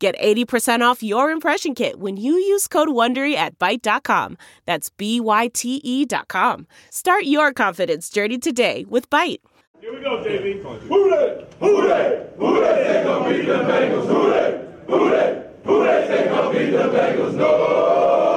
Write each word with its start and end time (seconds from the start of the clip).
Get 0.00 0.18
80% 0.18 0.80
off 0.80 1.02
your 1.02 1.30
impression 1.30 1.74
kit 1.74 1.98
when 2.00 2.16
you 2.16 2.32
use 2.32 2.66
code 2.66 2.88
WONDERY 2.88 3.34
at 3.34 3.58
Byte.com. 3.58 4.38
That's 4.64 4.88
B-Y-T-E 4.88 6.06
dot 6.06 6.26
com. 6.28 6.66
Start 6.88 7.24
your 7.24 7.52
confidence 7.52 8.08
journey 8.08 8.38
today 8.38 8.86
with 8.88 9.10
Byte. 9.10 9.40
Here 9.78 9.94
we 9.94 10.00
go, 10.00 10.24
JB. 10.24 10.62
Who 10.88 11.10
they? 11.10 11.46
Who 11.60 11.86
they? 11.86 12.26
Who 12.38 12.60
they 12.60 12.82
say 12.82 13.04
gonna 13.04 13.28
beat 13.28 13.46
the 13.46 13.52
Bengals? 13.52 14.06
Who 14.06 14.30
they? 14.30 14.66
Who 14.86 15.10
they? 15.10 15.46
Who 15.64 15.84
they 15.84 16.06
say 16.06 16.28
gonna 16.30 16.58
beat 16.58 16.70
the 16.70 16.78
Bengals? 16.78 17.34
Nobody. 17.34 18.29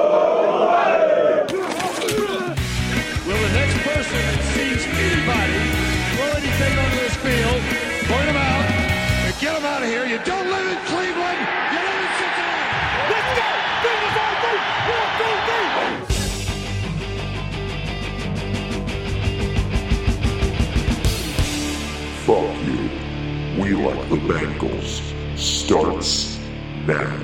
We 23.64 23.72
like 23.72 24.10
the 24.10 24.16
Bengals. 24.16 25.00
Starts 25.38 26.38
now. 26.86 27.18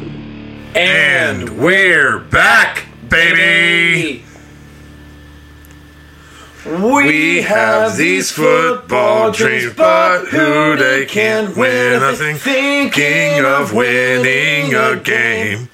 And 0.75 1.59
we're 1.59 2.19
back, 2.19 2.87
baby. 3.11 4.25
We 6.65 7.43
have 7.43 7.99
these 7.99 8.31
football 8.31 9.33
dreams, 9.33 9.75
but 9.75 10.29
who 10.29 10.77
they 10.77 11.05
can't 11.05 11.55
win 11.59 12.03
a 12.03 12.17
thing. 12.17 12.37
Thinking 12.37 13.45
of 13.45 13.75
winning 13.75 14.73
a 14.73 14.97
game. 14.97 15.69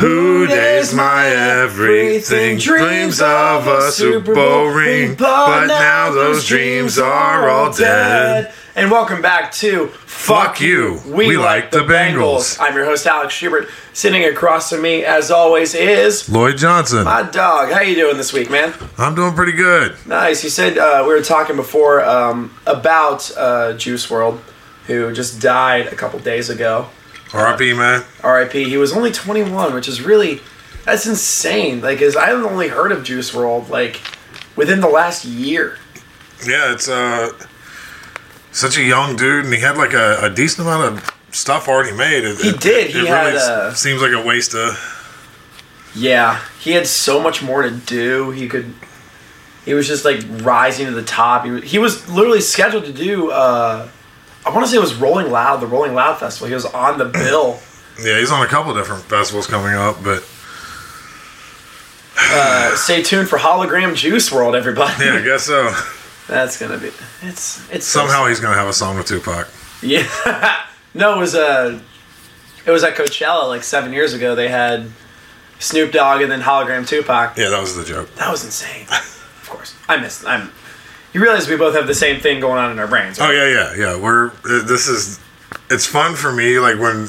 Who 0.00 0.48
day's 0.48 0.92
my 0.92 1.26
everything? 1.26 2.58
Dreams 2.58 3.20
of 3.20 3.68
a 3.68 3.92
Super 3.92 4.34
Bowl 4.34 4.70
ring, 4.70 5.14
but 5.14 5.66
now 5.66 6.10
those 6.10 6.48
dreams 6.48 6.98
are 6.98 7.48
all 7.48 7.72
dead. 7.72 8.52
And 8.74 8.90
welcome 8.90 9.20
back 9.20 9.52
to 9.52 9.88
Fuck 9.88 10.58
you. 10.62 10.98
We 11.06 11.36
like 11.36 11.70
the 11.70 11.80
Bengals. 11.80 12.56
I'm 12.58 12.74
your 12.74 12.86
host 12.86 13.06
Alex 13.06 13.34
Schubert. 13.34 13.68
Sitting 13.92 14.24
across 14.24 14.70
from 14.70 14.80
me, 14.80 15.04
as 15.04 15.30
always, 15.30 15.74
is 15.74 16.26
Lloyd 16.30 16.56
Johnson. 16.56 17.04
my 17.04 17.22
dog. 17.22 17.70
How 17.70 17.82
you 17.82 17.94
doing 17.94 18.16
this 18.16 18.32
week, 18.32 18.50
man? 18.50 18.72
I'm 18.96 19.14
doing 19.14 19.34
pretty 19.34 19.52
good. 19.52 19.94
Nice. 20.06 20.42
You 20.42 20.48
said 20.48 20.78
uh, 20.78 21.04
we 21.06 21.12
were 21.12 21.20
talking 21.20 21.54
before 21.54 22.02
um, 22.02 22.56
about 22.66 23.30
uh, 23.36 23.74
Juice 23.74 24.06
WRLD, 24.06 24.38
who 24.86 25.12
just 25.12 25.42
died 25.42 25.88
a 25.88 25.94
couple 25.94 26.18
days 26.20 26.48
ago. 26.48 26.88
RIP, 27.34 27.76
man. 27.76 28.04
R.I.P. 28.22 28.64
He 28.70 28.78
was 28.78 28.94
only 28.94 29.12
21, 29.12 29.74
which 29.74 29.86
is 29.86 30.00
really 30.00 30.40
that's 30.86 31.06
insane. 31.06 31.82
Like, 31.82 31.98
cause 31.98 32.16
I 32.16 32.28
have 32.28 32.42
only 32.42 32.68
heard 32.68 32.90
of 32.90 33.04
Juice 33.04 33.32
WRLD 33.32 33.68
like 33.68 34.00
within 34.56 34.80
the 34.80 34.88
last 34.88 35.26
year. 35.26 35.76
Yeah, 36.46 36.72
it's 36.72 36.88
uh 36.88 37.32
such 38.52 38.76
a 38.78 38.82
young 38.82 39.16
dude, 39.16 39.44
and 39.46 39.52
he 39.54 39.60
had 39.60 39.76
like 39.76 39.92
a, 39.94 40.18
a 40.22 40.30
decent 40.30 40.66
amount 40.66 40.98
of 40.98 41.10
stuff 41.34 41.68
already 41.68 41.96
made. 41.96 42.24
It, 42.24 42.38
He 42.38 42.48
it- 42.50 42.60
did. 42.60 42.86
It, 42.86 42.90
He 42.92 42.98
really 43.00 43.08
had, 43.08 43.34
s- 43.34 43.42
uh, 43.48 43.74
seems 43.74 44.00
like 44.02 44.12
a 44.12 44.22
waste 44.24 44.54
of. 44.54 44.78
Yeah, 45.94 46.40
he 46.60 46.72
had 46.72 46.86
so 46.86 47.20
much 47.20 47.42
more 47.42 47.62
to 47.62 47.70
do. 47.70 48.30
He 48.30 48.48
could. 48.48 48.72
He 49.64 49.74
was 49.74 49.86
just 49.86 50.04
like 50.04 50.20
rising 50.42 50.86
to 50.86 50.92
the 50.92 51.02
top. 51.04 51.44
He 51.44 51.50
was, 51.50 51.62
he 51.70 51.78
was 51.78 52.08
literally 52.10 52.40
scheduled 52.40 52.84
to 52.86 52.92
do. 52.92 53.30
Uh, 53.30 53.88
I 54.44 54.50
want 54.50 54.64
to 54.64 54.70
say 54.70 54.76
it 54.76 54.80
was 54.80 54.94
Rolling 54.94 55.30
Loud, 55.30 55.60
the 55.60 55.66
Rolling 55.66 55.94
Loud 55.94 56.18
festival. 56.18 56.48
He 56.48 56.54
was 56.54 56.64
on 56.64 56.98
the 56.98 57.04
bill. 57.20 57.60
Yeah, 58.02 58.18
he's 58.18 58.30
on 58.32 58.42
a 58.44 58.48
couple 58.48 58.74
different 58.74 59.04
festivals 59.04 59.46
coming 59.46 59.74
up, 59.74 60.02
but 60.02 60.24
Uh, 62.18 62.74
stay 62.76 63.02
tuned 63.02 63.28
for 63.28 63.38
Hologram 63.38 63.94
Juice 63.94 64.30
WRLD, 64.30 64.54
everybody. 64.56 65.04
yeah, 65.04 65.14
I 65.16 65.22
guess 65.22 65.44
so. 65.44 65.72
That's 66.28 66.58
gonna 66.58 66.78
be. 66.78 66.90
It's 67.22 67.68
it's 67.70 67.86
so 67.86 68.00
Somehow 68.00 68.26
he's 68.26 68.40
gonna 68.40 68.56
have 68.56 68.68
a 68.68 68.72
song 68.72 68.96
with 68.96 69.06
Tupac. 69.06 69.48
Yeah. 69.82 70.06
no, 70.94 71.16
it 71.16 71.18
was 71.18 71.34
uh 71.34 71.80
it 72.64 72.70
was 72.70 72.84
at 72.84 72.94
Coachella 72.94 73.48
like 73.48 73.62
seven 73.62 73.92
years 73.92 74.14
ago. 74.14 74.34
They 74.34 74.48
had 74.48 74.90
Snoop 75.58 75.92
Dogg 75.92 76.22
and 76.22 76.30
then 76.30 76.40
Hologram 76.40 76.86
Tupac. 76.86 77.36
Yeah, 77.36 77.50
that 77.50 77.60
was 77.60 77.76
the 77.76 77.84
joke. 77.84 78.14
That 78.16 78.30
was 78.30 78.44
insane. 78.44 78.86
of 78.90 79.46
course, 79.48 79.74
I 79.88 79.96
missed. 79.96 80.26
I'm. 80.26 80.50
You 81.12 81.20
realize 81.20 81.46
we 81.46 81.56
both 81.56 81.74
have 81.74 81.86
the 81.86 81.94
same 81.94 82.20
thing 82.20 82.40
going 82.40 82.58
on 82.58 82.70
in 82.72 82.78
our 82.78 82.86
brains. 82.86 83.18
Oh 83.20 83.30
yeah, 83.30 83.48
yeah, 83.48 83.74
yeah. 83.74 84.00
We're 84.00 84.30
this 84.44 84.88
is. 84.88 85.20
It's 85.70 85.86
fun 85.86 86.14
for 86.14 86.32
me, 86.32 86.58
like 86.58 86.78
when 86.78 87.08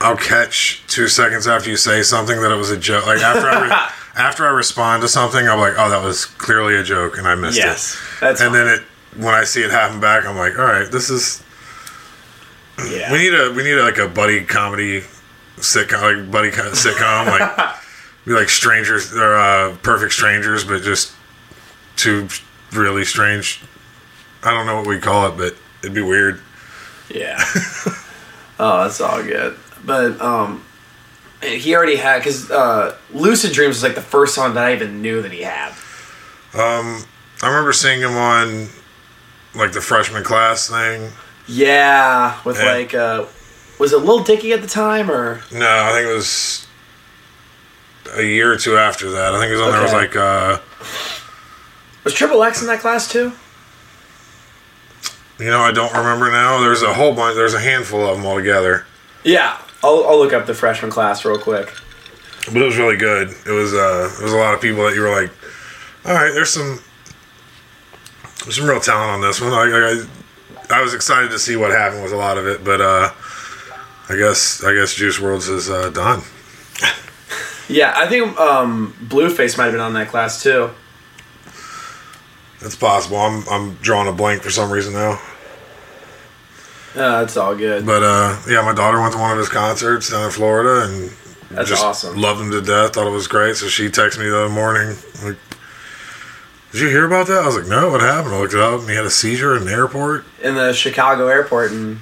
I'll 0.00 0.16
catch 0.16 0.84
two 0.86 1.08
seconds 1.08 1.46
after 1.48 1.70
you 1.70 1.76
say 1.76 2.02
something 2.02 2.40
that 2.40 2.52
it 2.52 2.56
was 2.56 2.70
a 2.70 2.76
joke. 2.76 3.06
Like 3.06 3.20
after 3.20 3.48
I 3.48 3.92
after 4.18 4.46
I 4.46 4.50
respond 4.50 5.02
to 5.02 5.08
something, 5.08 5.48
I'm 5.48 5.58
like, 5.58 5.74
oh, 5.78 5.88
that 5.90 6.02
was 6.04 6.24
clearly 6.26 6.76
a 6.76 6.82
joke, 6.82 7.18
and 7.18 7.26
I 7.26 7.34
missed 7.34 7.56
Yes, 7.56 7.94
it. 7.94 8.20
that's 8.20 8.40
and 8.40 8.52
fine. 8.52 8.66
then 8.66 8.78
it 8.78 8.84
when 9.16 9.34
I 9.34 9.44
see 9.44 9.62
it 9.62 9.70
happen 9.70 10.00
back, 10.00 10.26
I'm 10.26 10.36
like, 10.36 10.58
all 10.58 10.64
right, 10.66 10.90
this 10.90 11.08
is 11.10 11.42
yeah. 12.88 13.10
We 13.12 13.18
need 13.18 13.34
a 13.34 13.52
we 13.52 13.62
need 13.64 13.76
like 13.76 13.98
a 13.98 14.08
buddy 14.08 14.44
comedy 14.44 15.02
sitcom, 15.56 16.00
like 16.22 16.30
buddy 16.30 16.50
kind 16.50 16.68
of 16.68 16.74
sitcom, 16.74 17.26
like 17.26 17.76
be 18.24 18.32
like 18.32 18.48
strangers 18.48 19.12
or 19.14 19.34
uh, 19.34 19.76
perfect 19.82 20.12
strangers, 20.12 20.64
but 20.64 20.82
just 20.82 21.12
two 21.96 22.28
really 22.72 23.04
strange. 23.04 23.62
I 24.44 24.52
don't 24.52 24.66
know 24.66 24.76
what 24.76 24.86
we 24.86 24.98
call 24.98 25.26
it, 25.28 25.36
but 25.36 25.56
it'd 25.82 25.94
be 25.94 26.02
weird. 26.02 26.40
Yeah. 27.10 27.38
oh, 28.60 28.82
that's 28.84 29.00
all 29.00 29.22
good. 29.22 29.56
But 29.84 30.20
um, 30.20 30.64
he 31.42 31.74
already 31.74 31.96
had 31.96 32.18
because 32.18 32.50
uh, 32.50 32.96
"Lucid 33.12 33.52
Dreams" 33.52 33.76
was 33.76 33.82
like 33.82 33.94
the 33.94 34.00
first 34.02 34.34
song 34.34 34.54
that 34.54 34.64
I 34.64 34.74
even 34.74 35.00
knew 35.02 35.22
that 35.22 35.32
he 35.32 35.42
had. 35.42 35.72
I 36.54 37.46
remember 37.46 37.72
seeing 37.72 38.00
him 38.00 38.16
on 38.16 38.68
like 39.54 39.72
the 39.72 39.80
freshman 39.80 40.24
class 40.24 40.68
thing. 40.68 41.12
Yeah, 41.46 42.38
with 42.44 42.58
Yeah. 42.58 42.72
like 42.72 42.94
uh, 42.94 43.26
was 43.78 43.92
it 43.92 43.98
Lil 43.98 44.24
Dicky 44.24 44.52
at 44.52 44.60
the 44.62 44.68
time 44.68 45.10
or 45.10 45.42
No, 45.52 45.66
I 45.84 45.92
think 45.92 46.08
it 46.08 46.14
was 46.14 46.66
a 48.16 48.22
year 48.22 48.52
or 48.52 48.56
two 48.56 48.76
after 48.76 49.10
that. 49.12 49.34
I 49.34 49.38
think 49.38 49.50
it 49.50 49.54
was 49.54 49.62
on 49.62 49.72
there 49.72 49.82
was 49.82 49.92
like 49.92 50.16
uh, 50.16 50.58
was 52.04 52.14
Triple 52.14 52.42
X 52.42 52.60
in 52.60 52.66
that 52.68 52.80
class 52.80 53.10
too? 53.10 53.32
you 55.38 55.46
know 55.46 55.60
I 55.60 55.70
don't 55.70 55.94
remember 55.94 56.30
now. 56.32 56.60
There's 56.60 56.82
a 56.82 56.92
whole 56.94 57.14
bunch. 57.14 57.36
There's 57.36 57.54
a 57.54 57.60
handful 57.60 58.04
of 58.06 58.16
them 58.16 58.26
all 58.26 58.36
together. 58.36 58.86
Yeah, 59.24 59.58
I'll, 59.82 60.04
I'll 60.08 60.18
look 60.18 60.32
up 60.32 60.46
the 60.46 60.54
freshman 60.54 60.90
class 60.90 61.24
real 61.24 61.38
quick. 61.38 61.72
but 62.46 62.56
it 62.56 62.64
was 62.64 62.76
really 62.76 62.96
good. 62.96 63.28
It 63.46 63.50
was 63.50 63.72
uh, 63.74 64.10
it 64.18 64.22
was 64.22 64.32
a 64.32 64.36
lot 64.36 64.54
of 64.54 64.60
people 64.60 64.84
that 64.84 64.94
you 64.94 65.02
were 65.02 65.10
like, 65.10 65.30
all 66.04 66.14
right, 66.14 66.32
there's 66.32 66.50
some 66.50 66.80
there's 68.44 68.56
some 68.56 68.66
real 68.68 68.80
talent 68.80 69.10
on 69.10 69.20
this 69.20 69.40
one. 69.40 69.52
I, 69.52 70.04
I 70.70 70.78
I 70.78 70.82
was 70.82 70.94
excited 70.94 71.30
to 71.30 71.38
see 71.38 71.56
what 71.56 71.70
happened 71.70 72.02
with 72.02 72.12
a 72.12 72.16
lot 72.16 72.38
of 72.38 72.46
it, 72.46 72.64
but 72.64 72.80
uh, 72.80 73.10
I 74.08 74.16
guess 74.16 74.62
I 74.64 74.74
guess 74.74 74.94
Juice 74.94 75.18
WRLDs 75.18 75.48
is 75.54 75.70
uh, 75.70 75.90
done. 75.90 76.22
Yeah, 77.70 77.92
I 77.94 78.06
think 78.06 78.38
um, 78.40 78.94
Blueface 79.08 79.58
might 79.58 79.64
have 79.64 79.74
been 79.74 79.80
on 79.82 79.92
that 79.92 80.08
class 80.08 80.42
too. 80.42 80.70
It's 82.62 82.74
possible. 82.76 83.18
I'm 83.18 83.46
I'm 83.48 83.74
drawing 83.74 84.08
a 84.08 84.12
blank 84.12 84.42
for 84.42 84.50
some 84.50 84.70
reason 84.70 84.94
now. 84.94 85.20
Uh, 86.96 87.22
it's 87.24 87.36
all 87.36 87.54
good. 87.54 87.84
But 87.86 88.02
uh, 88.02 88.36
yeah, 88.48 88.62
my 88.62 88.72
daughter 88.74 89.00
went 89.00 89.12
to 89.12 89.18
one 89.18 89.32
of 89.32 89.38
his 89.38 89.48
concerts 89.48 90.10
down 90.10 90.24
in 90.24 90.30
Florida 90.30 90.86
and 90.90 91.10
That's 91.50 91.68
just 91.68 91.84
awesome. 91.84 92.16
loved 92.20 92.40
him 92.40 92.50
to 92.50 92.60
death. 92.60 92.94
Thought 92.94 93.06
it 93.06 93.10
was 93.10 93.26
great. 93.28 93.56
So 93.56 93.66
she 93.68 93.86
texted 93.88 94.18
me 94.18 94.28
the 94.28 94.44
other 94.44 94.48
morning 94.52 94.96
like. 95.24 95.36
Did 96.72 96.82
you 96.82 96.88
hear 96.88 97.06
about 97.06 97.26
that? 97.28 97.42
I 97.42 97.46
was 97.46 97.56
like, 97.56 97.66
no, 97.66 97.90
what 97.90 98.02
happened? 98.02 98.34
I 98.34 98.40
looked 98.40 98.52
it 98.52 98.60
up 98.60 98.80
and 98.80 98.90
he 98.90 98.94
had 98.94 99.06
a 99.06 99.10
seizure 99.10 99.56
in 99.56 99.64
the 99.64 99.70
airport. 99.72 100.26
in 100.42 100.54
the 100.54 100.74
Chicago 100.74 101.26
airport 101.28 101.72
and 101.72 101.98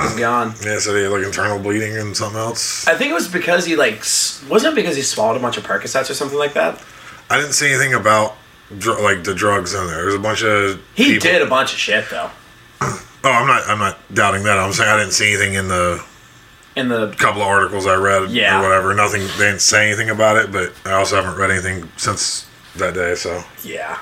he's 0.00 0.14
gone. 0.18 0.54
Yeah, 0.64 0.78
so 0.78 0.96
he 0.96 1.02
had 1.02 1.12
like 1.12 1.24
internal 1.24 1.58
bleeding 1.58 1.96
and 1.98 2.16
something 2.16 2.38
else. 2.40 2.86
I 2.88 2.94
think 2.94 3.10
it 3.10 3.14
was 3.14 3.28
because 3.28 3.66
he 3.66 3.76
like 3.76 3.98
s- 3.98 4.42
wasn't 4.48 4.72
it 4.72 4.76
because 4.76 4.96
he 4.96 5.02
swallowed 5.02 5.36
a 5.36 5.40
bunch 5.40 5.58
of 5.58 5.64
Percocets 5.64 6.08
or 6.08 6.14
something 6.14 6.38
like 6.38 6.54
that. 6.54 6.82
I 7.28 7.36
didn't 7.36 7.52
see 7.52 7.68
anything 7.68 7.92
about 7.92 8.34
dr- 8.78 9.00
like 9.02 9.24
the 9.24 9.34
drugs 9.34 9.74
in 9.74 9.86
there. 9.86 9.96
There's 10.02 10.14
a 10.14 10.18
bunch 10.18 10.42
of 10.42 10.80
He 10.94 11.12
people- 11.14 11.30
did 11.30 11.42
a 11.42 11.46
bunch 11.46 11.74
of 11.74 11.78
shit 11.78 12.06
though. 12.10 12.30
Oh, 13.24 13.30
I'm 13.30 13.46
not. 13.46 13.68
I'm 13.68 13.78
not 13.78 13.98
doubting 14.12 14.42
that. 14.44 14.58
I'm 14.58 14.72
saying 14.72 14.90
I 14.90 14.98
didn't 14.98 15.12
see 15.12 15.28
anything 15.32 15.54
in 15.54 15.68
the 15.68 16.04
in 16.74 16.88
the 16.88 17.08
couple 17.18 17.42
of 17.42 17.48
articles 17.48 17.86
I 17.86 17.94
read 17.96 18.30
Yeah. 18.30 18.58
or 18.58 18.62
whatever. 18.62 18.94
Nothing. 18.94 19.20
They 19.38 19.44
didn't 19.46 19.60
say 19.60 19.86
anything 19.88 20.10
about 20.10 20.36
it, 20.38 20.50
but 20.50 20.72
I 20.84 20.92
also 20.92 21.16
haven't 21.16 21.36
read 21.38 21.50
anything 21.50 21.88
since 21.96 22.46
that 22.76 22.94
day. 22.94 23.14
So 23.14 23.44
Yeah. 23.62 23.98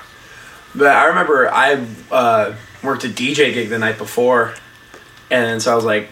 But 0.74 0.88
I 0.96 1.06
remember 1.06 1.52
I 1.52 1.84
uh, 2.12 2.54
worked 2.82 3.04
a 3.04 3.08
DJ 3.08 3.52
gig 3.52 3.68
the 3.70 3.78
night 3.78 3.98
before, 3.98 4.54
and 5.30 5.60
so 5.60 5.72
I 5.72 5.74
was 5.74 5.84
like, 5.84 6.08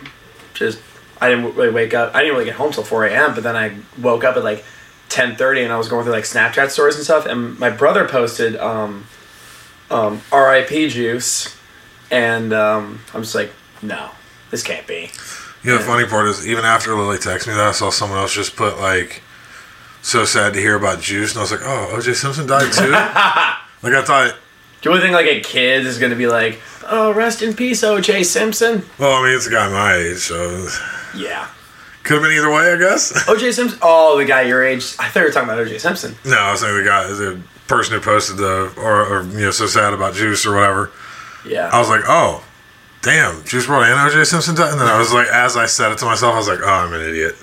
just 0.55 0.81
I 1.21 1.29
didn't 1.31 1.55
really 1.55 1.71
wake 1.71 1.95
up. 1.95 2.15
I 2.15 2.21
didn't 2.21 2.35
really 2.35 2.45
get 2.47 2.57
home 2.57 2.73
till 2.73 2.83
four 2.85 3.07
a.m. 3.07 3.35
But 3.35 3.45
then 3.45 3.57
I 3.57 3.77
woke 4.01 4.25
up 4.25 4.37
at 4.37 4.43
like 4.45 4.65
ten 5.09 5.37
thirty, 5.37 5.63
and 5.63 5.73
I 5.73 5.79
was 5.79 5.89
going 5.89 6.03
through 6.05 6.13
like 6.13 6.25
Snapchat 6.25 6.71
stories 6.71 6.97
and 6.97 7.05
stuff. 7.05 7.25
And 7.25 7.57
my 7.59 7.71
brother 7.71 8.07
posted 8.09 8.57
um, 8.57 9.07
um, 9.93 10.21
R.I.P. 10.33 10.89
Juice, 10.91 11.57
and 12.11 12.53
um, 12.53 13.01
I'm 13.15 13.23
just 13.23 13.35
like, 13.35 13.51
no, 13.83 14.11
this 14.51 14.63
can't 14.63 14.87
be. 14.87 15.11
you 15.63 15.71
know, 15.73 15.79
the 15.79 15.85
funny 15.85 16.07
part 16.07 16.27
is 16.29 16.47
even 16.47 16.65
after 16.65 16.95
Lily 16.95 17.19
texted 17.19 17.49
me 17.49 17.55
that, 17.55 17.69
I 17.69 17.73
saw 17.73 17.91
someone 17.91 18.19
else 18.19 18.33
just 18.35 18.57
put 18.57 18.79
like, 18.79 19.23
"So 20.03 20.25
sad 20.25 20.55
to 20.55 20.61
hear 20.61 20.77
about 20.77 21.01
Juice," 21.01 21.33
and 21.33 21.39
I 21.39 21.43
was 21.43 21.51
like, 21.51 21.61
"Oh, 21.63 21.91
O.J. 21.97 22.15
Simpson 22.15 22.47
died 22.47 22.73
too." 22.73 22.91
like 23.83 23.95
I 23.95 24.03
thought. 24.05 24.35
Do 24.81 24.93
you 24.93 25.01
think 25.01 25.13
like 25.13 25.27
a 25.27 25.41
kid 25.41 25.87
is 25.87 25.99
gonna 25.99 26.15
be 26.15 26.29
like, 26.29 26.61
oh, 26.87 27.13
rest 27.13 27.43
in 27.43 27.53
peace, 27.55 27.83
O.J. 27.83 28.23
Simpson? 28.23 28.85
Well, 28.99 29.13
I 29.21 29.25
mean, 29.27 29.37
it's 29.37 29.47
a 29.49 29.51
guy 29.51 29.69
my 29.69 29.95
age, 29.97 30.19
so 30.19 30.69
Yeah. 31.17 31.49
could 32.05 32.15
have 32.15 32.23
been 32.23 32.31
either 32.39 32.49
way, 32.49 32.73
I 32.73 32.77
guess. 32.77 33.13
O.J. 33.29 33.51
Simpson. 33.53 33.79
Oh, 33.83 34.17
the 34.17 34.25
guy 34.25 34.43
your 34.43 34.65
age. 34.65 34.95
I 35.01 35.09
thought 35.09 35.17
you 35.21 35.27
were 35.27 35.33
talking 35.33 35.49
about 35.49 35.59
O.J. 35.59 35.79
Simpson. 35.79 36.15
no, 36.25 36.37
I 36.39 36.53
was 36.53 36.61
saying 36.61 36.77
the 36.77 36.85
guy, 36.85 37.09
the 37.09 37.41
person 37.67 37.95
who 37.95 38.01
posted 38.01 38.37
the 38.37 38.73
or, 38.77 39.05
or 39.19 39.23
you 39.25 39.41
know, 39.41 39.51
so 39.51 39.67
sad 39.67 39.93
about 39.93 40.15
Juice 40.15 40.47
or 40.47 40.55
whatever. 40.55 40.93
Yeah. 41.47 41.71
I 41.73 41.79
was 41.79 41.89
like, 41.89 42.03
oh, 42.07 42.45
damn, 43.03 43.45
Juice 43.45 43.67
WRLD 43.67 43.91
and 43.93 44.11
O.J. 44.11 44.25
Simpson 44.25 44.55
died, 44.55 44.73
and 44.73 44.81
then 44.81 44.89
I 44.89 44.99
was 44.99 45.13
like, 45.13 45.29
as 45.29 45.57
I 45.57 45.67
said 45.67 45.93
it 45.93 45.99
to 45.99 46.05
myself, 46.05 46.35
I 46.35 46.39
was 46.39 46.49
like, 46.49 46.61
oh, 46.63 46.67
I'm 46.69 46.93
an 46.93 47.01
idiot. 47.01 47.37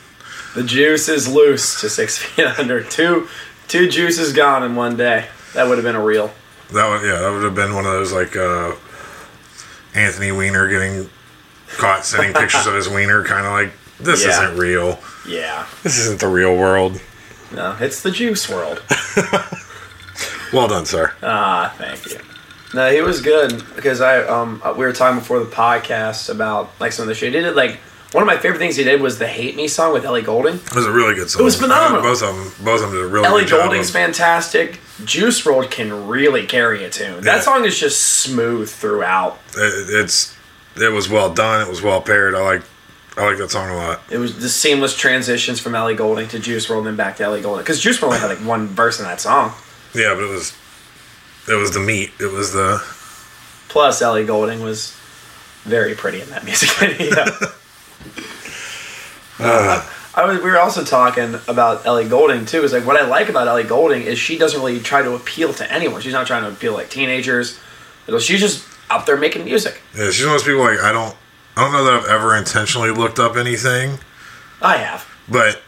The 0.56 0.64
juice 0.64 1.10
is 1.10 1.28
loose 1.28 1.82
to 1.82 1.90
six 1.90 2.18
feet 2.24 2.46
under. 2.46 2.84
Two, 2.84 3.28
two 3.68 3.90
juices 3.90 4.34
gone 4.34 4.64
in 4.64 4.76
one 4.76 4.96
day. 4.98 5.28
That 5.54 5.68
would 5.68 5.78
have 5.78 5.86
been 5.86 5.96
a 5.96 6.04
real. 6.04 6.32
That 6.74 6.90
would 6.90 7.08
yeah, 7.08 7.20
that 7.20 7.32
would 7.32 7.44
have 7.44 7.56
been 7.56 7.76
one 7.76 7.86
of 7.86 7.92
those 7.92 8.12
like 8.12 8.36
uh, 8.36 8.74
Anthony 9.94 10.32
Weiner 10.32 10.68
getting 10.68 11.10
caught 11.78 12.06
sending 12.06 12.34
pictures 12.42 12.66
of 12.68 12.74
his 12.74 12.90
wiener, 12.90 13.24
kind 13.24 13.46
of 13.46 13.52
like 13.52 13.72
this 14.00 14.24
Yeah. 14.26 14.30
isn't 14.32 14.58
real. 14.58 15.00
Yeah. 15.28 15.68
This 15.84 15.98
isn't 16.00 16.20
the 16.20 16.28
real 16.28 16.56
world. 16.58 17.00
No, 17.54 17.78
it's 17.80 18.02
the 18.02 18.12
juice 18.12 18.50
world. 18.50 18.82
Well 20.54 20.68
done, 20.70 20.86
sir. 20.86 21.12
Ah, 21.22 21.74
thank 21.78 22.06
you. 22.06 22.20
No, 22.76 22.92
he 22.92 23.02
was 23.02 23.22
good 23.22 23.64
because 23.76 24.02
I 24.02 24.22
um 24.24 24.62
we 24.78 24.86
were 24.86 24.94
talking 24.94 25.20
before 25.20 25.40
the 25.40 25.46
podcast 25.46 26.30
about 26.30 26.70
like 26.80 26.92
some 26.92 27.04
of 27.04 27.08
the 27.08 27.16
shit 27.16 27.34
he 27.34 27.40
did. 27.40 27.56
Like 27.56 27.78
one 28.12 28.22
of 28.22 28.28
my 28.28 28.38
favorite 28.38 28.60
things 28.60 28.76
he 28.76 28.84
did 28.84 29.02
was 29.02 29.18
the 29.18 29.28
"Hate 29.28 29.56
Me" 29.56 29.68
song 29.68 29.94
with 29.94 30.06
Ellie 30.06 30.22
Goulding. 30.22 30.56
It 30.56 30.76
was 30.76 30.86
a 30.86 30.92
really 30.92 31.16
good 31.16 31.30
song. 31.30 31.42
It 31.42 31.46
was 31.46 31.60
phenomenal. 31.60 32.02
Both 32.02 32.22
of 32.22 32.36
them, 32.36 32.66
both 32.66 32.82
of 32.84 32.92
them 32.92 33.00
did 33.00 33.02
a 33.02 33.08
really 33.08 33.26
Ellie 33.28 33.42
good 33.44 33.50
job. 33.50 33.64
Goulding's 33.70 33.88
of- 33.90 33.94
fantastic. 33.94 34.80
Juice 35.04 35.42
WRLD 35.44 35.72
can 35.72 36.08
really 36.08 36.46
carry 36.46 36.84
a 36.86 36.90
tune. 36.90 37.22
That 37.22 37.36
Yeah. 37.38 37.42
song 37.42 37.66
is 37.66 37.78
just 37.80 38.02
smooth 38.02 38.70
throughout. 38.70 39.40
it, 39.58 39.90
it's 39.90 40.34
it 40.76 40.92
was 40.92 41.10
well 41.10 41.34
done. 41.34 41.62
It 41.62 41.70
was 41.70 41.82
well 41.82 42.02
paired. 42.02 42.36
I 42.36 42.42
like 42.42 42.62
I 43.18 43.24
like 43.26 43.38
that 43.38 43.52
song 43.52 43.70
a 43.70 43.76
lot. 43.78 44.02
It 44.10 44.18
was 44.18 44.38
the 44.40 44.50
seamless 44.50 44.94
transitions 44.96 45.62
from 45.62 45.74
Ellie 45.76 45.96
Goulding 45.96 46.28
to 46.30 46.40
Juice 46.40 46.68
WRLD 46.68 46.80
and 46.80 46.88
then 46.88 46.96
back 46.98 47.16
to 47.18 47.24
Ellie 47.24 47.42
Goulding. 47.42 47.64
Because 47.64 47.80
Juice 47.80 48.00
WRLD 48.00 48.04
only 48.08 48.20
had 48.20 48.28
like 48.30 48.40
one 48.46 48.68
verse 48.68 49.00
in 49.00 49.06
that 49.06 49.22
song. 49.22 49.54
Yeah, 49.94 50.14
but 50.14 50.24
it 50.26 50.30
was 50.30 50.52
it 51.48 51.56
was 51.56 51.72
the 51.72 51.80
meat. 51.80 52.12
It 52.20 52.32
was 52.32 52.52
the 52.54 52.84
Plus, 53.68 54.02
Ellie 54.02 54.26
Goulding 54.26 54.62
was 54.62 54.96
very 55.64 55.96
pretty 55.96 56.22
in 56.22 56.30
that 56.30 56.46
music 56.46 56.70
video. 56.80 57.26
Uh, 59.38 59.86
I 60.16 60.26
was, 60.26 60.38
we 60.42 60.50
were 60.50 60.58
also 60.60 60.84
talking 60.86 61.36
about 61.50 61.86
Ellie 61.86 62.08
Goulding 62.08 62.46
too. 62.46 62.64
Is 62.64 62.72
like 62.72 62.86
what 62.86 62.96
I 62.96 63.06
like 63.06 63.28
about 63.28 63.48
Ellie 63.50 63.64
Goulding 63.66 64.04
is 64.04 64.18
she 64.18 64.38
doesn't 64.38 64.58
really 64.60 64.80
try 64.80 65.02
to 65.02 65.14
appeal 65.14 65.54
to 65.56 65.70
anyone. 65.70 66.00
She's 66.02 66.14
not 66.14 66.26
trying 66.26 66.44
to 66.44 66.50
appeal 66.50 66.74
like 66.74 66.90
teenagers. 66.90 67.60
She's 68.20 68.40
just 68.40 68.66
out 68.90 69.06
there 69.06 69.18
making 69.18 69.44
music. 69.44 69.82
yeah. 69.94 70.10
She's 70.12 70.26
one 70.26 70.36
of 70.36 70.40
those 70.42 70.48
people 70.48 70.62
like 70.64 70.80
I 70.80 70.94
don't 70.94 71.16
I 71.58 71.64
don't 71.64 71.74
know 71.74 71.84
that 71.84 71.94
I've 71.96 72.06
ever 72.10 72.34
intentionally 72.38 72.92
looked 72.92 73.20
up 73.20 73.36
anything. 73.36 74.00
I 74.62 74.78
have. 74.78 75.06
But 75.28 75.62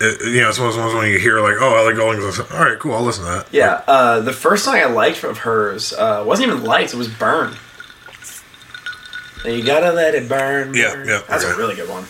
it, 0.00 0.20
you 0.34 0.40
know, 0.40 0.48
it's 0.48 0.58
one 0.58 0.68
of 0.68 0.74
those 0.74 0.82
ones 0.82 0.94
when 0.94 1.10
you 1.10 1.18
hear 1.18 1.40
like, 1.40 1.56
"Oh, 1.60 1.76
Ellie 1.76 1.94
Goulding's," 1.94 2.38
all 2.40 2.46
right, 2.58 2.78
cool, 2.78 2.94
I'll 2.94 3.02
listen 3.02 3.24
to 3.24 3.30
that. 3.30 3.46
Yeah. 3.52 3.82
Uh, 3.86 4.20
the 4.20 4.32
first 4.32 4.64
song 4.64 4.76
I 4.76 4.86
liked 4.86 5.22
of 5.24 5.38
hers 5.38 5.92
uh, 5.92 6.24
wasn't 6.26 6.50
even 6.50 6.64
Lights. 6.64 6.94
It 6.94 6.96
was 6.96 7.08
Burn. 7.08 7.54
You 9.44 9.62
gotta 9.64 9.92
let 9.92 10.14
it 10.14 10.28
burn. 10.28 10.74
Yeah, 10.74 10.94
burn. 10.94 11.08
yeah, 11.08 11.22
That's 11.28 11.44
a 11.44 11.56
really 11.56 11.74
good 11.74 11.88
one. 11.88 12.04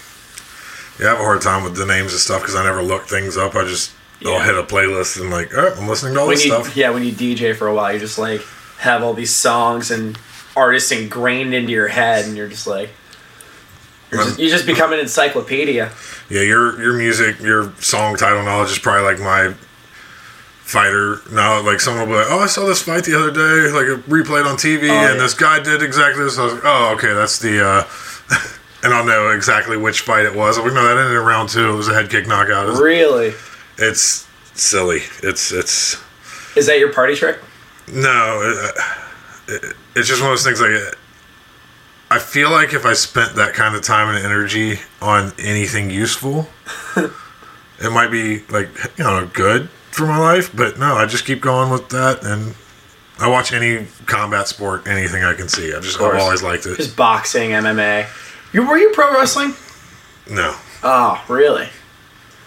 Yeah, 0.98 1.06
I 1.06 1.10
have 1.10 1.20
a 1.20 1.24
hard 1.24 1.40
time 1.40 1.62
with 1.62 1.76
the 1.76 1.86
names 1.86 2.12
of 2.12 2.20
stuff 2.20 2.40
because 2.42 2.56
I 2.56 2.64
never 2.64 2.82
look 2.82 3.04
things 3.04 3.36
up. 3.36 3.54
I 3.54 3.64
just 3.64 3.92
I'll 4.26 4.40
hit 4.40 4.56
a 4.58 4.62
playlist 4.62 5.20
and 5.20 5.30
like, 5.30 5.56
all 5.56 5.62
right, 5.64 5.76
I'm 5.78 5.86
listening 5.88 6.14
to 6.14 6.20
all 6.20 6.26
when 6.26 6.34
this 6.36 6.44
you 6.44 6.52
stuff. 6.52 6.76
yeah 6.76 6.90
when 6.90 7.04
you 7.04 7.12
DJ 7.12 7.54
for 7.54 7.68
a 7.68 7.74
while, 7.74 7.92
you 7.92 7.98
just 8.00 8.18
like 8.18 8.42
have 8.78 9.02
all 9.02 9.14
these 9.14 9.34
songs 9.34 9.90
and 9.90 10.18
artists 10.56 10.90
ingrained 10.90 11.54
into 11.54 11.70
your 11.70 11.88
head, 11.88 12.24
and 12.26 12.36
you're 12.36 12.48
just 12.48 12.66
like 12.66 12.90
you're 14.10 14.24
just, 14.24 14.38
you 14.40 14.48
just 14.48 14.66
become 14.66 14.92
an 14.92 14.98
encyclopedia. 14.98 15.92
Yeah, 16.30 16.42
your 16.42 16.80
your 16.80 16.92
music, 16.96 17.40
your 17.40 17.72
song 17.80 18.16
title 18.16 18.42
knowledge 18.44 18.70
is 18.70 18.78
probably 18.78 19.02
like 19.12 19.18
my 19.20 19.52
fighter. 20.62 21.18
Now, 21.32 21.60
like 21.64 21.80
someone 21.80 22.08
will 22.08 22.14
be 22.16 22.22
like, 22.22 22.30
"Oh, 22.30 22.38
I 22.38 22.46
saw 22.46 22.66
this 22.66 22.82
fight 22.82 23.04
the 23.04 23.18
other 23.18 23.30
day, 23.32 23.70
like 23.72 23.86
it 23.86 24.08
replayed 24.08 24.46
on 24.46 24.56
TV, 24.56 24.82
and 24.82 24.90
Oh, 24.90 25.14
yeah. 25.14 25.14
this 25.14 25.34
guy 25.34 25.58
did 25.60 25.82
exactly 25.82 26.22
this." 26.24 26.38
I 26.38 26.44
was 26.44 26.54
like, 26.54 26.62
"Oh, 26.64 26.94
okay, 26.96 27.12
that's 27.14 27.38
the," 27.40 27.64
uh, 27.66 27.84
and 28.84 28.94
I'll 28.94 29.04
know 29.04 29.30
exactly 29.30 29.76
which 29.76 30.02
fight 30.02 30.24
it 30.24 30.34
was. 30.34 30.58
We 30.58 30.66
know 30.72 30.84
that 30.84 30.96
ended 30.96 31.16
in 31.16 31.24
round 31.24 31.48
two. 31.48 31.68
It 31.70 31.76
was 31.76 31.88
a 31.88 31.94
head 31.94 32.08
kick 32.10 32.26
knockout. 32.28 32.68
It's, 32.68 32.78
Really, 32.80 33.34
it's 33.78 34.28
silly. 34.54 35.00
It's 35.24 35.50
it's 35.50 36.00
is 36.56 36.66
that 36.66 36.78
your 36.78 36.92
party 36.92 37.14
trick? 37.16 37.38
no. 37.92 38.40
It, 38.42 39.54
it, 39.64 39.76
it's 39.96 40.06
just 40.08 40.22
one 40.22 40.30
of 40.30 40.38
those 40.38 40.44
things 40.44 40.60
like. 40.60 40.94
I 42.10 42.18
feel 42.18 42.50
like 42.50 42.72
if 42.74 42.84
I 42.84 42.92
spent 42.94 43.36
that 43.36 43.54
kind 43.54 43.76
of 43.76 43.82
time 43.82 44.14
and 44.14 44.24
energy 44.24 44.80
on 45.00 45.32
anything 45.38 45.90
useful, 45.90 46.48
it 46.96 47.92
might 47.92 48.10
be 48.10 48.40
like 48.50 48.68
you 48.98 49.04
know 49.04 49.30
good 49.32 49.68
for 49.92 50.06
my 50.06 50.18
life. 50.18 50.54
But 50.54 50.78
no, 50.78 50.94
I 50.96 51.06
just 51.06 51.24
keep 51.24 51.40
going 51.40 51.70
with 51.70 51.88
that, 51.90 52.24
and 52.24 52.54
I 53.20 53.28
watch 53.28 53.52
any 53.52 53.86
combat 54.06 54.48
sport, 54.48 54.88
anything 54.88 55.22
I 55.22 55.34
can 55.34 55.48
see. 55.48 55.72
I 55.74 55.78
just 55.80 56.00
I've 56.00 56.20
always 56.20 56.42
liked 56.42 56.66
it. 56.66 56.76
Just 56.76 56.96
boxing, 56.96 57.50
MMA. 57.50 58.08
You 58.52 58.66
were 58.68 58.76
you 58.78 58.90
pro 58.92 59.12
wrestling? 59.12 59.54
No, 60.28 60.54
Oh, 60.82 61.22
really? 61.28 61.68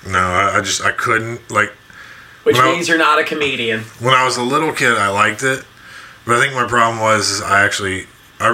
no, 0.06 0.20
I, 0.20 0.58
I 0.58 0.62
just 0.62 0.84
I 0.84 0.92
couldn't 0.92 1.50
like 1.50 1.72
Which 2.44 2.58
means 2.58 2.90
you're 2.90 2.98
not 2.98 3.20
a 3.20 3.24
comedian. 3.24 3.82
when 4.02 4.14
I 4.14 4.26
was 4.26 4.36
a 4.36 4.44
little 4.44 4.74
kid. 4.74 4.98
I 4.98 5.08
liked 5.10 5.44
it, 5.44 5.64
but 6.26 6.36
I 6.36 6.42
think 6.42 6.54
my 6.54 6.68
problem 6.68 7.00
was 7.02 7.30
is 7.30 7.42
I 7.42 7.64
actually 7.64 8.08
I 8.42 8.54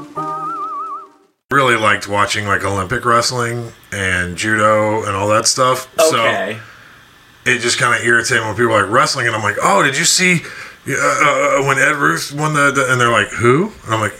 Really 1.51 1.75
liked 1.75 2.07
watching 2.07 2.45
like 2.45 2.63
Olympic 2.63 3.05
wrestling 3.05 3.71
and 3.91 4.37
judo 4.37 5.03
and 5.03 5.15
all 5.15 5.27
that 5.29 5.45
stuff. 5.45 5.91
Okay. 5.99 6.53
So 6.53 7.51
it 7.51 7.59
just 7.59 7.77
kind 7.77 7.99
of 7.99 8.05
irritated 8.05 8.41
me 8.43 8.47
when 8.47 8.55
people 8.55 8.71
like 8.71 8.89
wrestling, 8.89 9.27
and 9.27 9.35
I'm 9.35 9.43
like, 9.43 9.57
oh, 9.61 9.83
did 9.83 9.97
you 9.97 10.05
see 10.05 10.41
uh, 10.87 10.93
uh, 10.93 11.63
when 11.65 11.77
Ed 11.77 11.95
Ruth 11.95 12.33
won 12.33 12.53
the, 12.53 12.71
the? 12.71 12.91
And 12.91 12.99
they're 12.99 13.11
like, 13.11 13.29
who? 13.29 13.71
And 13.85 13.93
I'm 13.93 13.99
like, 13.99 14.13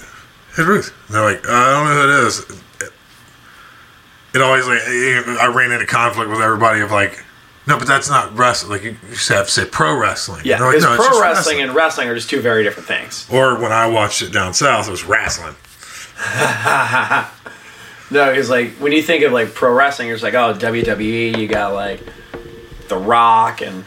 Ed 0.57 0.63
Ruth. 0.65 0.93
And 1.07 1.15
they're 1.15 1.23
like, 1.23 1.47
I 1.47 1.71
don't 1.71 1.85
know 1.85 2.01
who 2.01 2.09
it 2.09 2.27
is. 2.27 2.61
it 4.35 4.41
always 4.41 4.67
like 4.67 4.79
I 5.41 5.47
ran 5.47 5.71
into 5.71 5.85
conflict 5.85 6.29
with 6.29 6.41
everybody 6.41 6.81
of 6.81 6.91
like, 6.91 7.23
no, 7.67 7.77
but 7.77 7.87
that's 7.87 8.09
not 8.09 8.35
wrestling. 8.35 8.71
Like 8.71 8.83
you 8.83 8.97
just 9.11 9.29
have 9.29 9.45
to 9.45 9.51
say 9.51 9.65
pro 9.65 9.95
wrestling. 9.95 10.41
Yeah, 10.43 10.59
like, 10.59 10.61
"No, 10.61 10.71
it's 10.71 10.85
pro 10.85 10.97
just 10.97 11.21
wrestling, 11.21 11.61
and 11.61 11.75
wrestling 11.75 12.09
are 12.09 12.15
just 12.15 12.29
two 12.29 12.41
very 12.41 12.63
different 12.63 12.87
things. 12.87 13.27
Or 13.31 13.61
when 13.61 13.71
I 13.71 13.85
watched 13.87 14.23
it 14.23 14.33
down 14.33 14.53
south, 14.55 14.87
it 14.87 14.91
was 14.91 15.03
wrestling. 15.03 15.55
No, 18.11 18.29
because 18.29 18.49
like 18.49 18.71
when 18.71 18.91
you 18.91 19.01
think 19.01 19.23
of 19.23 19.31
like 19.31 19.53
pro 19.53 19.73
wrestling, 19.73 20.09
it's 20.09 20.21
like 20.21 20.33
oh 20.33 20.53
WWE, 20.53 21.37
you 21.37 21.47
got 21.47 21.73
like 21.73 22.01
The 22.89 22.97
Rock, 22.97 23.61
and 23.61 23.85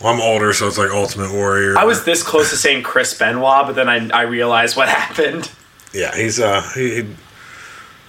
Well, 0.00 0.12
I'm 0.12 0.20
older, 0.20 0.52
so 0.52 0.66
it's 0.66 0.76
like 0.76 0.90
Ultimate 0.90 1.32
Warrior. 1.32 1.78
I 1.78 1.84
was 1.84 2.02
this 2.04 2.24
close 2.24 2.50
to 2.50 2.56
saying 2.56 2.82
Chris 2.82 3.16
Benoit, 3.16 3.64
but 3.66 3.74
then 3.76 3.88
I 3.88 4.08
I 4.08 4.22
realized 4.22 4.76
what 4.76 4.88
happened. 5.04 5.48
yeah, 5.94 6.12
he's 6.16 6.40
uh 6.40 6.62
he 6.74 6.96
he, 7.02 7.06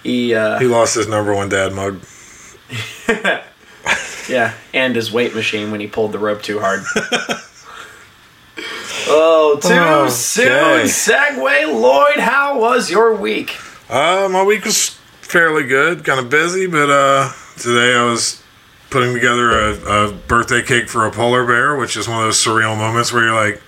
He 0.02 0.34
uh, 0.34 0.58
he 0.58 0.66
lost 0.66 0.96
his 0.96 1.06
number 1.06 1.32
one 1.32 1.48
dad 1.48 1.72
mug. 1.72 2.00
Yeah, 4.28 4.52
and 4.72 4.94
his 4.94 5.10
weight 5.10 5.34
machine 5.34 5.72
when 5.72 5.80
he 5.80 5.88
pulled 5.88 6.12
the 6.12 6.18
rope 6.18 6.40
too 6.42 6.60
hard. 6.60 6.82
Oh, 9.08 9.58
too 9.60 9.68
Okay. 9.68 10.10
soon. 10.10 10.86
Segue, 10.86 11.80
Lloyd. 11.80 12.18
How 12.18 12.58
was 12.60 12.90
your 12.90 13.14
week? 13.14 13.56
Uh, 13.88 14.28
my 14.30 14.42
week 14.44 14.64
was 14.64 14.90
fairly 15.22 15.64
good, 15.64 16.04
kind 16.04 16.20
of 16.20 16.28
busy, 16.30 16.66
but 16.66 16.90
uh, 16.90 17.32
today 17.56 17.94
I 17.94 18.04
was 18.04 18.42
putting 18.90 19.14
together 19.14 19.50
a, 19.50 19.72
a 20.08 20.12
birthday 20.12 20.62
cake 20.62 20.88
for 20.88 21.06
a 21.06 21.10
polar 21.10 21.44
bear, 21.46 21.76
which 21.76 21.96
is 21.96 22.08
one 22.08 22.18
of 22.18 22.24
those 22.24 22.42
surreal 22.44 22.76
moments 22.76 23.12
where 23.12 23.24
you're 23.24 23.34
like, 23.34 23.62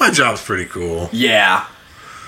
my 0.00 0.10
job's 0.10 0.42
pretty 0.42 0.64
cool. 0.66 1.08
Yeah, 1.12 1.66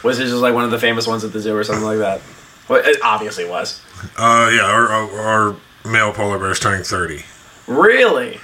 was 0.02 0.18
it 0.18 0.24
just 0.24 0.36
like 0.36 0.54
one 0.54 0.64
of 0.64 0.70
the 0.70 0.78
famous 0.78 1.06
ones 1.06 1.24
at 1.24 1.32
the 1.32 1.40
zoo 1.40 1.56
or 1.56 1.64
something 1.64 1.84
like 1.84 1.98
that? 1.98 2.20
Well, 2.68 2.82
it 2.84 2.98
obviously 3.02 3.46
was. 3.48 3.82
Uh, 4.16 4.50
yeah, 4.52 4.62
our, 4.62 4.86
our, 4.88 5.18
our 5.20 5.56
male 5.90 6.12
polar 6.12 6.38
bear 6.38 6.50
is 6.50 6.60
turning 6.60 6.84
30. 6.84 7.24
Really? 7.66 8.40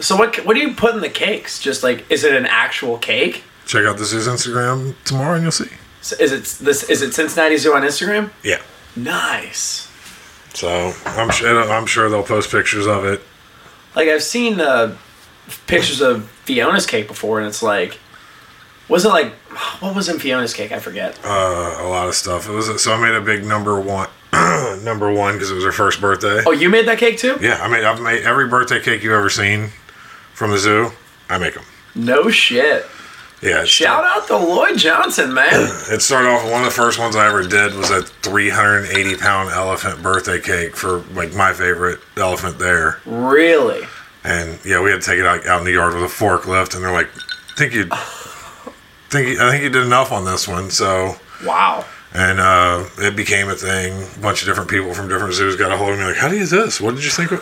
So 0.00 0.16
what? 0.16 0.36
What 0.46 0.54
do 0.54 0.60
you 0.60 0.74
put 0.74 0.94
in 0.94 1.00
the 1.00 1.08
cakes? 1.10 1.60
Just 1.60 1.82
like, 1.82 2.10
is 2.10 2.24
it 2.24 2.34
an 2.34 2.46
actual 2.46 2.98
cake? 2.98 3.44
Check 3.66 3.84
out 3.84 3.98
the 3.98 4.04
zoo's 4.04 4.26
Instagram 4.26 4.94
tomorrow 5.04 5.34
and 5.34 5.42
you'll 5.42 5.52
see. 5.52 5.68
So 6.00 6.16
Is 6.18 6.32
it 6.32 6.64
this? 6.64 6.88
Is 6.90 7.02
it 7.02 7.14
Cincinnati 7.14 7.56
Zoo 7.56 7.74
on 7.74 7.82
Instagram? 7.82 8.30
Yeah. 8.42 8.60
Nice. 8.96 9.88
So 10.54 10.92
I'm 11.06 11.30
sure 11.30 11.70
I'm 11.70 11.86
sure 11.86 12.10
they'll 12.10 12.22
post 12.22 12.50
pictures 12.50 12.86
of 12.86 13.04
it. 13.04 13.22
Like 13.94 14.08
I've 14.08 14.22
seen 14.22 14.60
uh, 14.60 14.96
pictures 15.66 16.00
of 16.00 16.28
Fiona's 16.44 16.86
cake 16.86 17.08
before, 17.08 17.38
and 17.38 17.46
it's 17.46 17.62
like, 17.62 17.98
was 18.88 19.04
it 19.04 19.08
like 19.10 19.32
what 19.80 19.94
was 19.94 20.08
in 20.08 20.18
Fiona's 20.18 20.54
cake? 20.54 20.72
I 20.72 20.78
forget. 20.78 21.18
Uh, 21.24 21.76
a 21.80 21.88
lot 21.88 22.08
of 22.08 22.14
stuff. 22.14 22.48
It 22.48 22.52
was 22.52 22.82
so 22.82 22.92
I 22.94 23.00
made 23.00 23.14
a 23.14 23.20
big 23.20 23.44
number 23.44 23.80
one, 23.80 24.08
number 24.82 25.12
one 25.12 25.34
because 25.34 25.50
it 25.50 25.54
was 25.54 25.64
her 25.64 25.72
first 25.72 26.00
birthday. 26.00 26.42
Oh, 26.46 26.52
you 26.52 26.68
made 26.68 26.86
that 26.88 26.98
cake 26.98 27.18
too? 27.18 27.38
Yeah, 27.40 27.58
I 27.62 27.68
mean 27.68 27.84
I've 27.84 28.00
made 28.00 28.22
every 28.22 28.48
birthday 28.48 28.80
cake 28.80 29.02
you've 29.02 29.12
ever 29.12 29.30
seen 29.30 29.70
from 30.34 30.50
the 30.50 30.58
zoo. 30.58 30.90
I 31.28 31.38
make 31.38 31.54
them. 31.54 31.64
No 31.94 32.30
shit. 32.30 32.86
Yeah. 33.42 33.64
Shout 33.64 34.04
out 34.04 34.26
to 34.28 34.36
Lloyd 34.36 34.78
Johnson, 34.78 35.34
man. 35.34 35.50
It 35.90 36.00
started 36.00 36.28
off. 36.28 36.44
One 36.50 36.60
of 36.60 36.66
the 36.66 36.70
first 36.70 36.98
ones 36.98 37.16
I 37.16 37.26
ever 37.26 37.42
did 37.46 37.74
was 37.74 37.90
a 37.90 38.02
380 38.02 39.16
pound 39.16 39.50
elephant 39.50 40.02
birthday 40.02 40.40
cake 40.40 40.76
for 40.76 40.98
like 41.12 41.34
my 41.34 41.52
favorite 41.52 41.98
elephant 42.16 42.58
there. 42.58 43.00
really? 43.04 43.82
And 44.24 44.58
yeah, 44.64 44.80
we 44.80 44.90
had 44.92 45.00
to 45.00 45.06
take 45.06 45.18
it 45.18 45.26
out, 45.26 45.44
out 45.46 45.58
in 45.58 45.64
the 45.64 45.72
yard 45.72 45.94
with 45.94 46.04
a 46.04 46.06
forklift, 46.06 46.76
and 46.76 46.84
they're 46.84 46.92
like, 46.92 47.08
"Think 47.56 47.74
you, 47.74 47.86
think 49.10 49.28
you, 49.28 49.42
I 49.42 49.50
think 49.50 49.64
you 49.64 49.70
did 49.70 49.82
enough 49.84 50.12
on 50.12 50.24
this 50.24 50.46
one." 50.46 50.70
So, 50.70 51.16
Wow. 51.44 51.84
and 52.14 52.38
uh, 52.38 52.84
it 52.98 53.16
became 53.16 53.48
a 53.48 53.56
thing. 53.56 53.92
A 54.16 54.20
bunch 54.20 54.42
of 54.42 54.46
different 54.48 54.70
people 54.70 54.94
from 54.94 55.08
different 55.08 55.34
zoos 55.34 55.56
got 55.56 55.72
a 55.72 55.76
hold 55.76 55.90
of 55.94 55.98
me, 55.98 56.04
like, 56.04 56.16
"How 56.16 56.28
do 56.28 56.36
you 56.36 56.46
do 56.46 56.62
this? 56.64 56.80
What 56.80 56.94
did 56.94 57.02
you 57.04 57.10
think?" 57.10 57.32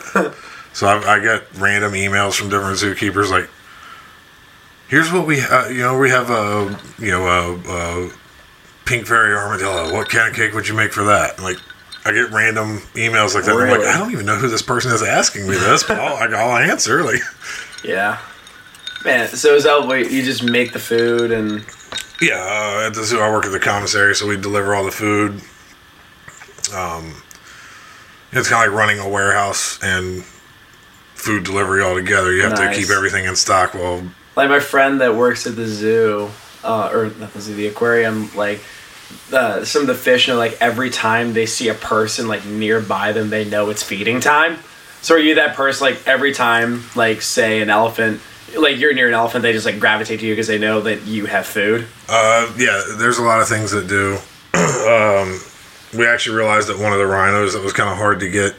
So 0.72 0.86
I, 0.86 1.16
I 1.16 1.24
got 1.24 1.42
random 1.58 1.92
emails 1.92 2.34
from 2.34 2.48
different 2.48 2.78
zookeepers, 2.78 3.30
like, 3.30 3.48
"Here's 4.88 5.12
what 5.12 5.26
we, 5.26 5.40
uh, 5.40 5.68
you 5.68 5.80
know, 5.80 5.98
we 5.98 6.10
have 6.10 6.30
a, 6.30 6.78
you 6.98 7.10
know, 7.10 7.26
a, 7.26 8.06
a 8.06 8.10
pink 8.84 9.06
fairy 9.06 9.34
armadillo. 9.34 9.92
What 9.92 10.08
kind 10.08 10.28
of 10.30 10.36
cake 10.36 10.54
would 10.54 10.68
you 10.68 10.74
make 10.74 10.92
for 10.92 11.04
that?" 11.04 11.36
And, 11.36 11.44
like. 11.44 11.58
I 12.02 12.12
get 12.12 12.30
random 12.30 12.78
emails 12.94 13.34
like 13.34 13.44
that. 13.44 13.54
and 13.54 13.62
I'm 13.62 13.78
like, 13.78 13.86
I 13.86 13.98
don't 13.98 14.10
even 14.10 14.24
know 14.24 14.36
who 14.36 14.48
this 14.48 14.62
person 14.62 14.90
is 14.90 15.02
asking 15.02 15.42
me 15.46 15.54
this, 15.56 15.82
but 15.82 15.98
I'll, 16.00 16.14
like, 16.14 16.30
I'll 16.30 16.56
answer. 16.56 17.04
Like, 17.04 17.20
Yeah. 17.84 18.18
Man, 19.04 19.28
so 19.28 19.54
is 19.54 19.64
that 19.64 19.86
what 19.86 20.10
you 20.10 20.22
just 20.22 20.42
make 20.42 20.72
the 20.72 20.78
food 20.78 21.30
and 21.30 21.62
Yeah, 22.22 22.36
uh, 22.36 22.86
at 22.86 22.94
the 22.94 23.04
zoo, 23.04 23.20
I 23.20 23.30
work 23.30 23.44
at 23.44 23.52
the 23.52 23.60
commissary, 23.60 24.14
so 24.14 24.26
we 24.26 24.38
deliver 24.38 24.74
all 24.74 24.82
the 24.82 24.90
food. 24.90 25.42
Um, 26.74 27.22
it's 28.32 28.48
kind 28.48 28.66
of 28.66 28.72
like 28.72 28.78
running 28.78 28.98
a 28.98 29.06
warehouse 29.06 29.78
and 29.82 30.24
food 31.20 31.44
delivery 31.44 31.82
all 31.82 31.94
together. 31.94 32.32
You 32.32 32.42
have 32.42 32.52
Nice. 32.52 32.76
to 32.76 32.80
keep 32.82 32.90
everything 32.90 33.24
in 33.26 33.36
stock. 33.36 33.74
Well, 33.74 34.02
like 34.36 34.48
my 34.48 34.60
friend 34.60 35.00
that 35.00 35.14
works 35.14 35.46
at 35.46 35.56
the 35.56 35.66
zoo, 35.66 36.30
uh, 36.64 36.90
or 36.92 37.10
not 37.18 37.32
the 37.32 37.40
zoo, 37.40 37.54
the 37.54 37.66
aquarium, 37.68 38.30
like 38.34 38.60
uh, 39.32 39.64
some 39.64 39.82
of 39.82 39.88
the 39.88 39.94
fish 39.94 40.28
know 40.28 40.36
like 40.36 40.56
every 40.60 40.90
time 40.90 41.32
they 41.32 41.46
see 41.46 41.68
a 41.68 41.74
person 41.74 42.28
like 42.28 42.44
nearby 42.46 43.12
them, 43.12 43.30
they 43.30 43.44
know 43.44 43.70
it's 43.70 43.82
feeding 43.82 44.20
time. 44.20 44.56
So 45.02 45.14
are 45.14 45.18
you 45.18 45.36
that 45.36 45.56
person 45.56 45.86
like 45.86 46.06
every 46.06 46.32
time 46.32 46.82
like 46.94 47.22
say 47.22 47.60
an 47.60 47.70
elephant, 47.70 48.20
like 48.56 48.78
you're 48.78 48.92
near 48.94 49.08
an 49.08 49.14
elephant, 49.14 49.42
they 49.42 49.52
just 49.52 49.66
like 49.66 49.78
gravitate 49.80 50.20
to 50.20 50.26
you 50.26 50.32
because 50.32 50.46
they 50.46 50.58
know 50.58 50.80
that 50.82 51.02
you 51.06 51.26
have 51.26 51.46
food. 51.46 51.86
uh, 52.08 52.52
yeah, 52.56 52.82
there's 52.98 53.18
a 53.18 53.22
lot 53.22 53.40
of 53.40 53.48
things 53.48 53.70
that 53.72 53.86
do. 53.88 54.18
um, 54.54 55.40
we 55.98 56.06
actually 56.06 56.36
realized 56.36 56.68
that 56.68 56.78
one 56.78 56.92
of 56.92 56.98
the 56.98 57.06
rhinos 57.06 57.54
that 57.54 57.62
was 57.62 57.72
kind 57.72 57.88
of 57.90 57.96
hard 57.96 58.20
to 58.20 58.28
get 58.30 58.54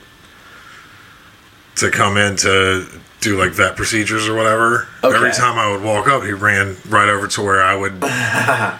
to 1.75 1.89
come 1.91 2.17
in 2.17 2.35
to 2.37 2.87
do 3.21 3.37
like 3.39 3.51
vet 3.51 3.75
procedures 3.75 4.27
or 4.27 4.35
whatever. 4.35 4.87
Okay. 5.03 5.15
Every 5.15 5.31
time 5.31 5.57
I 5.57 5.71
would 5.71 5.83
walk 5.83 6.07
up, 6.07 6.23
he 6.23 6.31
ran 6.31 6.75
right 6.89 7.07
over 7.09 7.27
to 7.27 7.41
where 7.41 7.61
I 7.63 7.75
would 7.75 7.99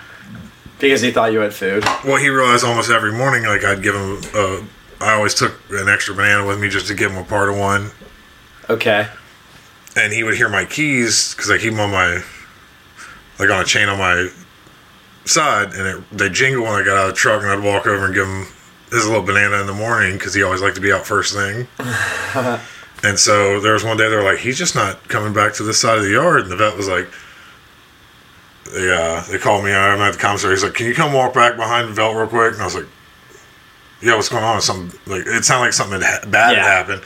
Because 0.80 1.02
he 1.02 1.12
thought 1.12 1.32
you 1.32 1.40
had 1.40 1.54
food. 1.54 1.84
Well, 2.04 2.18
he 2.18 2.30
realized 2.30 2.64
almost 2.64 2.90
every 2.90 3.12
morning, 3.14 3.44
like 3.46 3.64
I'd 3.64 3.84
give 3.84 3.94
him. 3.94 4.20
Uh, 4.34 4.62
I 5.00 5.14
always 5.14 5.36
took 5.36 5.54
an 5.72 5.88
extra 5.90 6.16
banana 6.16 6.46
with 6.46 6.60
me 6.60 6.70
just 6.70 6.88
to 6.88 6.96
give 6.96 7.12
him 7.12 7.18
a 7.18 7.24
part 7.24 7.50
of 7.50 7.58
one, 7.58 7.92
Okay. 8.70 9.08
and 9.96 10.12
he 10.14 10.24
would 10.24 10.36
hear 10.36 10.50
my 10.50 10.66
keys 10.66 11.34
because 11.36 11.50
I 11.52 11.58
keep 11.58 11.72
them 11.72 11.80
on 11.80 11.92
my, 11.92 12.24
like 13.40 13.50
on 13.50 13.62
a 13.62 13.64
chain 13.64 13.90
on 13.90 13.98
my 14.00 14.30
side, 15.26 15.74
and 15.74 15.88
it, 15.88 16.04
they 16.12 16.30
jingle 16.30 16.64
when 16.64 16.74
I 16.74 16.84
got 16.84 16.98
out 16.98 17.10
of 17.10 17.14
the 17.16 17.18
truck, 17.18 17.42
and 17.44 17.52
I'd 17.52 17.64
walk 17.64 17.86
over 17.88 18.06
and 18.06 18.14
give 18.16 18.28
him 18.28 18.46
his 18.92 19.08
little 19.08 19.24
banana 19.24 19.60
in 19.62 19.68
the 19.68 19.74
morning 19.74 20.14
because 20.14 20.34
he 20.34 20.42
always 20.44 20.62
liked 20.62 20.76
to 20.76 20.82
be 20.82 20.92
out 20.92 21.06
first 21.06 21.34
thing. 21.36 21.68
and 23.04 23.18
so 23.20 23.60
there 23.60 23.74
was 23.74 23.84
one 23.84 23.98
day 23.98 24.10
they 24.10 24.16
were 24.16 24.24
like, 24.24 24.40
he's 24.40 24.58
just 24.58 24.76
not 24.76 25.08
coming 25.08 25.34
back 25.34 25.54
to 25.56 25.64
this 25.64 25.80
side 25.82 25.98
of 25.98 26.04
the 26.04 26.12
yard, 26.12 26.44
and 26.44 26.52
the 26.52 26.56
vet 26.58 26.76
was 26.78 26.88
like. 26.88 27.08
They, 28.74 28.90
uh, 28.90 29.22
they 29.30 29.38
called 29.38 29.66
me. 29.66 29.74
I'm 29.74 30.00
at 30.00 30.14
the 30.14 30.20
commissary. 30.20 30.54
He's 30.54 30.64
like, 30.64 30.76
"Can 30.76 30.86
you 30.86 30.94
come 30.94 31.12
walk 31.12 31.34
back 31.34 31.58
behind 31.58 31.90
the 31.90 31.94
vet 31.94 32.16
real 32.16 32.28
quick?" 32.28 32.54
And 32.54 32.62
I 32.62 32.66
was 32.66 32.76
like, 32.76 32.86
"Yeah, 34.02 34.16
what's 34.16 34.30
going 34.30 34.46
on?" 34.46 34.62
Something 34.62 34.98
like 35.08 35.26
it 35.26 35.44
sounded 35.44 35.66
like 35.66 35.74
something 35.74 36.00
bad 36.00 36.24
Yeah. 36.56 36.64
had 36.64 36.88
happened. 36.88 37.02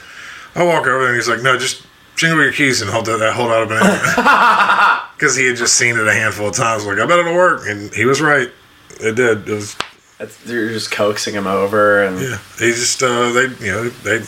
I 0.54 0.62
walk 0.62 0.86
over 0.86 0.98
there 1.00 1.08
and 1.08 1.16
he's 1.16 1.28
like, 1.28 1.42
"No, 1.42 1.58
just 1.58 1.82
jingle 2.14 2.40
your 2.44 2.52
keys 2.52 2.82
and 2.82 2.90
hold 2.90 3.06
that 3.06 3.32
hold 3.32 3.50
out 3.50 3.64
a 3.64 3.66
banana," 3.66 5.02
because 5.16 5.34
he 5.34 5.48
had 5.48 5.56
just 5.56 5.74
seen 5.74 5.96
it 5.98 6.06
a 6.06 6.12
handful 6.12 6.48
of 6.48 6.54
times. 6.54 6.86
Like, 6.86 6.98
I 6.98 7.06
bet 7.06 7.18
it'll 7.18 7.34
work, 7.34 7.62
and 7.66 7.92
he 7.92 8.04
was 8.04 8.20
right. 8.20 8.48
It 9.00 9.16
did. 9.16 9.48
It 9.48 9.52
was 9.54 9.76
That's, 10.18 10.46
you're 10.46 10.68
just 10.68 10.92
coaxing 10.92 11.34
him 11.34 11.48
over 11.48 12.04
and 12.04 12.20
yeah. 12.20 12.38
He 12.60 12.70
just 12.70 13.02
uh, 13.02 13.32
they 13.32 13.46
you 13.58 13.72
know 13.72 13.88
they 13.88 14.18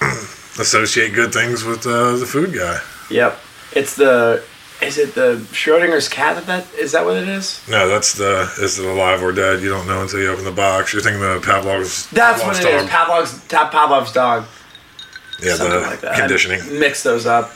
associate 0.58 1.14
good 1.14 1.32
things 1.32 1.64
with 1.64 1.86
uh, 1.86 2.16
the 2.16 2.26
food 2.26 2.54
guy. 2.54 2.80
Yep. 3.10 3.38
It's 3.72 3.96
the 3.96 4.42
is 4.82 4.98
it 4.98 5.14
the 5.14 5.36
Schrodinger's 5.52 6.08
cat 6.08 6.36
that 6.36 6.46
that 6.46 6.74
is 6.78 6.92
that 6.92 7.04
what 7.04 7.16
it 7.16 7.28
is? 7.28 7.66
No, 7.68 7.88
that's 7.88 8.14
the 8.14 8.50
is 8.60 8.78
it 8.78 8.86
alive 8.86 9.22
or 9.22 9.32
dead? 9.32 9.62
You 9.62 9.70
don't 9.70 9.86
know 9.86 10.02
until 10.02 10.20
you 10.20 10.28
open 10.28 10.44
the 10.44 10.52
box. 10.52 10.92
You're 10.92 11.02
thinking 11.02 11.20
the 11.20 11.40
Pavlov's. 11.44 12.08
That's 12.10 12.40
Pavlov's 12.40 12.58
what 12.60 12.66
it 12.66 12.74
is. 12.74 12.82
dog. 12.82 12.90
Pavlov's 12.90 13.44
Pavlov's 13.48 14.12
dog. 14.12 14.44
Yeah, 15.42 15.54
Something 15.54 15.80
the 15.80 15.86
like 15.86 16.00
that. 16.00 16.16
conditioning. 16.18 16.60
I 16.62 16.78
mix 16.78 17.02
those 17.02 17.26
up. 17.26 17.50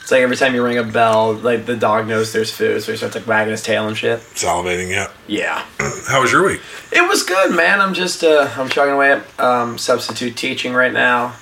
It's 0.00 0.12
like 0.12 0.20
every 0.22 0.36
time 0.36 0.54
you 0.54 0.62
ring 0.64 0.78
a 0.78 0.84
bell, 0.84 1.34
like 1.34 1.66
the 1.66 1.74
dog 1.76 2.06
knows 2.06 2.32
there's 2.32 2.52
food, 2.52 2.80
so 2.82 2.92
he 2.92 2.96
starts 2.96 3.16
like 3.16 3.26
wagging 3.26 3.50
his 3.50 3.62
tail 3.62 3.88
and 3.88 3.96
shit. 3.98 4.20
Salivating, 4.20 4.88
yeah. 4.88 5.10
Yeah. 5.26 5.64
How 6.08 6.20
was 6.22 6.30
your 6.30 6.46
week? 6.46 6.60
It 6.92 7.06
was 7.08 7.24
good, 7.24 7.54
man. 7.56 7.80
I'm 7.80 7.92
just 7.92 8.22
uh, 8.22 8.48
I'm 8.56 8.68
chugging 8.68 8.94
away 8.94 9.12
at 9.12 9.40
um, 9.40 9.76
substitute 9.78 10.36
teaching 10.36 10.72
right 10.74 10.92
now. 10.92 11.34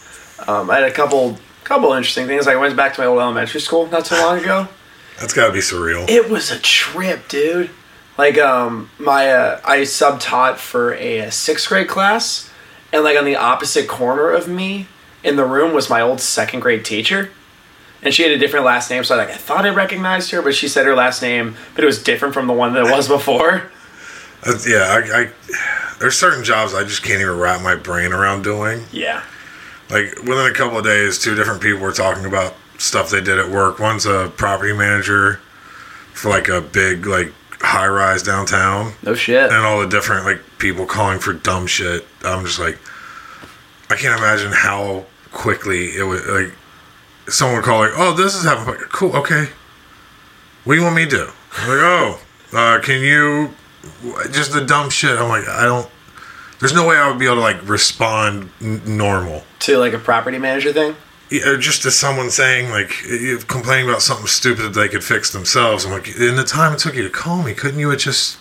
Um, 0.46 0.70
I 0.70 0.76
had 0.76 0.84
a 0.84 0.92
couple 0.92 1.38
couple 1.64 1.92
interesting 1.92 2.26
things. 2.26 2.46
I 2.46 2.56
went 2.56 2.76
back 2.76 2.94
to 2.94 3.00
my 3.00 3.06
old 3.06 3.20
elementary 3.20 3.60
school 3.60 3.86
not 3.86 4.06
so 4.06 4.16
long 4.16 4.38
ago. 4.38 4.68
That's 5.18 5.32
got 5.32 5.46
to 5.46 5.52
be 5.52 5.60
surreal. 5.60 6.08
It 6.08 6.28
was 6.28 6.50
a 6.50 6.58
trip, 6.58 7.28
dude. 7.28 7.70
Like 8.16 8.38
um 8.38 8.90
my 8.98 9.30
uh, 9.30 9.60
I 9.64 9.84
sub 9.84 10.20
taught 10.20 10.58
for 10.60 10.94
a, 10.94 11.22
uh 11.22 11.30
sixth 11.30 11.68
grade 11.68 11.88
class, 11.88 12.50
and 12.92 13.02
like 13.02 13.18
on 13.18 13.24
the 13.24 13.36
opposite 13.36 13.88
corner 13.88 14.30
of 14.30 14.46
me 14.46 14.86
in 15.24 15.36
the 15.36 15.44
room 15.44 15.74
was 15.74 15.90
my 15.90 16.00
old 16.00 16.20
second 16.20 16.60
grade 16.60 16.84
teacher, 16.84 17.30
and 18.02 18.14
she 18.14 18.22
had 18.22 18.30
a 18.30 18.38
different 18.38 18.66
last 18.66 18.88
name. 18.90 19.02
So 19.02 19.16
like 19.16 19.30
I 19.30 19.34
thought 19.34 19.66
I 19.66 19.70
recognized 19.70 20.30
her, 20.30 20.42
but 20.42 20.54
she 20.54 20.68
said 20.68 20.86
her 20.86 20.94
last 20.94 21.22
name, 21.22 21.56
but 21.74 21.82
it 21.82 21.86
was 21.86 22.02
different 22.02 22.34
from 22.34 22.46
the 22.46 22.52
one 22.52 22.74
that 22.74 22.86
it 22.86 22.92
was 22.92 23.08
before. 23.08 23.70
Yeah, 24.66 24.82
I, 24.82 25.20
I 25.22 25.30
there's 26.00 26.18
certain 26.18 26.44
jobs 26.44 26.74
I 26.74 26.84
just 26.84 27.02
can't 27.02 27.18
even 27.22 27.38
wrap 27.38 27.62
my 27.62 27.76
brain 27.76 28.12
around 28.12 28.42
doing. 28.42 28.84
Yeah. 28.92 29.22
Like 29.94 30.16
within 30.24 30.46
a 30.46 30.52
couple 30.52 30.76
of 30.78 30.84
days, 30.84 31.18
two 31.20 31.34
different 31.36 31.62
people 31.62 31.80
were 31.80 31.92
talking 31.92 32.24
about 32.26 32.54
stuff 32.78 33.10
they 33.10 33.20
did 33.20 33.38
at 33.38 33.48
work. 33.48 33.78
One's 33.78 34.06
a 34.06 34.32
property 34.36 34.72
manager 34.72 35.36
for 36.12 36.30
like 36.30 36.48
a 36.48 36.60
big 36.60 37.06
like 37.06 37.32
high 37.60 37.86
rise 37.86 38.22
downtown, 38.22 38.92
No 39.04 39.14
shit. 39.14 39.50
and 39.52 39.64
all 39.64 39.80
the 39.80 39.86
different 39.86 40.24
like 40.26 40.40
people 40.58 40.84
calling 40.84 41.20
for 41.20 41.32
dumb 41.32 41.66
shit. 41.68 42.04
I'm 42.24 42.44
just 42.44 42.58
like, 42.58 42.76
I 43.88 43.94
can't 43.96 44.18
imagine 44.18 44.50
how 44.52 45.06
quickly 45.32 45.96
it 45.96 46.02
would 46.04 46.26
like. 46.26 46.52
Someone 47.28 47.56
would 47.56 47.64
call 47.64 47.78
like, 47.78 47.92
"Oh, 47.96 48.12
this 48.14 48.34
is 48.34 48.44
happening." 48.44 48.74
Like, 48.74 48.90
cool, 48.90 49.14
okay. 49.16 49.46
What 50.64 50.74
do 50.74 50.78
you 50.80 50.84
want 50.84 50.96
me 50.96 51.04
to 51.04 51.10
do? 51.10 51.28
I'm 51.56 51.68
like, 51.68 51.78
oh, 51.78 52.20
uh, 52.52 52.80
can 52.80 53.00
you 53.00 53.54
just 54.32 54.52
the 54.52 54.60
dumb 54.64 54.90
shit? 54.90 55.16
I'm 55.18 55.28
like, 55.28 55.46
I 55.48 55.64
don't. 55.64 55.88
There's 56.60 56.72
no 56.72 56.86
way 56.86 56.96
I 56.96 57.08
would 57.08 57.18
be 57.18 57.26
able 57.26 57.36
to 57.36 57.40
like 57.40 57.68
respond 57.68 58.50
n- 58.60 58.82
normal. 58.96 59.44
To 59.60 59.78
like 59.78 59.92
a 59.92 59.98
property 59.98 60.38
manager 60.38 60.72
thing. 60.72 60.96
Yeah, 61.30 61.48
or 61.48 61.56
just 61.56 61.82
to 61.82 61.90
someone 61.90 62.30
saying 62.30 62.70
like 62.70 62.90
complaining 63.48 63.88
about 63.88 64.02
something 64.02 64.26
stupid 64.26 64.62
that 64.62 64.74
they 64.74 64.88
could 64.88 65.02
fix 65.02 65.32
themselves. 65.32 65.84
I'm 65.84 65.90
like, 65.92 66.08
in 66.16 66.36
the 66.36 66.44
time 66.44 66.72
it 66.72 66.78
took 66.78 66.94
you 66.94 67.02
to 67.02 67.10
call 67.10 67.42
me, 67.42 67.54
couldn't 67.54 67.80
you 67.80 67.90
have 67.90 67.98
just 67.98 68.38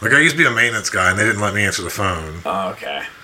like 0.00 0.12
I 0.12 0.20
used 0.20 0.34
to 0.34 0.38
be 0.38 0.46
a 0.46 0.50
maintenance 0.50 0.90
guy 0.90 1.10
and 1.10 1.18
they 1.18 1.24
didn't 1.24 1.40
let 1.40 1.54
me 1.54 1.64
answer 1.64 1.82
the 1.82 1.90
phone. 1.90 2.40
Oh, 2.44 2.70
okay. 2.70 3.04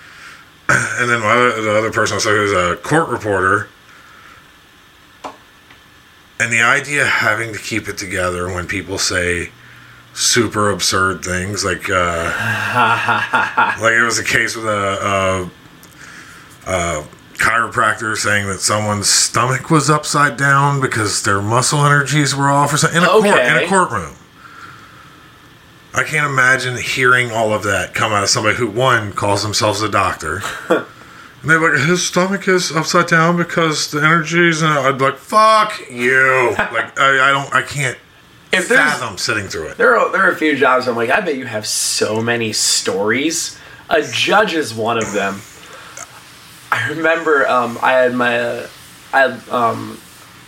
And 0.68 1.10
then 1.10 1.20
my 1.20 1.30
other, 1.30 1.60
the 1.60 1.76
other 1.76 1.92
person 1.92 2.14
I 2.14 2.16
was 2.16 2.24
talking 2.24 2.40
was 2.40 2.52
a 2.52 2.76
court 2.76 3.08
reporter. 3.10 3.68
And 6.40 6.52
the 6.52 6.62
idea 6.62 7.02
of 7.02 7.08
having 7.08 7.52
to 7.52 7.58
keep 7.58 7.86
it 7.86 7.98
together 7.98 8.52
when 8.52 8.66
people 8.66 8.98
say 8.98 9.50
super 10.14 10.70
absurd 10.70 11.24
things, 11.24 11.64
like 11.64 11.90
uh, 11.90 12.32
like 13.80 13.92
it 13.92 14.04
was 14.04 14.18
a 14.18 14.24
case 14.24 14.56
with 14.56 14.66
a, 14.66 15.50
a, 16.66 16.70
a 16.70 17.04
chiropractor 17.34 18.16
saying 18.16 18.46
that 18.46 18.60
someone's 18.60 19.08
stomach 19.08 19.70
was 19.70 19.90
upside 19.90 20.36
down 20.36 20.80
because 20.80 21.22
their 21.22 21.42
muscle 21.42 21.84
energies 21.84 22.34
were 22.34 22.48
off 22.48 22.72
or 22.72 22.76
something 22.76 22.98
in 22.98 23.04
a 23.04 23.08
court 23.08 23.26
in 23.26 23.56
a 23.56 23.66
courtroom. 23.66 24.14
I 25.96 26.02
can't 26.02 26.26
imagine 26.26 26.76
hearing 26.76 27.30
all 27.30 27.52
of 27.52 27.62
that 27.64 27.94
come 27.94 28.12
out 28.12 28.24
of 28.24 28.28
somebody 28.28 28.56
who 28.56 28.68
one 28.68 29.12
calls 29.12 29.44
themselves 29.44 29.80
a 29.80 29.88
doctor. 29.88 30.42
and 30.68 30.84
they're 31.44 31.60
like, 31.60 31.86
his 31.86 32.04
stomach 32.04 32.48
is 32.48 32.72
upside 32.72 33.06
down 33.06 33.36
because 33.36 33.92
the 33.92 34.02
energies, 34.02 34.60
and 34.60 34.72
I'd 34.72 34.98
be 34.98 35.04
like, 35.04 35.18
fuck 35.18 35.88
you. 35.88 36.50
like 36.58 36.98
I, 36.98 37.28
I 37.28 37.30
don't, 37.30 37.54
I 37.54 37.62
can't 37.62 37.96
If 38.54 38.68
there's 38.68 38.80
fathom 38.80 39.18
sitting 39.18 39.48
through 39.48 39.68
it. 39.68 39.76
there 39.76 39.96
are 39.96 40.10
there 40.12 40.22
are 40.26 40.30
a 40.30 40.36
few 40.36 40.56
jobs 40.56 40.88
I'm 40.88 40.96
like, 40.96 41.10
I 41.10 41.20
bet 41.20 41.36
you 41.36 41.46
have 41.46 41.66
so 41.66 42.22
many 42.22 42.52
stories. 42.52 43.58
A 43.90 44.02
judge 44.02 44.54
is 44.54 44.72
one 44.74 44.98
of 44.98 45.12
them. 45.12 45.40
I 46.72 46.88
remember 46.88 47.46
um, 47.46 47.78
I 47.82 47.92
had 47.92 48.14
my 48.14 48.40
uh, 48.40 48.68
I 49.12 49.24
um, 49.50 49.98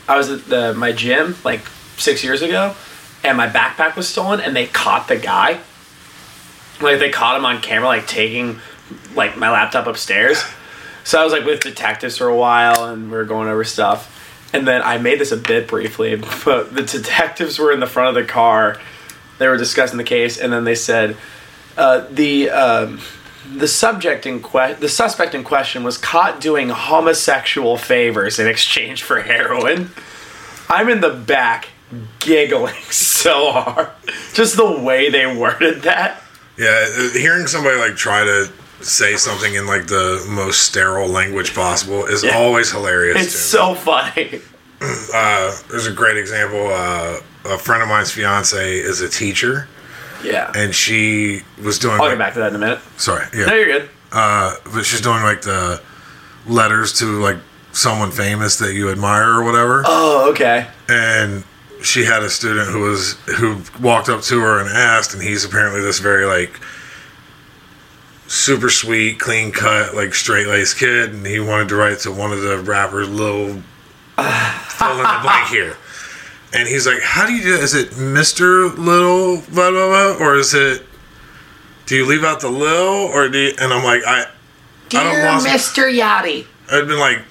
I 0.08 0.16
was 0.16 0.30
at 0.30 0.46
the 0.46 0.74
my 0.74 0.92
gym 0.92 1.36
like 1.44 1.66
six 1.96 2.24
years 2.24 2.42
ago, 2.42 2.74
and 3.22 3.36
my 3.36 3.48
backpack 3.48 3.96
was 3.96 4.08
stolen, 4.08 4.40
and 4.40 4.54
they 4.54 4.66
caught 4.66 5.08
the 5.08 5.16
guy. 5.16 5.60
Like 6.80 6.98
they 6.98 7.10
caught 7.10 7.36
him 7.36 7.44
on 7.44 7.60
camera, 7.60 7.86
like 7.88 8.06
taking 8.06 8.60
like 9.14 9.36
my 9.36 9.50
laptop 9.50 9.86
upstairs. 9.86 10.42
So 11.04 11.20
I 11.20 11.24
was 11.24 11.32
like 11.32 11.44
with 11.44 11.60
detectives 11.60 12.16
for 12.16 12.26
a 12.26 12.36
while, 12.36 12.84
and 12.86 13.10
we 13.10 13.16
were 13.16 13.24
going 13.24 13.48
over 13.48 13.64
stuff. 13.64 14.12
And 14.56 14.66
then 14.66 14.80
I 14.80 14.96
made 14.96 15.20
this 15.20 15.32
a 15.32 15.36
bit 15.36 15.68
briefly, 15.68 16.16
but 16.16 16.74
the 16.74 16.82
detectives 16.82 17.58
were 17.58 17.72
in 17.72 17.80
the 17.80 17.86
front 17.86 18.16
of 18.16 18.22
the 18.22 18.26
car. 18.26 18.80
They 19.36 19.48
were 19.48 19.58
discussing 19.58 19.98
the 19.98 20.04
case, 20.04 20.38
and 20.38 20.50
then 20.50 20.64
they 20.64 20.74
said 20.74 21.14
uh, 21.76 22.06
the 22.10 22.48
um, 22.48 23.02
the 23.54 23.68
subject 23.68 24.24
in 24.24 24.42
que- 24.42 24.76
the 24.80 24.88
suspect 24.88 25.34
in 25.34 25.44
question 25.44 25.84
was 25.84 25.98
caught 25.98 26.40
doing 26.40 26.70
homosexual 26.70 27.76
favors 27.76 28.38
in 28.38 28.46
exchange 28.46 29.02
for 29.02 29.20
heroin. 29.20 29.90
I'm 30.70 30.88
in 30.88 31.02
the 31.02 31.10
back 31.10 31.68
giggling 32.18 32.74
so 32.90 33.52
hard, 33.52 33.90
just 34.32 34.56
the 34.56 34.80
way 34.80 35.10
they 35.10 35.26
worded 35.26 35.82
that. 35.82 36.22
Yeah, 36.56 37.10
hearing 37.12 37.46
somebody 37.46 37.76
like 37.76 37.96
try 37.96 38.24
to 38.24 38.50
say 38.80 39.16
something 39.16 39.54
in 39.54 39.66
like 39.66 39.86
the 39.86 40.24
most 40.28 40.60
sterile 40.62 41.08
language 41.08 41.54
possible 41.54 42.04
is 42.06 42.22
Yeah. 42.22 42.36
always 42.36 42.70
hilarious. 42.70 43.22
It's 43.26 43.34
so 43.34 43.74
funny. 43.74 44.40
Uh, 44.80 45.56
there's 45.70 45.86
a 45.86 45.92
great 45.92 46.16
example. 46.18 46.68
Uh, 46.72 47.18
a 47.46 47.58
friend 47.58 47.82
of 47.82 47.88
mine's 47.88 48.10
fiance 48.10 48.78
is 48.78 49.00
a 49.00 49.08
teacher, 49.08 49.68
Yeah. 50.22 50.50
and 50.54 50.74
she 50.74 51.42
was 51.62 51.78
doing. 51.78 51.94
I'll 51.94 52.00
like- 52.00 52.10
get 52.10 52.18
back 52.18 52.34
to 52.34 52.40
that 52.40 52.48
in 52.48 52.56
a 52.56 52.58
minute. 52.58 52.80
Sorry, 52.98 53.24
yeah. 53.34 53.46
No, 53.46 53.54
you're 53.54 53.66
good. 53.80 53.88
uh, 54.12 54.54
but 54.74 54.84
she's 54.84 55.00
doing 55.00 55.22
like 55.22 55.42
the 55.42 55.80
letters 56.46 56.92
to 56.98 57.06
like 57.22 57.38
someone 57.72 58.10
famous 58.10 58.56
that 58.56 58.74
you 58.74 58.90
admire 58.90 59.30
or 59.30 59.44
whatever. 59.44 59.82
Oh, 59.86 60.30
okay. 60.30 60.66
and 60.88 61.44
she 61.82 62.04
had 62.04 62.22
a 62.22 62.30
student 62.30 62.68
who 62.70 62.80
was 62.80 63.12
who 63.38 63.60
walked 63.80 64.08
up 64.08 64.22
to 64.22 64.40
her 64.40 64.60
and 64.60 64.68
asked, 64.68 65.14
and 65.14 65.22
he's 65.22 65.44
apparently 65.44 65.80
this 65.80 65.98
very 66.00 66.24
like 66.26 66.58
super 68.26 68.70
sweet, 68.70 69.18
clean 69.18 69.52
cut, 69.52 69.94
like 69.94 70.14
straight 70.14 70.46
laced 70.46 70.78
kid, 70.78 71.10
and 71.10 71.26
he 71.26 71.40
wanted 71.40 71.68
to 71.68 71.76
write 71.76 71.98
to 72.00 72.12
one 72.12 72.32
of 72.32 72.40
the 72.40 72.58
rappers, 72.58 73.08
Lil 73.08 73.46
fill 74.16 74.92
in 74.92 74.98
the 74.98 75.18
blank 75.22 75.48
here. 75.48 75.76
And 76.52 76.68
he's 76.68 76.86
like, 76.86 77.02
"How 77.02 77.26
do 77.26 77.32
you 77.32 77.42
do? 77.42 77.54
Is 77.54 77.74
it 77.74 77.98
Mister 77.98 78.68
Little 78.68 79.42
blah 79.52 79.70
blah 79.70 80.16
blah, 80.16 80.26
or 80.26 80.36
is 80.36 80.54
it? 80.54 80.84
Do 81.86 81.96
you 81.96 82.06
leave 82.06 82.24
out 82.24 82.40
the 82.40 82.48
Lil, 82.48 83.10
or 83.12 83.28
do?" 83.28 83.38
You, 83.38 83.52
and 83.60 83.72
I'm 83.72 83.84
like, 83.84 84.02
"I, 84.06 84.26
I 84.92 85.04
don't 85.04 85.24
lost 85.24 85.46
Mr. 85.46 85.92
Yachty. 85.92 86.46
I'd 86.70 86.86
been 86.88 86.98
like, 86.98 87.22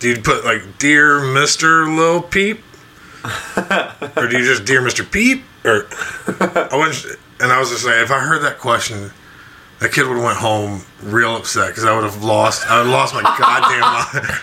do 0.00 0.10
you 0.10 0.20
put 0.20 0.44
like 0.44 0.78
Dear 0.78 1.20
Mister 1.20 1.86
Lil 1.86 2.22
Peep, 2.22 2.60
or 4.16 4.28
do 4.28 4.38
you 4.38 4.44
just 4.44 4.64
Dear 4.64 4.80
Mister 4.80 5.04
Peep, 5.04 5.44
or 5.64 5.86
I 6.26 6.68
went 6.72 7.04
and 7.40 7.52
I 7.52 7.58
was 7.58 7.70
just 7.70 7.84
like, 7.84 7.96
if 7.96 8.10
I 8.10 8.20
heard 8.20 8.42
that 8.42 8.58
question, 8.58 9.10
that 9.80 9.92
kid 9.92 10.06
would 10.06 10.16
have 10.16 10.24
went 10.24 10.38
home 10.38 10.82
real 11.02 11.36
upset 11.36 11.68
because 11.68 11.84
I 11.84 11.94
would 11.94 12.04
have 12.04 12.22
lost, 12.22 12.66
I 12.68 12.78
would 12.78 12.86
have 12.86 12.94
lost 12.94 13.14
my 13.14 13.22
goddamn 13.38 13.80
mind. 13.80 14.40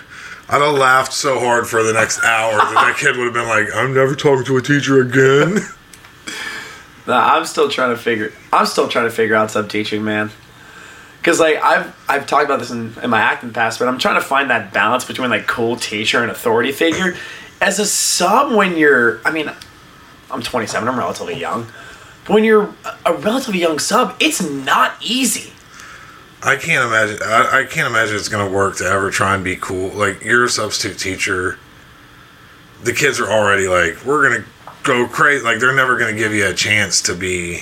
I'd 0.48 0.60
have 0.60 0.74
laughed 0.74 1.12
so 1.12 1.40
hard 1.40 1.66
for 1.66 1.82
the 1.82 1.92
next 1.92 2.22
hour 2.22 2.52
that 2.52 2.74
that 2.74 2.96
kid 2.98 3.16
would 3.16 3.24
have 3.24 3.34
been 3.34 3.48
like, 3.48 3.68
I'm 3.74 3.94
never 3.94 4.14
talking 4.14 4.44
to 4.44 4.56
a 4.56 4.62
teacher 4.62 5.00
again. 5.00 5.58
Nah, 7.06 7.34
I'm 7.34 7.44
still 7.46 7.68
trying 7.68 7.90
to 7.90 8.00
figure. 8.00 8.32
I'm 8.52 8.66
still 8.66 8.88
trying 8.88 9.06
to 9.06 9.10
figure 9.10 9.34
out 9.34 9.50
sub 9.50 9.68
teaching, 9.68 10.04
man. 10.04 10.30
Because 11.18 11.40
like 11.40 11.56
I've 11.62 11.94
I've 12.08 12.26
talked 12.26 12.44
about 12.44 12.58
this 12.60 12.70
in, 12.70 12.94
in 13.02 13.10
my 13.10 13.20
acting 13.20 13.52
past, 13.52 13.78
but 13.78 13.88
I'm 13.88 13.98
trying 13.98 14.16
to 14.16 14.20
find 14.20 14.50
that 14.50 14.72
balance 14.72 15.04
between 15.04 15.30
like 15.30 15.46
cool 15.46 15.76
teacher 15.76 16.22
and 16.22 16.30
authority 16.30 16.72
figure. 16.72 17.16
As 17.60 17.78
a 17.78 17.86
sub, 17.86 18.52
when 18.52 18.76
you're, 18.76 19.20
I 19.24 19.30
mean, 19.30 19.50
I'm 20.30 20.42
27. 20.42 20.88
I'm 20.88 20.98
relatively 20.98 21.38
young. 21.38 21.66
When 22.26 22.44
you're 22.44 22.72
a- 23.04 23.14
relatively 23.14 23.60
young 23.60 23.78
sub, 23.78 24.16
it's 24.20 24.42
not 24.42 24.94
easy. 25.00 25.52
I 26.42 26.56
can't 26.56 26.84
imagine. 26.86 27.18
I, 27.22 27.60
I 27.60 27.64
can't 27.64 27.86
imagine 27.88 28.16
it's 28.16 28.28
gonna 28.28 28.50
work 28.50 28.76
to 28.78 28.84
ever 28.84 29.10
try 29.10 29.34
and 29.34 29.44
be 29.44 29.56
cool. 29.56 29.90
Like 29.90 30.22
you're 30.24 30.44
a 30.44 30.48
substitute 30.48 30.98
teacher. 30.98 31.58
The 32.82 32.92
kids 32.92 33.20
are 33.20 33.30
already 33.30 33.68
like, 33.68 34.04
we're 34.04 34.28
gonna 34.28 34.44
go 34.82 35.06
crazy. 35.06 35.44
Like 35.44 35.60
they're 35.60 35.74
never 35.74 35.96
gonna 35.98 36.16
give 36.16 36.32
you 36.32 36.46
a 36.46 36.54
chance 36.54 37.00
to 37.02 37.14
be. 37.14 37.60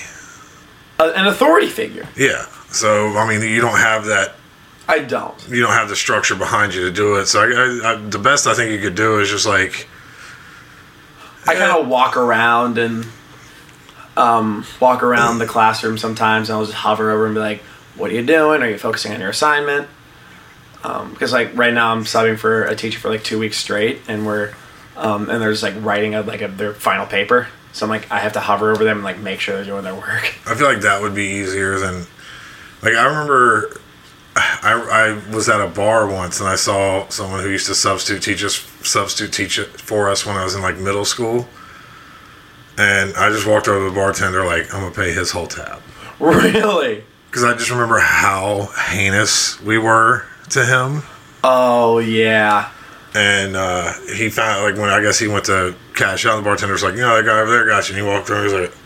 A, 0.99 1.05
an 1.05 1.27
authority 1.27 1.69
figure. 1.69 2.09
Yeah. 2.17 2.47
So 2.71 3.17
I 3.19 3.29
mean, 3.29 3.43
you 3.43 3.61
don't 3.61 3.79
have 3.79 4.07
that. 4.07 4.37
I 4.89 5.01
don't. 5.01 5.49
You 5.49 5.61
don't 5.61 5.73
have 5.73 5.89
the 5.89 5.97
structure 5.97 6.35
behind 6.35 6.75
you 6.75 6.83
to 6.85 6.91
do 6.91 7.17
it. 7.17 7.27
So 7.27 7.41
I, 7.41 7.45
I, 7.45 7.93
I, 7.93 7.97
the 7.97 8.19
best 8.19 8.47
I 8.47 8.55
think 8.55 8.73
you 8.73 8.81
could 8.81 8.97
do 8.97 9.21
is 9.21 9.31
just 9.31 9.47
like, 9.47 9.89
I 11.47 11.55
kind 11.55 11.71
of 11.71 11.87
walk 11.87 12.17
around 12.17 12.77
and 12.77 13.07
um, 14.21 14.67
walk 14.81 15.03
around 15.03 15.39
the 15.39 15.47
classroom 15.47 15.97
sometimes, 15.97 16.51
and 16.51 16.59
I'll 16.59 16.65
just 16.65 16.77
hover 16.77 17.11
over 17.11 17.27
and 17.27 17.35
be 17.35 17.41
like, 17.41 17.61
"What 17.97 18.11
are 18.11 18.15
you 18.15 18.25
doing? 18.25 18.63
Are 18.63 18.69
you 18.69 18.79
focusing 18.79 19.13
on 19.13 19.21
your 19.21 19.31
assignment?" 19.31 19.89
Because 20.83 21.33
like 21.33 21.57
right 21.57 21.73
now, 21.73 21.93
I'm 21.93 22.05
subbing 22.05 22.39
for 22.39 22.65
a 22.65 22.77
teacher 22.77 22.99
for 22.99 23.09
like 23.09 23.25
two 23.25 23.39
weeks 23.39 23.57
straight, 23.57 24.01
and 24.09 24.27
we're 24.27 24.55
um, 24.97 25.31
and 25.31 25.41
they're 25.41 25.53
just 25.53 25.63
like 25.63 25.75
writing 25.79 26.15
a, 26.15 26.23
like 26.23 26.43
a, 26.43 26.49
their 26.49 26.75
final 26.75 27.07
paper. 27.07 27.49
So 27.73 27.87
I'm 27.87 27.91
like, 27.91 28.11
I 28.11 28.19
have 28.19 28.35
to 28.35 28.41
hover 28.41 28.73
over 28.73 28.85
them 28.85 28.99
and 28.99 29.05
like 29.05 29.19
make 29.19 29.41
sure 29.41 29.57
they're 29.57 29.65
doing 29.65 29.85
their 29.85 29.95
work. 29.95 30.35
I 30.47 30.55
feel 30.55 30.67
like 30.67 30.83
that 30.83 31.01
would 31.01 31.15
be 31.15 31.25
easier 31.25 31.79
than, 31.79 32.07
like 32.83 32.95
I 32.95 33.05
remember. 33.07 33.77
I, 34.37 35.21
I 35.29 35.35
was 35.35 35.49
at 35.49 35.61
a 35.61 35.67
bar 35.67 36.07
once 36.07 36.39
and 36.39 36.49
I 36.49 36.55
saw 36.55 37.09
someone 37.09 37.43
who 37.43 37.51
used 37.51 37.67
to 37.67 37.75
substitute 37.75 38.23
teach 38.23 38.45
us 38.45 38.55
substitute 38.83 39.33
teach 39.33 39.59
for 39.59 40.09
us 40.09 40.25
when 40.25 40.37
I 40.37 40.45
was 40.45 40.55
in 40.55 40.63
like 40.63 40.79
middle 40.79 41.05
school. 41.05 41.49
And 42.81 43.15
I 43.15 43.29
just 43.29 43.47
walked 43.47 43.69
over 43.69 43.85
to 43.85 43.91
the 43.91 43.95
bartender 43.95 44.43
like 44.43 44.73
I'm 44.73 44.81
gonna 44.81 44.95
pay 44.95 45.13
his 45.13 45.31
whole 45.31 45.47
tab 45.47 45.83
really? 46.19 47.05
because 47.27 47.45
I 47.45 47.53
just 47.53 47.71
remember 47.71 47.99
how 47.99 48.71
heinous 48.89 49.61
we 49.61 49.77
were 49.77 50.25
to 50.49 50.65
him. 50.65 51.03
Oh 51.45 51.99
yeah. 51.99 52.73
And 53.15 53.55
uh, 53.55 53.93
he 54.17 54.31
found 54.31 54.63
like 54.65 54.77
when 54.81 54.89
I 54.89 55.03
guess 55.03 55.19
he 55.19 55.29
went 55.29 55.45
to 55.45 55.75
cash 55.95 56.25
out, 56.25 56.37
the 56.37 56.43
bartender's 56.43 56.83
like, 56.83 56.95
you 56.95 57.03
know, 57.03 57.17
that 57.17 57.27
guy 57.27 57.41
over 57.41 57.51
there 57.51 57.67
got 57.67 57.91
you. 57.91 57.97
And 57.97 58.03
he 58.03 58.11
walked 58.11 58.31
over, 58.31 58.41
and 58.41 58.49
he 58.49 58.57
was 58.57 58.71
like, 58.71 58.79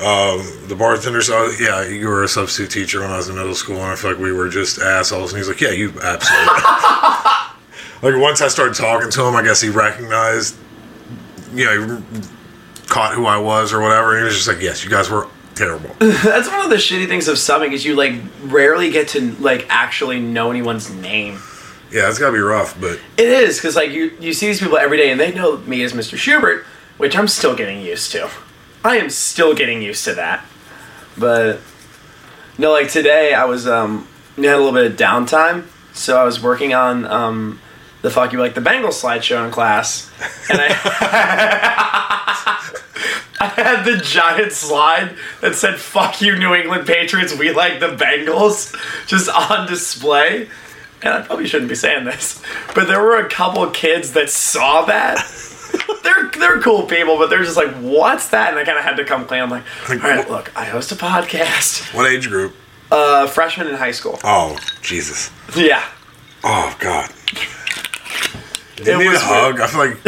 um, 0.00 0.68
the 0.68 0.76
bartender 0.76 1.20
saw, 1.20 1.50
yeah, 1.60 1.86
you 1.86 2.08
were 2.08 2.22
a 2.22 2.28
substitute 2.28 2.70
teacher 2.70 3.00
when 3.00 3.10
I 3.10 3.18
was 3.18 3.28
in 3.28 3.34
middle 3.34 3.54
school, 3.54 3.76
and 3.76 3.86
I 3.86 3.96
feel 3.96 4.12
like 4.12 4.20
we 4.20 4.32
were 4.32 4.48
just 4.48 4.78
assholes. 4.78 5.32
And 5.32 5.38
he's 5.38 5.48
like, 5.48 5.60
yeah, 5.60 5.72
you 5.72 5.92
absolutely. 6.00 6.46
like 8.02 8.22
once 8.22 8.40
I 8.40 8.48
started 8.48 8.74
talking 8.74 9.10
to 9.10 9.26
him, 9.26 9.36
I 9.36 9.42
guess 9.42 9.60
he 9.60 9.68
recognized, 9.68 10.56
you 11.52 11.64
know, 11.64 11.96
he 11.96 12.22
caught 12.88 13.14
who 13.14 13.26
I 13.26 13.38
was 13.38 13.72
or 13.72 13.80
whatever. 13.80 14.12
And 14.12 14.20
he 14.20 14.24
was 14.24 14.34
just 14.36 14.48
like, 14.48 14.60
yes, 14.60 14.82
you 14.84 14.90
guys 14.90 15.10
were 15.10 15.26
terrible. 15.54 15.94
That's 15.98 16.48
one 16.48 16.60
of 16.60 16.70
the 16.70 16.76
shitty 16.76 17.08
things 17.08 17.28
of 17.28 17.36
subbing 17.36 17.72
is 17.72 17.84
you 17.84 17.94
like 17.96 18.14
rarely 18.44 18.90
get 18.90 19.08
to 19.08 19.32
like 19.40 19.66
actually 19.68 20.20
know 20.20 20.50
anyone's 20.50 20.90
name. 20.90 21.38
yeah, 21.90 22.08
it's 22.08 22.18
gotta 22.18 22.32
be 22.32 22.38
rough, 22.38 22.78
but 22.80 22.98
It 23.16 23.28
is 23.28 23.56
because 23.56 23.76
like 23.76 23.90
you 23.90 24.12
you 24.20 24.32
see 24.32 24.46
these 24.46 24.60
people 24.60 24.78
every 24.78 24.96
day 24.96 25.10
and 25.10 25.18
they 25.20 25.32
know 25.32 25.56
me 25.58 25.82
as 25.82 25.92
Mr. 25.92 26.16
Schubert, 26.16 26.64
which 26.96 27.16
I'm 27.16 27.28
still 27.28 27.54
getting 27.56 27.80
used 27.82 28.12
to. 28.12 28.28
I 28.84 28.96
am 28.96 29.10
still 29.10 29.54
getting 29.54 29.82
used 29.82 30.04
to 30.04 30.14
that. 30.14 30.44
But 31.16 31.60
no, 32.56 32.70
like 32.72 32.88
today 32.90 33.34
I 33.34 33.44
was 33.44 33.66
um 33.66 34.06
I 34.36 34.42
had 34.42 34.54
a 34.54 34.58
little 34.58 34.72
bit 34.72 34.90
of 34.92 34.96
downtime, 34.96 35.64
so 35.92 36.16
I 36.16 36.24
was 36.24 36.40
working 36.42 36.72
on 36.74 37.04
um 37.06 37.60
the 38.02 38.10
fuck 38.10 38.32
you 38.32 38.38
like 38.38 38.54
the 38.54 38.60
Bengals 38.60 39.02
slideshow 39.02 39.44
in 39.44 39.50
class, 39.50 40.10
and 40.50 40.60
I 40.60 40.68
I 43.40 43.46
had 43.48 43.84
the 43.84 43.98
giant 43.98 44.52
slide 44.52 45.16
that 45.40 45.54
said 45.54 45.78
"Fuck 45.78 46.20
you, 46.20 46.36
New 46.36 46.54
England 46.54 46.86
Patriots. 46.86 47.36
We 47.36 47.52
like 47.52 47.80
the 47.80 47.88
Bengals," 47.88 48.74
just 49.06 49.28
on 49.28 49.66
display. 49.66 50.48
And 51.00 51.14
I 51.14 51.22
probably 51.22 51.46
shouldn't 51.46 51.68
be 51.68 51.76
saying 51.76 52.04
this, 52.04 52.42
but 52.74 52.88
there 52.88 53.00
were 53.00 53.18
a 53.18 53.28
couple 53.28 53.64
kids 53.70 54.14
that 54.14 54.30
saw 54.30 54.84
that. 54.86 55.24
they're 56.02 56.30
they're 56.38 56.60
cool 56.60 56.86
people, 56.86 57.18
but 57.18 57.30
they're 57.30 57.44
just 57.44 57.56
like, 57.56 57.72
"What's 57.76 58.30
that?" 58.30 58.50
And 58.50 58.58
I 58.58 58.64
kind 58.64 58.78
of 58.78 58.84
had 58.84 58.96
to 58.96 59.04
come 59.04 59.24
clean. 59.24 59.42
I'm 59.42 59.50
like, 59.50 59.64
"All 59.90 59.96
right, 59.96 60.28
look, 60.28 60.50
I 60.56 60.64
host 60.64 60.90
a 60.92 60.96
podcast. 60.96 61.94
what 61.94 62.10
age 62.10 62.28
group? 62.28 62.54
Uh, 62.90 63.26
freshman 63.26 63.68
in 63.68 63.74
high 63.74 63.90
school. 63.90 64.18
Oh, 64.24 64.56
Jesus. 64.80 65.30
Yeah, 65.54 65.86
Oh, 66.42 66.74
God. 66.78 67.10
It 68.80 68.86
You 68.86 68.98
need 68.98 69.08
was 69.08 69.22
a 69.22 69.24
hug. 69.24 69.60
I 69.60 69.66
feel 69.66 69.80
like 69.80 69.96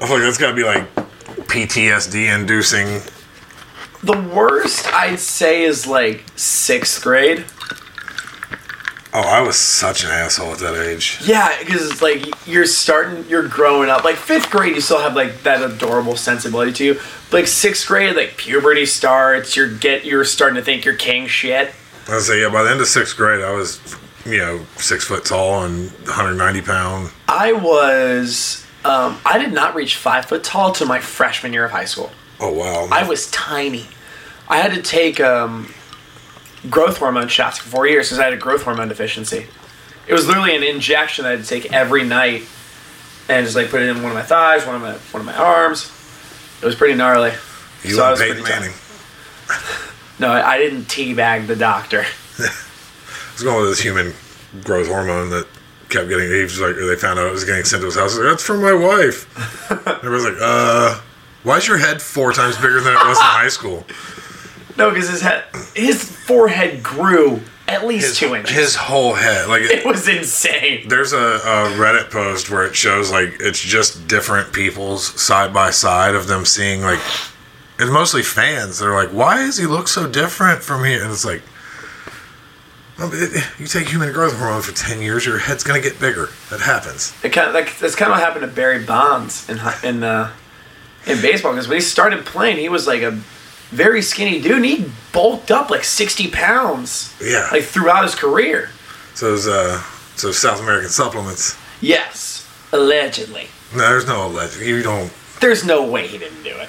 I 0.00 0.06
feel 0.06 0.16
like 0.16 0.22
that's 0.22 0.38
gotta 0.38 0.54
be 0.54 0.64
like 0.64 0.94
PTSD 1.48 2.34
inducing. 2.34 3.00
The 4.02 4.18
worst 4.34 4.92
I'd 4.92 5.18
say 5.18 5.64
is 5.64 5.86
like 5.86 6.24
sixth 6.36 7.02
grade. 7.02 7.44
Oh, 9.12 9.20
I 9.20 9.40
was 9.40 9.56
such 9.56 10.04
an 10.04 10.10
asshole 10.10 10.52
at 10.52 10.58
that 10.58 10.74
age. 10.74 11.18
Yeah, 11.24 11.58
because 11.60 11.90
it's 11.90 12.02
like 12.02 12.46
you're 12.46 12.66
starting, 12.66 13.24
you're 13.28 13.48
growing 13.48 13.88
up. 13.88 14.04
Like 14.04 14.16
fifth 14.16 14.50
grade, 14.50 14.74
you 14.74 14.82
still 14.82 15.00
have 15.00 15.16
like 15.16 15.42
that 15.44 15.62
adorable 15.62 16.14
sensibility 16.14 16.72
to 16.74 16.84
you. 16.84 16.94
But 17.30 17.38
like 17.38 17.46
sixth 17.46 17.88
grade, 17.88 18.14
like 18.16 18.36
puberty 18.36 18.84
starts. 18.84 19.56
You're 19.56 19.74
get, 19.74 20.04
you're 20.04 20.24
starting 20.24 20.56
to 20.56 20.62
think 20.62 20.84
you're 20.84 20.94
king 20.94 21.26
shit. 21.26 21.74
I 22.06 22.16
was 22.16 22.26
say, 22.26 22.42
yeah, 22.42 22.50
by 22.50 22.62
the 22.62 22.70
end 22.70 22.80
of 22.80 22.86
sixth 22.86 23.16
grade, 23.16 23.42
I 23.42 23.50
was, 23.52 23.80
you 24.28 24.38
know, 24.38 24.60
six 24.76 25.04
foot 25.04 25.24
tall 25.24 25.64
and 25.64 25.90
190 25.90 26.62
pound. 26.62 27.10
I 27.26 27.52
was, 27.52 28.66
um, 28.84 29.18
I 29.24 29.38
did 29.38 29.52
not 29.52 29.74
reach 29.74 29.96
five 29.96 30.26
foot 30.26 30.44
tall 30.44 30.72
to 30.72 30.84
my 30.86 31.00
freshman 31.00 31.52
year 31.52 31.64
of 31.64 31.70
high 31.70 31.86
school. 31.86 32.10
Oh, 32.40 32.52
wow. 32.52 32.88
I 32.92 33.06
was 33.08 33.30
tiny. 33.30 33.86
I 34.48 34.58
had 34.58 34.72
to 34.74 34.82
take 34.82 35.18
um, 35.20 35.72
growth 36.70 36.98
hormone 36.98 37.28
shots 37.28 37.58
for 37.58 37.68
four 37.68 37.86
years 37.86 38.08
because 38.08 38.18
I 38.18 38.24
had 38.24 38.32
a 38.32 38.36
growth 38.38 38.62
hormone 38.62 38.88
deficiency. 38.88 39.46
It 40.06 40.12
was 40.12 40.26
literally 40.26 40.56
an 40.56 40.62
injection 40.62 41.24
that 41.24 41.28
I 41.28 41.36
had 41.36 41.44
to 41.44 41.48
take 41.48 41.72
every 41.72 42.04
night, 42.04 42.42
and 43.28 43.44
just 43.44 43.56
like 43.56 43.68
put 43.70 43.82
it 43.82 43.88
in 43.88 43.96
one 44.02 44.12
of 44.12 44.14
my 44.14 44.22
thighs, 44.22 44.64
one 44.64 44.76
of 44.76 44.80
my 44.80 44.92
one 44.92 45.20
of 45.20 45.26
my 45.26 45.36
arms. 45.36 45.92
It 46.62 46.66
was 46.66 46.74
pretty 46.74 46.94
gnarly. 46.94 47.32
you 47.84 47.94
so 47.94 48.04
I 48.04 48.10
was 48.10 48.20
Peyton. 48.20 48.42
Manning. 48.42 48.72
No, 50.20 50.32
I 50.32 50.54
I 50.54 50.58
didn't 50.58 50.84
teabag 50.86 51.46
the 51.46 51.54
doctor. 51.54 52.04
Was 53.38 53.44
going 53.44 53.60
with 53.60 53.70
this 53.70 53.80
human 53.80 54.12
growth 54.64 54.88
hormone 54.88 55.30
that 55.30 55.46
kept 55.90 56.08
getting, 56.08 56.28
he 56.28 56.42
was 56.42 56.60
like, 56.60 56.74
they 56.74 56.96
found 56.96 57.20
out 57.20 57.28
it 57.28 57.32
was 57.32 57.44
getting 57.44 57.64
sent 57.64 57.82
to 57.82 57.86
his 57.86 57.94
house. 57.94 58.16
Like, 58.16 58.24
That's 58.30 58.42
from 58.42 58.60
my 58.62 58.72
wife. 58.72 59.26
Everybody's 59.70 60.24
like, 60.24 60.38
uh, 60.40 61.00
why 61.44 61.58
is 61.58 61.68
your 61.68 61.78
head 61.78 62.02
four 62.02 62.32
times 62.32 62.56
bigger 62.56 62.80
than 62.80 62.94
it 62.94 63.06
was 63.06 63.16
in 63.16 63.22
high 63.24 63.48
school? 63.48 63.86
No, 64.76 64.90
because 64.90 65.08
his 65.08 65.20
head, 65.20 65.44
his 65.76 66.02
forehead 66.04 66.82
grew 66.82 67.40
at 67.68 67.86
least 67.86 68.08
His, 68.08 68.18
two 68.18 68.34
inches. 68.34 68.56
his 68.56 68.74
whole 68.74 69.14
head. 69.14 69.48
Like, 69.48 69.62
it 69.62 69.84
was 69.86 70.08
insane. 70.08 70.88
There's 70.88 71.12
a, 71.12 71.16
a 71.18 71.76
Reddit 71.78 72.10
post 72.10 72.50
where 72.50 72.66
it 72.66 72.74
shows 72.74 73.10
like 73.12 73.36
it's 73.40 73.60
just 73.60 74.08
different 74.08 74.52
people's 74.52 75.04
side 75.20 75.54
by 75.54 75.70
side 75.70 76.14
of 76.16 76.26
them 76.26 76.44
seeing 76.44 76.82
like 76.82 77.00
it's 77.78 77.90
mostly 77.90 78.22
fans. 78.22 78.78
They're 78.80 78.94
like, 78.94 79.10
"Why 79.10 79.36
does 79.38 79.58
he 79.58 79.66
look 79.66 79.86
so 79.86 80.08
different 80.08 80.62
from 80.62 80.84
here?" 80.84 81.02
And 81.02 81.12
it's 81.12 81.24
like, 81.24 81.42
you 82.98 83.66
take 83.66 83.88
human 83.88 84.12
growth 84.12 84.36
hormone 84.36 84.62
for 84.62 84.72
ten 84.72 85.00
years, 85.00 85.24
your 85.24 85.38
head's 85.38 85.62
gonna 85.62 85.80
get 85.80 86.00
bigger. 86.00 86.28
That 86.50 86.60
happens. 86.60 87.12
It 87.22 87.30
kind 87.30 87.48
of 87.48 87.54
like 87.54 87.78
that's 87.78 87.94
kind 87.94 88.10
of 88.10 88.16
what 88.18 88.24
happened 88.26 88.42
to 88.42 88.54
Barry 88.54 88.84
Bonds 88.84 89.48
in 89.48 89.58
in 89.84 90.02
uh, 90.02 90.32
in 91.06 91.20
baseball 91.22 91.52
because 91.52 91.68
when 91.68 91.76
he 91.76 91.80
started 91.80 92.24
playing, 92.26 92.56
he 92.56 92.68
was 92.68 92.86
like 92.86 93.02
a 93.02 93.12
very 93.70 94.02
skinny 94.02 94.40
dude. 94.40 94.52
and 94.56 94.64
He 94.64 94.90
bulked 95.12 95.50
up 95.50 95.70
like 95.70 95.84
sixty 95.84 96.28
pounds, 96.30 97.14
Yeah. 97.22 97.48
like 97.52 97.64
throughout 97.64 98.02
his 98.02 98.14
career. 98.14 98.70
So 99.14 99.30
those 99.30 99.46
uh, 99.46 99.80
so 100.16 100.32
South 100.32 100.60
American 100.60 100.88
supplements. 100.90 101.56
Yes, 101.80 102.48
allegedly. 102.72 103.46
No, 103.72 103.80
there's 103.90 104.06
no 104.06 104.26
alleged. 104.26 104.58
You 104.60 104.82
don't. 104.82 105.12
There's 105.40 105.64
no 105.64 105.84
way 105.88 106.08
he 106.08 106.18
didn't 106.18 106.42
do 106.42 106.50
it. 106.50 106.68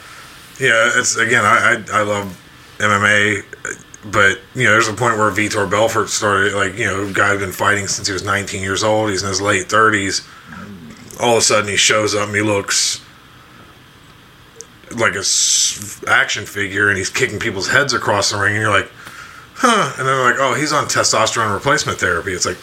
Yeah, 0.60 0.92
it's 0.96 1.16
again. 1.16 1.44
I 1.44 1.84
I, 1.92 2.00
I 2.00 2.02
love 2.04 2.40
MMA, 2.78 3.44
but 4.06 4.40
you 4.56 4.64
know, 4.64 4.72
there's 4.72 4.88
a 4.88 4.94
point 4.94 5.18
where 5.18 5.30
Vitor 5.32 5.70
Belfort 5.70 6.10
started. 6.10 6.54
Like 6.54 6.78
you 6.78 6.86
know, 6.86 7.12
guy 7.12 7.30
had 7.30 7.40
been 7.40 7.52
fighting 7.52 7.88
since 7.88 8.08
he 8.08 8.14
was 8.14 8.24
19 8.24 8.62
years 8.62 8.84
old. 8.84 9.10
He's 9.10 9.24
in 9.24 9.30
his 9.30 9.42
late 9.42 9.68
30s. 9.68 10.28
All 11.22 11.34
of 11.34 11.40
a 11.40 11.42
sudden, 11.42 11.70
he 11.70 11.76
shows 11.76 12.16
up 12.16 12.28
and 12.28 12.36
he 12.36 12.42
looks 12.42 13.02
like 14.92 15.16
a 15.16 15.24
action 16.10 16.46
figure, 16.46 16.90
and 16.90 16.98
he's 16.98 17.10
kicking 17.10 17.40
people's 17.40 17.70
heads 17.70 17.94
across 17.94 18.32
the 18.32 18.38
ring, 18.38 18.54
and 18.54 18.62
you're 18.62 18.72
like, 18.72 18.90
huh? 19.56 19.94
And 19.98 20.08
then 20.08 20.16
they're 20.16 20.32
like, 20.32 20.40
oh, 20.40 20.54
he's 20.56 20.72
on 20.72 20.86
testosterone 20.86 21.54
replacement 21.54 22.00
therapy. 22.00 22.32
It's 22.32 22.46
like, 22.46 22.58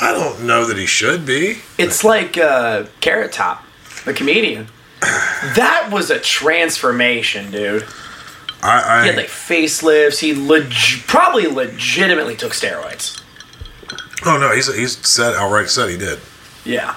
I 0.00 0.12
don't 0.12 0.46
know 0.46 0.66
that 0.66 0.76
he 0.76 0.86
should 0.86 1.24
be. 1.24 1.58
It's 1.78 2.04
like 2.04 2.36
uh, 2.36 2.86
Carrot 3.00 3.32
Top, 3.32 3.64
the 4.04 4.12
comedian. 4.12 4.68
That 5.00 5.90
was 5.92 6.10
a 6.10 6.18
transformation, 6.18 7.50
dude. 7.50 7.86
I, 8.62 9.00
I 9.00 9.02
He 9.02 9.08
had 9.08 9.16
like 9.16 9.26
facelifts. 9.28 10.18
He 10.18 10.34
leg- 10.34 10.72
probably 11.06 11.46
legitimately 11.46 12.36
took 12.36 12.52
steroids. 12.52 13.20
oh 14.24 14.38
no, 14.38 14.52
he's 14.54 14.74
he's 14.74 14.96
said 15.06 15.34
outright 15.34 15.68
said 15.68 15.90
he 15.90 15.96
did. 15.96 16.18
Yeah. 16.64 16.96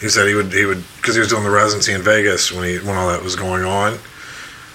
He 0.00 0.08
said 0.08 0.26
he 0.26 0.34
would 0.34 0.52
he 0.52 0.64
would 0.64 0.82
because 0.96 1.14
he 1.14 1.20
was 1.20 1.28
doing 1.28 1.44
the 1.44 1.50
residency 1.50 1.92
in 1.92 2.02
Vegas 2.02 2.50
when 2.50 2.64
he 2.64 2.78
when 2.78 2.96
all 2.96 3.08
that 3.08 3.22
was 3.22 3.36
going 3.36 3.62
on, 3.64 3.98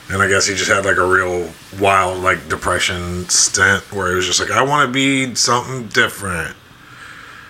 and 0.10 0.22
I 0.22 0.28
guess 0.30 0.48
he 0.48 0.56
just 0.56 0.72
had 0.72 0.86
like 0.86 0.98
a 0.98 1.06
real 1.06 1.52
wild 1.80 2.24
like 2.24 2.48
depression 2.48 3.28
stint 3.28 3.92
where 3.92 4.10
he 4.10 4.16
was 4.16 4.26
just 4.26 4.40
like 4.40 4.52
I 4.52 4.62
want 4.62 4.88
to 4.88 4.94
be 4.94 5.36
something 5.36 5.88
different. 5.88 6.56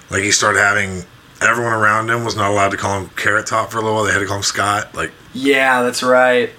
Like 0.09 0.23
he 0.23 0.31
started 0.31 0.59
having 0.59 1.03
everyone 1.41 1.73
around 1.73 2.09
him 2.09 2.23
was 2.23 2.35
not 2.35 2.49
allowed 2.49 2.71
to 2.71 2.77
call 2.77 2.99
him 2.99 3.09
Carrot 3.15 3.45
Top 3.45 3.69
for 3.71 3.77
a 3.77 3.81
little 3.81 3.95
while. 3.95 4.05
They 4.05 4.11
had 4.13 4.19
to 4.19 4.25
call 4.25 4.37
him 4.37 4.43
Scott. 4.43 4.95
Like 4.95 5.11
Yeah, 5.33 5.83
that's 5.83 6.01
right. 6.01 6.49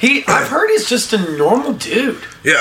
He, 0.00 0.24
I've 0.26 0.48
heard 0.48 0.70
he's 0.70 0.88
just 0.88 1.12
a 1.12 1.18
normal 1.36 1.74
dude. 1.74 2.22
yeah, 2.42 2.54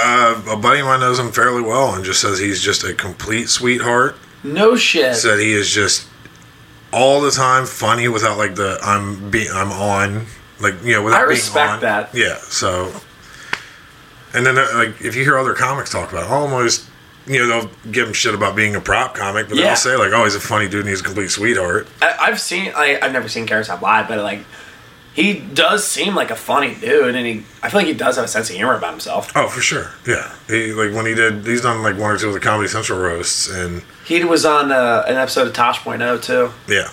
uh, 0.45 0.51
a 0.51 0.57
buddy 0.57 0.81
of 0.81 0.87
mine 0.87 0.99
knows 0.99 1.17
him 1.19 1.31
fairly 1.31 1.61
well 1.61 1.95
and 1.95 2.03
just 2.03 2.19
says 2.19 2.37
he's 2.37 2.61
just 2.61 2.83
a 2.83 2.93
complete 2.93 3.47
sweetheart. 3.47 4.17
No 4.43 4.75
shit. 4.75 5.15
Said 5.15 5.39
he 5.39 5.53
is 5.53 5.69
just 5.69 6.07
all 6.91 7.21
the 7.21 7.31
time 7.31 7.65
funny 7.65 8.07
without 8.09 8.37
like 8.37 8.55
the 8.55 8.77
I'm 8.83 9.29
being 9.29 9.47
I'm 9.53 9.71
on 9.71 10.25
like 10.59 10.83
you 10.83 10.93
know 10.93 11.03
without 11.03 11.21
I 11.21 11.25
being 11.25 11.29
respect 11.37 11.71
on. 11.71 11.79
that. 11.81 12.13
Yeah, 12.13 12.35
so 12.39 12.91
and 14.33 14.45
then 14.45 14.57
uh, 14.57 14.67
like 14.73 15.01
if 15.01 15.15
you 15.15 15.23
hear 15.23 15.37
other 15.37 15.53
comics 15.53 15.91
talk 15.91 16.11
about 16.11 16.25
it, 16.25 16.29
almost 16.31 16.87
you 17.25 17.39
know 17.39 17.47
they'll 17.47 17.71
give 17.91 18.07
him 18.07 18.13
shit 18.13 18.33
about 18.33 18.55
being 18.55 18.75
a 18.75 18.81
prop 18.81 19.15
comic, 19.15 19.47
but 19.49 19.57
Yeah. 19.57 19.67
they'll 19.67 19.75
say 19.75 19.95
like 19.95 20.11
oh 20.13 20.23
he's 20.25 20.35
a 20.35 20.39
funny 20.39 20.67
dude 20.67 20.81
and 20.81 20.89
he's 20.89 21.01
a 21.01 21.03
complete 21.03 21.29
sweetheart. 21.31 21.87
I, 22.01 22.17
I've 22.21 22.39
seen. 22.41 22.71
I, 22.75 22.99
I've 23.01 23.13
never 23.13 23.29
seen 23.29 23.45
Top 23.47 23.81
live, 23.81 24.07
but 24.07 24.19
like, 24.19 24.39
he 25.13 25.33
does 25.39 25.85
seem 25.85 26.15
like 26.15 26.31
a 26.31 26.35
funny 26.35 26.75
dude, 26.75 27.15
and 27.15 27.25
he. 27.25 27.43
I 27.61 27.69
feel 27.69 27.79
like 27.81 27.87
he 27.87 27.93
does 27.93 28.15
have 28.15 28.25
a 28.25 28.27
sense 28.27 28.49
of 28.49 28.55
humor 28.55 28.75
about 28.75 28.91
himself. 28.91 29.31
Oh 29.35 29.47
for 29.49 29.61
sure, 29.61 29.91
yeah. 30.07 30.33
He 30.47 30.71
like 30.73 30.93
when 30.93 31.05
he 31.05 31.13
did 31.15 31.45
he's 31.45 31.61
done 31.61 31.81
like 31.83 31.97
one 31.97 32.11
or 32.11 32.17
two 32.17 32.27
of 32.29 32.33
the 32.33 32.39
Comedy 32.39 32.67
Central 32.69 32.99
roasts 32.99 33.49
and 33.49 33.83
He 34.05 34.23
was 34.23 34.45
on 34.45 34.71
uh, 34.71 35.03
an 35.07 35.15
episode 35.15 35.47
of 35.47 35.53
Tosh.0 35.53 36.21
too. 36.23 36.51
yeah. 36.73 36.89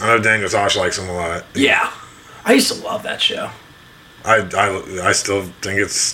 I 0.00 0.06
know 0.06 0.22
Daniel 0.22 0.48
Tosh 0.48 0.76
likes 0.76 0.96
him 0.98 1.08
a 1.08 1.12
lot. 1.14 1.44
Yeah, 1.54 1.92
I 2.44 2.52
used 2.52 2.72
to 2.72 2.80
love 2.84 3.02
that 3.02 3.20
show. 3.20 3.50
I, 4.24 4.48
I, 4.56 5.08
I 5.08 5.12
still 5.12 5.42
think 5.62 5.80
it's 5.80 6.12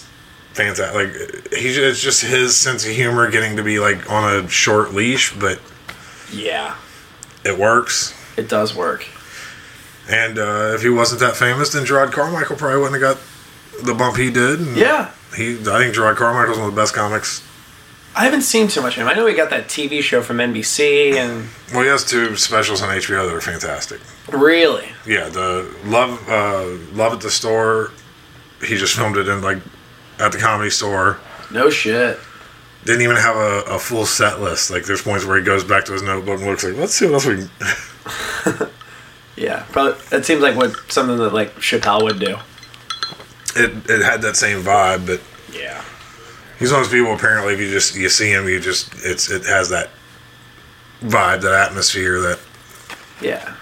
fantastic. 0.54 0.94
Like 0.94 1.52
he's 1.52 1.76
it's 1.76 2.00
just 2.00 2.22
his 2.22 2.56
sense 2.56 2.86
of 2.86 2.92
humor 2.92 3.30
getting 3.30 3.56
to 3.56 3.62
be 3.62 3.80
like 3.80 4.10
on 4.10 4.44
a 4.44 4.48
short 4.48 4.94
leash, 4.94 5.34
but 5.34 5.60
Yeah, 6.32 6.76
it 7.44 7.58
works. 7.58 8.14
it 8.38 8.48
does 8.48 8.74
work. 8.74 9.04
And 10.08 10.38
uh, 10.38 10.72
if 10.74 10.82
he 10.82 10.88
wasn't 10.90 11.20
that 11.20 11.36
famous, 11.36 11.72
then 11.72 11.84
Jerrod 11.84 12.12
Carmichael 12.12 12.56
probably 12.56 12.80
wouldn't 12.80 13.02
have 13.02 13.16
got 13.16 13.84
the 13.84 13.94
bump 13.94 14.16
he 14.16 14.30
did. 14.30 14.60
and 14.60 14.76
Yeah. 14.76 15.10
he. 15.36 15.52
I 15.54 15.78
think 15.78 15.94
Jerrod 15.94 16.16
Carmichael's 16.16 16.58
one 16.58 16.68
of 16.68 16.74
the 16.74 16.80
best 16.80 16.94
comics. 16.94 17.42
I 18.16 18.24
haven't 18.24 18.42
seen 18.42 18.68
too 18.68 18.80
much 18.80 18.96
of 18.96 19.02
him. 19.02 19.08
I 19.08 19.14
know 19.14 19.26
he 19.26 19.34
got 19.34 19.50
that 19.50 19.66
TV 19.66 20.00
show 20.00 20.22
from 20.22 20.36
NBC, 20.36 21.14
and 21.16 21.48
Well, 21.72 21.82
he 21.82 21.88
has 21.88 22.04
two 22.04 22.36
specials 22.36 22.80
on 22.80 22.88
HBO 22.90 23.26
that 23.26 23.34
are 23.34 23.40
fantastic. 23.40 24.00
really, 24.30 24.86
Yeah, 25.04 25.28
the 25.28 25.68
love, 25.84 26.28
uh, 26.28 26.64
love 26.94 27.12
at 27.14 27.20
the 27.22 27.30
store. 27.30 27.90
He 28.64 28.76
just 28.76 28.94
filmed 28.94 29.16
it 29.16 29.26
in 29.28 29.42
like 29.42 29.58
at 30.20 30.30
the 30.32 30.38
comedy 30.38 30.70
store. 30.70 31.18
no 31.50 31.70
shit. 31.70 32.18
Didn't 32.84 33.02
even 33.02 33.16
have 33.16 33.34
a, 33.36 33.62
a 33.66 33.78
full 33.80 34.06
set 34.06 34.40
list. 34.40 34.70
Like 34.70 34.84
there's 34.84 35.02
points 35.02 35.24
where 35.24 35.36
he 35.38 35.42
goes 35.42 35.64
back 35.64 35.84
to 35.86 35.92
his 35.92 36.02
notebook 36.02 36.38
and 36.38 36.46
looks 36.48 36.62
like, 36.62 36.76
let's 36.76 36.94
see 36.94 37.06
what 37.06 37.14
else 37.14 37.26
we. 37.26 37.48
Yeah, 39.36 39.64
probably. 39.72 40.00
It 40.16 40.24
seems 40.24 40.42
like 40.42 40.56
what 40.56 40.76
something 40.92 41.16
that 41.18 41.34
like 41.34 41.54
Chappelle 41.56 42.02
would 42.02 42.18
do. 42.20 42.36
It 43.56 43.72
it 43.90 44.02
had 44.04 44.22
that 44.22 44.36
same 44.36 44.62
vibe, 44.62 45.06
but 45.06 45.20
Yeah. 45.52 45.82
he's 46.58 46.70
one 46.72 46.80
of 46.82 46.86
those 46.90 46.92
people. 46.98 47.14
Apparently, 47.14 47.54
if 47.54 47.60
you 47.60 47.70
just 47.70 47.96
you 47.96 48.08
see 48.08 48.30
him, 48.30 48.48
you 48.48 48.60
just 48.60 48.92
it's 49.04 49.30
it 49.30 49.44
has 49.46 49.68
that 49.70 49.90
vibe, 51.02 51.42
that 51.42 51.52
atmosphere, 51.68 52.20
that 52.20 52.38
Yeah. 53.20 53.54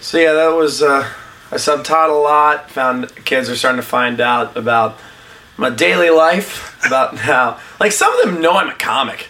So 0.00 0.18
yeah, 0.18 0.32
that 0.32 0.48
was 0.56 0.82
uh, 0.82 1.08
I 1.52 1.56
subtaught 1.56 2.08
a 2.10 2.12
lot. 2.12 2.70
Found 2.70 3.14
kids 3.24 3.48
are 3.48 3.56
starting 3.56 3.80
to 3.80 3.86
find 3.86 4.20
out 4.20 4.56
about 4.56 4.98
my 5.56 5.70
daily 5.70 6.10
life, 6.10 6.84
about 6.86 7.16
how 7.28 7.60
like 7.78 7.92
some 7.92 8.12
of 8.16 8.24
them 8.24 8.40
know 8.40 8.52
I'm 8.52 8.68
a 8.70 8.74
comic, 8.74 9.28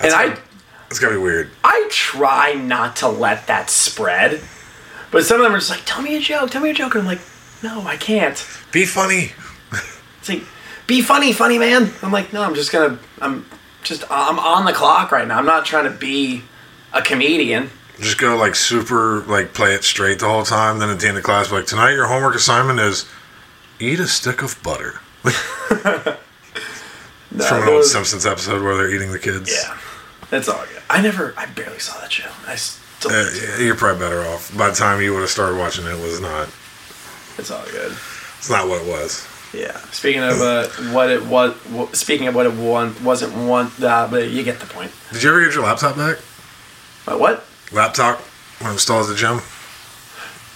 and 0.00 0.12
I 0.12 0.36
it's 0.92 1.00
gotta 1.00 1.14
be 1.14 1.20
weird. 1.20 1.50
I 1.64 1.88
try 1.90 2.52
not 2.52 2.96
to 2.96 3.08
let 3.08 3.46
that 3.46 3.70
spread, 3.70 4.40
but 5.10 5.24
some 5.24 5.38
of 5.40 5.44
them 5.44 5.54
are 5.54 5.58
just 5.58 5.70
like, 5.70 5.82
"Tell 5.86 6.02
me 6.02 6.14
a 6.16 6.20
joke, 6.20 6.50
tell 6.50 6.62
me 6.62 6.70
a 6.70 6.74
joke," 6.74 6.94
and 6.94 7.00
I'm 7.02 7.06
like, 7.06 7.20
"No, 7.62 7.82
I 7.86 7.96
can't." 7.96 8.46
Be 8.72 8.84
funny. 8.84 9.32
It's 10.20 10.28
like, 10.28 10.42
"Be 10.86 11.00
funny, 11.02 11.32
funny 11.32 11.58
man." 11.58 11.92
I'm 12.02 12.12
like, 12.12 12.32
"No, 12.32 12.42
I'm 12.42 12.54
just 12.54 12.70
gonna, 12.70 12.98
I'm 13.20 13.46
just, 13.82 14.04
I'm 14.10 14.38
on 14.38 14.66
the 14.66 14.72
clock 14.72 15.10
right 15.10 15.26
now. 15.26 15.38
I'm 15.38 15.46
not 15.46 15.64
trying 15.64 15.84
to 15.84 15.90
be 15.90 16.42
a 16.92 17.00
comedian." 17.02 17.70
Just 17.98 18.18
go 18.18 18.36
like 18.36 18.54
super 18.54 19.22
like 19.22 19.54
play 19.54 19.74
it 19.74 19.84
straight 19.84 20.18
the 20.18 20.28
whole 20.28 20.44
time. 20.44 20.78
Then 20.78 20.90
at 20.90 21.00
the 21.00 21.08
end 21.08 21.16
of 21.16 21.24
class, 21.24 21.50
like 21.50 21.66
tonight 21.66 21.92
your 21.92 22.06
homework 22.06 22.34
assignment 22.34 22.80
is 22.80 23.06
eat 23.80 23.98
a 23.98 24.06
stick 24.06 24.42
of 24.42 24.62
butter. 24.62 25.00
No, 25.24 25.30
From 27.48 27.62
an 27.62 27.68
old 27.68 27.84
Simpsons 27.84 28.26
episode 28.26 28.62
where 28.62 28.76
they're 28.76 28.94
eating 28.94 29.10
the 29.12 29.18
kids. 29.18 29.50
Yeah, 29.50 29.78
that's 30.32 30.48
all 30.48 30.64
good. 30.72 30.82
I 30.90 31.00
never, 31.02 31.34
I 31.36 31.46
barely 31.46 31.78
saw 31.78 32.00
that 32.00 32.10
show. 32.10 32.28
I 32.48 32.56
still, 32.56 33.10
Uh, 33.12 33.30
yeah, 33.34 33.58
you're 33.64 33.76
probably 33.76 34.00
better 34.00 34.22
off. 34.26 34.50
By 34.56 34.70
the 34.70 34.74
time 34.74 35.00
you 35.00 35.12
would 35.12 35.20
have 35.20 35.30
started 35.30 35.58
watching 35.58 35.84
it, 35.86 35.90
it 35.90 36.02
was 36.02 36.20
not. 36.20 36.48
it's 37.38 37.50
all 37.50 37.64
good. 37.66 37.92
It's 38.38 38.50
not 38.50 38.66
what 38.68 38.82
it 38.82 38.88
was. 38.88 39.28
Yeah. 39.54 39.76
Speaking 39.92 40.22
of 40.22 40.40
uh, 40.40 40.66
what 40.92 41.10
it 41.10 41.24
was, 41.26 41.54
speaking 41.92 42.26
of 42.26 42.34
what 42.34 42.46
it 42.46 42.54
one 42.54 42.94
wasn't 43.04 43.34
one, 43.46 43.70
uh, 43.82 44.08
but 44.10 44.30
you 44.30 44.42
get 44.42 44.58
the 44.60 44.66
point. 44.66 44.90
Did 45.12 45.22
you 45.22 45.28
ever 45.30 45.44
get 45.44 45.54
your 45.54 45.64
laptop 45.64 45.94
back? 45.96 46.18
My 47.06 47.14
what? 47.14 47.44
Laptop 47.70 48.18
when 48.60 48.70
it 48.70 48.74
was 48.74 48.82
still 48.82 49.00
at 49.00 49.08
the 49.08 49.14
gym? 49.14 49.40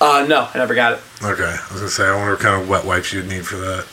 Uh, 0.00 0.24
no, 0.28 0.48
I 0.52 0.58
never 0.58 0.74
got 0.74 0.94
it. 0.94 1.00
Okay, 1.22 1.44
I 1.44 1.72
was 1.72 1.80
gonna 1.80 1.88
say 1.90 2.04
I 2.06 2.14
wonder 2.14 2.32
what 2.32 2.40
kind 2.40 2.62
of 2.62 2.68
wet 2.68 2.84
wipes 2.84 3.12
you'd 3.12 3.28
need 3.28 3.46
for 3.46 3.56
that. 3.56 3.86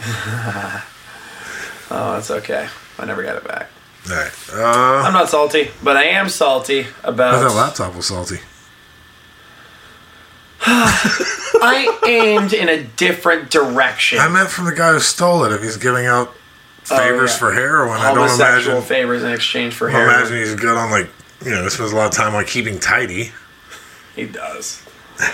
Oh, 1.90 2.12
that's 2.12 2.30
okay. 2.30 2.68
I 2.98 3.04
never 3.06 3.22
got 3.22 3.36
it 3.36 3.44
back. 3.48 3.68
All 4.10 4.16
right. 4.16 4.32
Uh, 4.52 5.02
I'm 5.06 5.12
not 5.12 5.28
salty, 5.28 5.70
but 5.82 5.96
I 5.96 6.04
am 6.04 6.28
salty 6.28 6.86
I 7.04 7.08
about. 7.08 7.34
thought 7.40 7.48
that 7.48 7.54
laptop 7.54 7.94
was 7.96 8.06
salty. 8.06 8.38
I 10.60 11.98
aimed 12.06 12.52
in 12.52 12.68
a 12.68 12.82
different 12.82 13.50
direction. 13.50 14.18
I 14.18 14.28
meant 14.28 14.48
from 14.50 14.64
the 14.66 14.74
guy 14.74 14.92
who 14.92 15.00
stole 15.00 15.44
it. 15.44 15.52
If 15.52 15.62
he's 15.62 15.76
giving 15.76 16.06
out 16.06 16.34
favors 16.84 17.30
Oh, 17.30 17.34
yeah. 17.34 17.38
for 17.38 17.52
heroin, 17.52 17.98
I 18.00 18.14
don't 18.14 18.28
imagine. 18.34 18.82
favors 18.82 19.22
in 19.22 19.32
exchange 19.32 19.74
for 19.74 19.88
I 19.88 19.92
heroin. 19.92 20.14
imagine 20.16 20.36
he's 20.38 20.54
good 20.54 20.76
on 20.76 20.90
like 20.90 21.08
you 21.44 21.50
know 21.50 21.62
he 21.62 21.70
spends 21.70 21.92
a 21.92 21.96
lot 21.96 22.06
of 22.06 22.12
time 22.12 22.34
on 22.34 22.44
keeping 22.44 22.78
tidy. 22.78 23.32
He 24.16 24.24
does. 24.26 24.82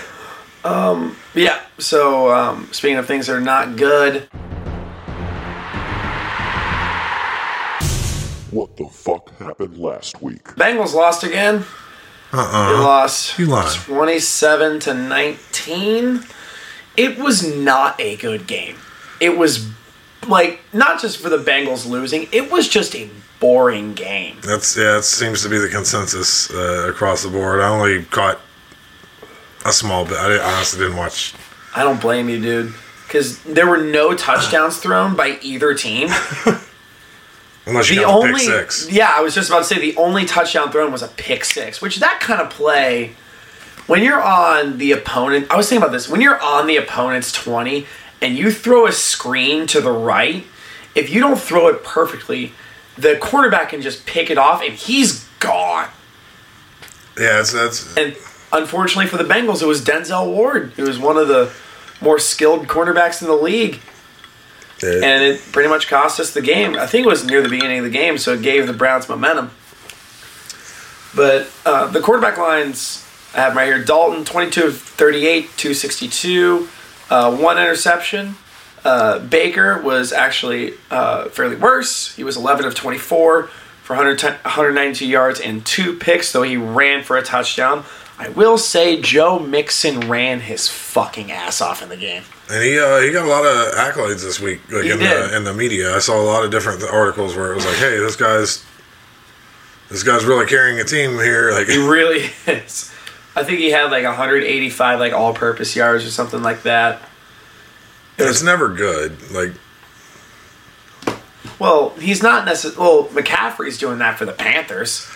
um. 0.63 1.15
Yeah. 1.33 1.61
So, 1.79 2.31
um, 2.33 2.69
speaking 2.71 2.97
of 2.97 3.05
things 3.07 3.27
that 3.27 3.35
are 3.35 3.41
not 3.41 3.75
good, 3.75 4.29
What 8.55 8.77
the 8.77 8.87
fuck 8.87 9.37
happened 9.37 9.77
last 9.77 10.21
week? 10.21 10.45
Bengals 10.55 10.93
lost 10.93 11.25
again. 11.25 11.65
Uh-uh. 12.31 12.71
They 12.71 12.79
lost 12.79 13.37
You 13.37 13.47
lied. 13.47 13.69
27 13.69 14.79
to 14.79 14.93
19. 14.93 16.23
It 16.95 17.19
was 17.19 17.53
not 17.53 17.99
a 17.99 18.15
good 18.15 18.47
game. 18.47 18.77
It 19.19 19.37
was 19.37 19.67
like 20.25 20.61
not 20.71 21.01
just 21.01 21.17
for 21.17 21.27
the 21.27 21.37
Bengals 21.37 21.85
losing, 21.85 22.29
it 22.31 22.49
was 22.49 22.69
just 22.69 22.95
a 22.95 23.09
boring 23.41 23.93
game. 23.93 24.37
That's 24.41 24.77
yeah. 24.77 24.99
It 24.99 25.03
seems 25.03 25.43
to 25.43 25.49
be 25.49 25.57
the 25.57 25.67
consensus 25.67 26.49
uh, 26.49 26.87
across 26.89 27.23
the 27.23 27.29
board. 27.29 27.59
I 27.59 27.67
only 27.67 28.05
caught 28.05 28.39
a 29.65 29.73
small 29.73 30.05
bit. 30.05 30.15
I 30.17 30.37
honestly 30.37 30.79
didn't 30.79 30.95
watch. 30.95 31.33
I 31.75 31.83
don't 31.83 31.99
blame 31.99 32.29
you, 32.29 32.41
dude, 32.41 32.73
cuz 33.09 33.39
there 33.39 33.67
were 33.67 33.83
no 33.83 34.15
touchdowns 34.15 34.77
thrown 34.77 35.13
by 35.13 35.39
either 35.41 35.73
team. 35.73 36.07
Unless 37.65 37.89
you 37.89 38.01
The 38.01 38.05
only 38.05 38.33
pick 38.33 38.71
six. 38.71 38.91
Yeah, 38.91 39.11
I 39.15 39.21
was 39.21 39.33
just 39.33 39.49
about 39.49 39.59
to 39.59 39.65
say 39.65 39.79
the 39.79 39.95
only 39.97 40.25
touchdown 40.25 40.71
thrown 40.71 40.91
was 40.91 41.01
a 41.01 41.07
pick 41.07 41.43
6, 41.45 41.81
which 41.81 41.97
that 41.97 42.19
kind 42.19 42.39
of 42.39 42.49
play 42.49 43.15
when 43.87 44.03
you're 44.03 44.21
on 44.21 44.77
the 44.77 44.91
opponent, 44.91 45.47
I 45.51 45.57
was 45.57 45.69
thinking 45.69 45.83
about 45.83 45.91
this. 45.91 46.09
When 46.09 46.21
you're 46.21 46.41
on 46.41 46.67
the 46.67 46.77
opponent's 46.77 47.31
20 47.31 47.85
and 48.21 48.35
you 48.35 48.51
throw 48.51 48.87
a 48.87 48.91
screen 48.91 49.67
to 49.67 49.81
the 49.81 49.91
right, 49.91 50.45
if 50.95 51.09
you 51.09 51.19
don't 51.19 51.39
throw 51.39 51.67
it 51.67 51.83
perfectly, 51.83 52.53
the 52.97 53.17
quarterback 53.17 53.69
can 53.69 53.81
just 53.81 54.05
pick 54.05 54.29
it 54.29 54.37
off 54.37 54.61
and 54.63 54.73
he's 54.73 55.27
gone. 55.39 55.89
Yeah, 57.17 57.41
it's, 57.41 57.53
that's 57.53 57.95
And 57.95 58.15
unfortunately 58.51 59.07
for 59.07 59.17
the 59.17 59.23
Bengals, 59.23 59.61
it 59.61 59.67
was 59.67 59.83
Denzel 59.83 60.27
Ward. 60.27 60.73
It 60.77 60.83
was 60.83 60.97
one 60.97 61.17
of 61.17 61.27
the 61.27 61.53
more 62.01 62.17
skilled 62.17 62.67
cornerbacks 62.67 63.21
in 63.21 63.27
the 63.27 63.35
league. 63.35 63.81
And 64.85 65.23
it 65.23 65.41
pretty 65.51 65.69
much 65.69 65.87
cost 65.87 66.19
us 66.19 66.33
the 66.33 66.41
game. 66.41 66.75
I 66.75 66.85
think 66.85 67.05
it 67.05 67.09
was 67.09 67.25
near 67.25 67.41
the 67.41 67.49
beginning 67.49 67.79
of 67.79 67.83
the 67.83 67.89
game, 67.89 68.17
so 68.17 68.33
it 68.33 68.41
gave 68.41 68.67
the 68.67 68.73
Browns 68.73 69.09
momentum. 69.09 69.51
But 71.15 71.49
uh, 71.65 71.87
the 71.87 72.01
quarterback 72.01 72.37
lines 72.37 73.05
I 73.35 73.39
have 73.39 73.55
right 73.55 73.65
here 73.65 73.83
Dalton, 73.83 74.23
22 74.23 74.63
of 74.63 74.77
38, 74.77 75.41
262, 75.57 76.69
uh, 77.09 77.35
one 77.35 77.57
interception. 77.57 78.35
Uh, 78.83 79.19
Baker 79.19 79.81
was 79.81 80.13
actually 80.13 80.75
uh, 80.89 81.25
fairly 81.29 81.55
worse. 81.55 82.15
He 82.15 82.23
was 82.23 82.37
11 82.37 82.65
of 82.65 82.75
24 82.75 83.43
for 83.83 83.93
110 83.93 84.33
192 84.43 85.05
yards 85.07 85.39
and 85.39 85.65
two 85.65 85.97
picks, 85.97 86.31
though 86.31 86.43
he 86.43 86.55
ran 86.55 87.03
for 87.03 87.17
a 87.17 87.23
touchdown. 87.23 87.83
I 88.17 88.29
will 88.29 88.57
say 88.57 89.01
Joe 89.01 89.39
Mixon 89.39 90.01
ran 90.01 90.39
his 90.39 90.69
fucking 90.69 91.31
ass 91.31 91.61
off 91.61 91.81
in 91.81 91.89
the 91.89 91.97
game. 91.97 92.23
And 92.51 92.63
he 92.63 92.77
uh, 92.79 92.99
he 92.99 93.11
got 93.11 93.25
a 93.25 93.29
lot 93.29 93.43
of 93.43 93.73
accolades 93.73 94.21
this 94.23 94.39
week, 94.39 94.61
like 94.71 94.83
He 94.83 94.91
in 94.91 94.99
did. 94.99 95.31
the 95.31 95.35
in 95.37 95.43
the 95.45 95.53
media. 95.53 95.95
I 95.95 95.99
saw 95.99 96.19
a 96.21 96.23
lot 96.23 96.45
of 96.45 96.51
different 96.51 96.83
articles 96.83 97.35
where 97.35 97.51
it 97.51 97.55
was 97.55 97.65
like, 97.65 97.77
"Hey, 97.77 97.97
this 97.97 98.15
guy's 98.15 98.63
this 99.89 100.03
guy's 100.03 100.25
really 100.25 100.45
carrying 100.45 100.79
a 100.79 100.83
team 100.83 101.13
here." 101.13 101.51
Like, 101.51 101.67
He 101.67 101.77
really 101.77 102.29
is. 102.47 102.91
I 103.35 103.43
think 103.43 103.59
he 103.59 103.71
had 103.71 103.91
like 103.91 104.03
185 104.05 104.99
like 104.99 105.11
all-purpose 105.13 105.75
yards 105.75 106.05
or 106.05 106.09
something 106.11 106.41
like 106.43 106.61
that. 106.63 107.01
It 108.17 108.23
it's 108.23 108.43
never 108.43 108.69
good. 108.69 109.17
Like, 109.31 109.51
Well, 111.59 111.89
he's 111.99 112.21
not 112.21 112.45
necessarily. 112.45 112.79
Well, 112.79 113.03
McCaffrey's 113.09 113.77
doing 113.77 113.99
that 113.99 114.17
for 114.17 114.25
the 114.25 114.33
Panthers. 114.33 115.07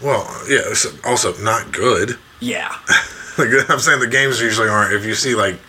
well, 0.00 0.24
yeah, 0.48 0.60
it's 0.66 0.86
also 1.04 1.36
not 1.42 1.72
good. 1.72 2.18
Yeah. 2.40 2.74
Like 3.38 3.50
I'm 3.70 3.78
saying, 3.78 4.00
the 4.00 4.08
games 4.08 4.40
usually 4.40 4.68
aren't. 4.68 4.92
If 4.92 5.04
you 5.06 5.14
see 5.14 5.36
like, 5.36 5.60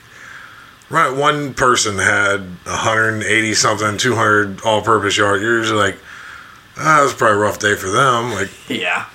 right, 0.90 1.10
one 1.16 1.54
person 1.54 1.98
had 1.98 2.42
180 2.66 3.54
something, 3.54 3.98
200 3.98 4.62
all-purpose 4.64 5.18
yards, 5.18 5.42
you're 5.42 5.58
usually 5.60 5.80
like, 5.80 5.98
ah, 6.78 7.02
was 7.04 7.14
probably 7.14 7.38
a 7.38 7.40
rough 7.40 7.60
day 7.60 7.76
for 7.76 7.90
them. 7.90 8.34
Like 8.34 8.50
Yeah. 8.70 9.06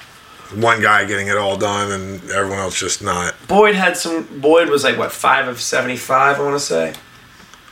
one 0.55 0.81
guy 0.81 1.05
getting 1.05 1.29
it 1.29 1.37
all 1.37 1.57
done 1.57 1.91
and 1.91 2.31
everyone 2.31 2.59
else 2.61 2.79
just 2.79 3.03
not. 3.03 3.35
Boyd 3.49 3.75
had 3.75 3.97
some. 3.97 4.23
Boyd 4.41 4.69
was 4.69 4.85
like 4.85 4.97
what 4.99 5.11
five 5.13 5.49
of 5.49 5.61
75. 5.61 6.39
I 6.39 6.43
want 6.43 6.55
to 6.55 6.61
say. 6.61 6.95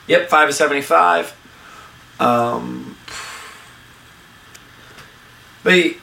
Yep, 0.08 0.28
five 0.28 0.48
of 0.48 0.54
75. 0.54 1.32
Um. 2.18 2.96
But 5.62 5.74
he- 5.74 5.96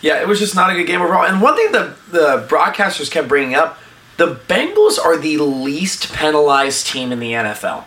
yeah, 0.00 0.20
it 0.20 0.26
was 0.26 0.38
just 0.40 0.54
not 0.56 0.70
a 0.70 0.74
good 0.74 0.86
game 0.86 1.00
overall. 1.00 1.24
And 1.26 1.40
one 1.40 1.54
thing 1.56 1.70
the 1.72 1.94
the 2.10 2.46
broadcasters 2.48 3.10
kept 3.10 3.28
bringing 3.28 3.54
up, 3.54 3.78
the 4.16 4.34
Bengals 4.48 4.98
are 4.98 5.16
the 5.16 5.38
least 5.38 6.12
penalized 6.12 6.86
team 6.86 7.12
in 7.12 7.20
the 7.20 7.32
NFL. 7.32 7.84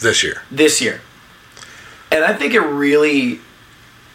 This 0.00 0.22
year, 0.22 0.42
this 0.50 0.80
year. 0.80 1.00
And 2.10 2.24
I 2.24 2.34
think 2.34 2.54
it 2.54 2.60
really, 2.60 3.40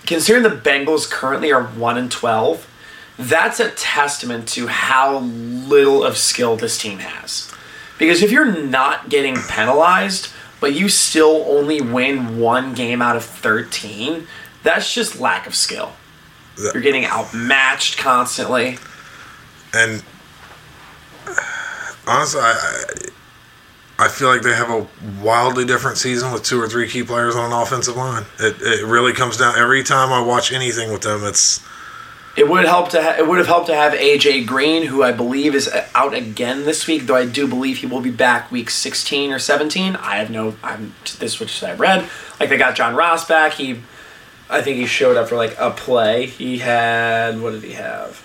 considering 0.06 0.44
the 0.44 0.50
Bengals 0.50 1.10
currently 1.10 1.52
are 1.52 1.64
1 1.64 1.98
and 1.98 2.12
12, 2.12 2.70
that's 3.18 3.60
a 3.60 3.72
testament 3.72 4.48
to 4.50 4.68
how 4.68 5.20
little 5.20 6.04
of 6.04 6.18
skill 6.18 6.56
this 6.56 6.78
team 6.78 7.00
has. 7.00 7.52
Because 7.98 8.22
if 8.22 8.32
you're 8.32 8.52
not 8.64 9.10
getting 9.10 9.36
penalized, 9.50 10.32
but 10.60 10.76
you 10.76 10.90
still 10.90 11.44
only 11.48 11.82
win 11.82 12.40
one 12.40 12.76
game 12.76 13.02
out 13.02 13.16
of 13.16 13.26
13, 13.26 14.28
that's 14.62 14.94
just 14.94 15.20
lack 15.20 15.48
of 15.48 15.56
skill. 15.56 15.94
You're 16.58 16.82
getting 16.82 17.06
outmatched 17.06 17.98
constantly. 17.98 18.78
And 19.74 20.04
honestly, 22.08 22.42
I, 22.42 22.84
I 24.00 24.08
feel 24.08 24.28
like 24.28 24.42
they 24.42 24.54
have 24.56 24.70
a 24.70 24.88
wildly 25.22 25.66
different 25.66 25.98
season 25.98 26.32
with 26.32 26.44
two 26.44 26.62
or 26.62 26.68
three 26.68 26.88
key 26.88 27.04
players 27.04 27.36
on 27.36 27.52
an 27.52 27.52
offensive 27.52 27.96
line. 27.96 28.26
It 28.40 28.56
it 28.62 28.86
really 28.86 29.14
comes 29.14 29.38
down 29.38 29.58
every 29.58 29.84
time 29.84 30.12
I 30.12 30.22
watch 30.22 30.52
anything 30.52 30.92
with 30.92 31.02
them. 31.02 31.24
It's 31.24 31.64
It 32.36 32.48
would 32.48 32.66
help 32.66 32.90
to 32.90 33.02
ha- 33.02 33.16
it 33.18 33.28
would 33.28 33.40
have 33.40 33.48
helped 33.48 33.68
to 33.68 33.76
have 33.76 33.94
AJ 33.94 34.46
Green, 34.46 34.84
who 34.84 35.02
I 35.02 35.12
believe 35.12 35.56
is 35.56 35.68
uh, 35.68 35.88
out 35.96 36.14
again 36.14 36.64
this 36.66 36.86
week. 36.86 37.08
Though 37.08 37.16
I 37.16 37.26
do 37.26 37.48
believe 37.48 37.78
he 37.78 37.88
will 37.88 38.02
be 38.02 38.12
back 38.12 38.52
week 38.52 38.70
16 38.70 39.32
or 39.32 39.40
17. 39.40 39.96
I 39.96 40.18
have 40.18 40.30
no. 40.30 40.56
I'm 40.64 40.94
this 41.20 41.40
which 41.40 41.64
I 41.64 41.74
read. 41.74 42.08
Like 42.40 42.50
they 42.50 42.58
got 42.58 42.76
John 42.76 42.96
Ross 42.96 43.28
back. 43.28 43.54
He, 43.54 43.82
I 44.48 44.62
think 44.62 44.78
he 44.78 44.86
showed 44.86 45.18
up 45.18 45.28
for 45.30 45.36
like 45.36 45.56
a 45.58 45.72
play. 45.72 46.28
He 46.28 46.60
had 46.60 47.42
what 47.42 47.52
did 47.54 47.64
he 47.64 47.74
have? 47.74 48.24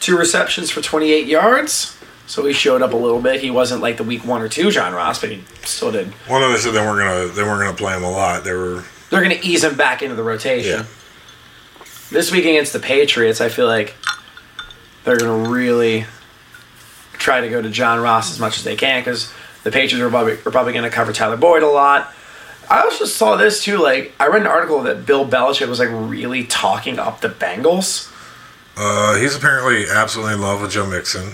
Two 0.00 0.16
receptions 0.16 0.70
for 0.70 0.80
28 0.80 1.26
yards. 1.26 1.98
So 2.26 2.46
he 2.46 2.52
showed 2.52 2.82
up 2.82 2.92
a 2.92 2.96
little 2.96 3.20
bit. 3.20 3.40
He 3.40 3.50
wasn't 3.50 3.82
like 3.82 3.96
the 3.98 4.04
week 4.04 4.24
one 4.24 4.40
or 4.40 4.48
two 4.48 4.70
John 4.70 4.94
Ross, 4.94 5.20
but 5.20 5.30
he 5.30 5.42
still 5.64 5.92
did. 5.92 6.08
one 6.28 6.42
of 6.42 6.50
them 6.50 6.58
said 6.58 6.72
they 6.72 6.80
weren't 6.80 6.98
gonna 6.98 7.34
they 7.34 7.42
weren't 7.42 7.60
gonna 7.64 7.76
play 7.76 7.94
him 7.96 8.04
a 8.04 8.10
lot. 8.10 8.44
They 8.44 8.52
were 8.52 8.84
They're 9.10 9.22
going 9.22 9.38
to 9.38 9.46
ease 9.46 9.64
him 9.64 9.76
back 9.76 10.00
into 10.02 10.14
the 10.14 10.22
rotation. 10.22 10.80
yeah. 10.80 10.86
This 12.10 12.30
week 12.30 12.44
against 12.44 12.72
the 12.72 12.78
Patriots, 12.80 13.40
I 13.40 13.48
feel 13.48 13.66
like 13.66 13.94
they're 15.04 15.16
going 15.18 15.44
to 15.44 15.50
really 15.50 16.04
try 17.14 17.40
to 17.40 17.48
go 17.48 17.60
to 17.62 17.70
John 17.70 18.00
Ross 18.00 18.30
as 18.30 18.38
much 18.38 18.58
as 18.58 18.64
they 18.64 18.76
can 18.76 19.00
because 19.00 19.32
the 19.64 19.70
Patriots 19.70 20.02
are 20.04 20.10
probably, 20.10 20.34
are 20.34 20.50
probably 20.50 20.72
going 20.72 20.84
to 20.84 20.90
cover 20.90 21.12
Tyler 21.12 21.36
Boyd 21.36 21.62
a 21.62 21.68
lot. 21.68 22.12
I 22.70 22.82
also 22.82 23.04
saw 23.06 23.36
this 23.36 23.62
too. 23.64 23.78
Like 23.78 24.12
I 24.20 24.28
read 24.28 24.42
an 24.42 24.46
article 24.46 24.82
that 24.82 25.04
Bill 25.06 25.26
Belichick 25.26 25.68
was 25.68 25.78
like 25.78 25.88
really 25.90 26.44
talking 26.44 26.98
up 26.98 27.20
the 27.20 27.28
Bengals. 27.28 28.10
Uh, 28.76 29.16
he's 29.18 29.34
apparently 29.36 29.86
absolutely 29.90 30.34
in 30.34 30.40
love 30.40 30.60
with 30.60 30.70
Joe 30.70 30.86
Mixon. 30.86 31.32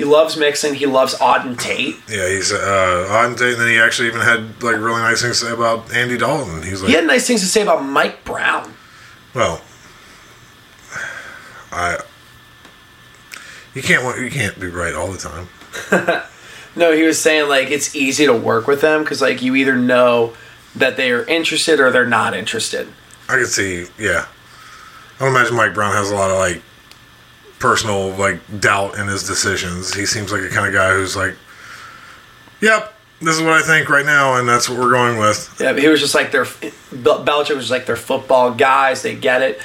He 0.00 0.06
loves 0.06 0.34
Mixon. 0.38 0.72
He 0.72 0.86
loves 0.86 1.14
Auden 1.16 1.60
Tate. 1.60 1.94
Yeah, 2.08 2.26
he's 2.26 2.54
uh, 2.54 3.06
I'm 3.10 3.32
and 3.32 3.38
then 3.38 3.68
he 3.68 3.78
actually 3.78 4.08
even 4.08 4.22
had 4.22 4.62
like 4.62 4.76
really 4.76 5.02
nice 5.02 5.20
things 5.20 5.40
to 5.40 5.44
say 5.44 5.52
about 5.52 5.92
Andy 5.92 6.16
Dalton. 6.16 6.62
He's 6.62 6.80
like, 6.80 6.88
He 6.88 6.94
had 6.94 7.06
nice 7.06 7.26
things 7.26 7.42
to 7.42 7.46
say 7.46 7.60
about 7.60 7.84
Mike 7.84 8.24
Brown. 8.24 8.72
well, 9.34 9.60
I 11.70 11.98
you 13.74 13.82
can't 13.82 14.18
you 14.18 14.30
can't 14.30 14.58
be 14.58 14.68
right 14.68 14.94
all 14.94 15.12
the 15.12 15.18
time. 15.18 16.22
No, 16.76 16.92
he 16.92 17.02
was 17.02 17.20
saying 17.20 17.48
like 17.48 17.70
it's 17.70 17.94
easy 17.94 18.24
to 18.26 18.32
work 18.32 18.66
with 18.66 18.80
them 18.80 19.02
because 19.02 19.20
like 19.20 19.42
you 19.42 19.54
either 19.56 19.74
know 19.76 20.34
that 20.76 20.96
they 20.96 21.10
are 21.10 21.24
interested 21.24 21.80
or 21.80 21.90
they're 21.90 22.06
not 22.06 22.32
interested. 22.32 22.88
I 23.28 23.34
could 23.38 23.48
see, 23.48 23.86
yeah. 23.98 24.26
I 25.16 25.24
don't 25.24 25.34
imagine 25.34 25.56
Mike 25.56 25.74
Brown 25.74 25.92
has 25.92 26.10
a 26.10 26.14
lot 26.14 26.30
of 26.30 26.38
like 26.38 26.62
personal 27.60 28.10
like 28.16 28.40
doubt 28.60 28.96
in 28.98 29.06
his 29.06 29.22
decisions. 29.22 29.94
He 29.94 30.06
seems 30.06 30.32
like 30.32 30.42
a 30.42 30.48
kind 30.48 30.66
of 30.66 30.72
guy 30.72 30.92
who's 30.94 31.14
like, 31.14 31.36
"Yep, 32.60 32.92
this 33.20 33.36
is 33.36 33.42
what 33.42 33.52
I 33.52 33.62
think 33.62 33.88
right 33.88 34.04
now, 34.04 34.34
and 34.36 34.48
that's 34.48 34.68
what 34.68 34.78
we're 34.78 34.90
going 34.90 35.18
with." 35.18 35.56
Yeah, 35.60 35.72
but 35.72 35.82
he 35.82 35.88
was 35.88 36.00
just 36.00 36.14
like 36.14 36.32
their 36.32 36.46
Bel- 36.90 37.24
Belichick 37.24 37.54
was 37.54 37.70
like 37.70 37.86
their 37.86 37.96
football 37.96 38.52
guys. 38.52 39.02
They 39.02 39.14
get 39.14 39.42
it. 39.42 39.60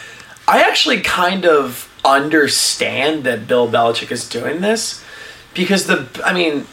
I 0.47 0.62
actually 0.62 1.01
kind 1.01 1.45
of 1.45 1.91
understand 2.05 3.23
that 3.23 3.47
Bill 3.47 3.67
Belichick 3.67 4.12
is 4.12 4.29
doing 4.29 4.62
this 4.62 5.03
because 5.55 5.88
the 5.88 6.08
I 6.23 6.34
mean, 6.34 6.67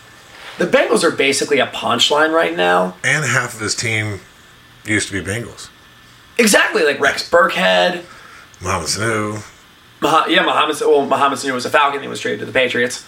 the 0.58 0.66
Bengals 0.66 1.04
are 1.04 1.10
basically 1.10 1.60
a 1.60 1.66
punchline 1.68 2.34
right 2.34 2.54
now. 2.54 2.96
And 3.02 3.24
half 3.24 3.54
of 3.54 3.60
his 3.60 3.74
team 3.74 4.20
used 4.84 5.08
to 5.08 5.22
be 5.22 5.26
Bengals. 5.26 5.70
Exactly 6.36 6.84
like 6.84 7.00
Rex 7.00 7.28
Burkhead. 7.30 8.04
Mohamed 8.60 8.88
Sanu. 8.88 9.51
Mah- 10.02 10.26
yeah, 10.26 10.42
Muhammad. 10.42 10.76
Well, 10.80 11.06
Mohamed 11.06 11.38
Sanu 11.38 11.54
was 11.54 11.64
a 11.64 11.70
Falcon. 11.70 12.02
He 12.02 12.08
was 12.08 12.20
traded 12.20 12.40
to 12.40 12.46
the 12.46 12.52
Patriots. 12.52 13.06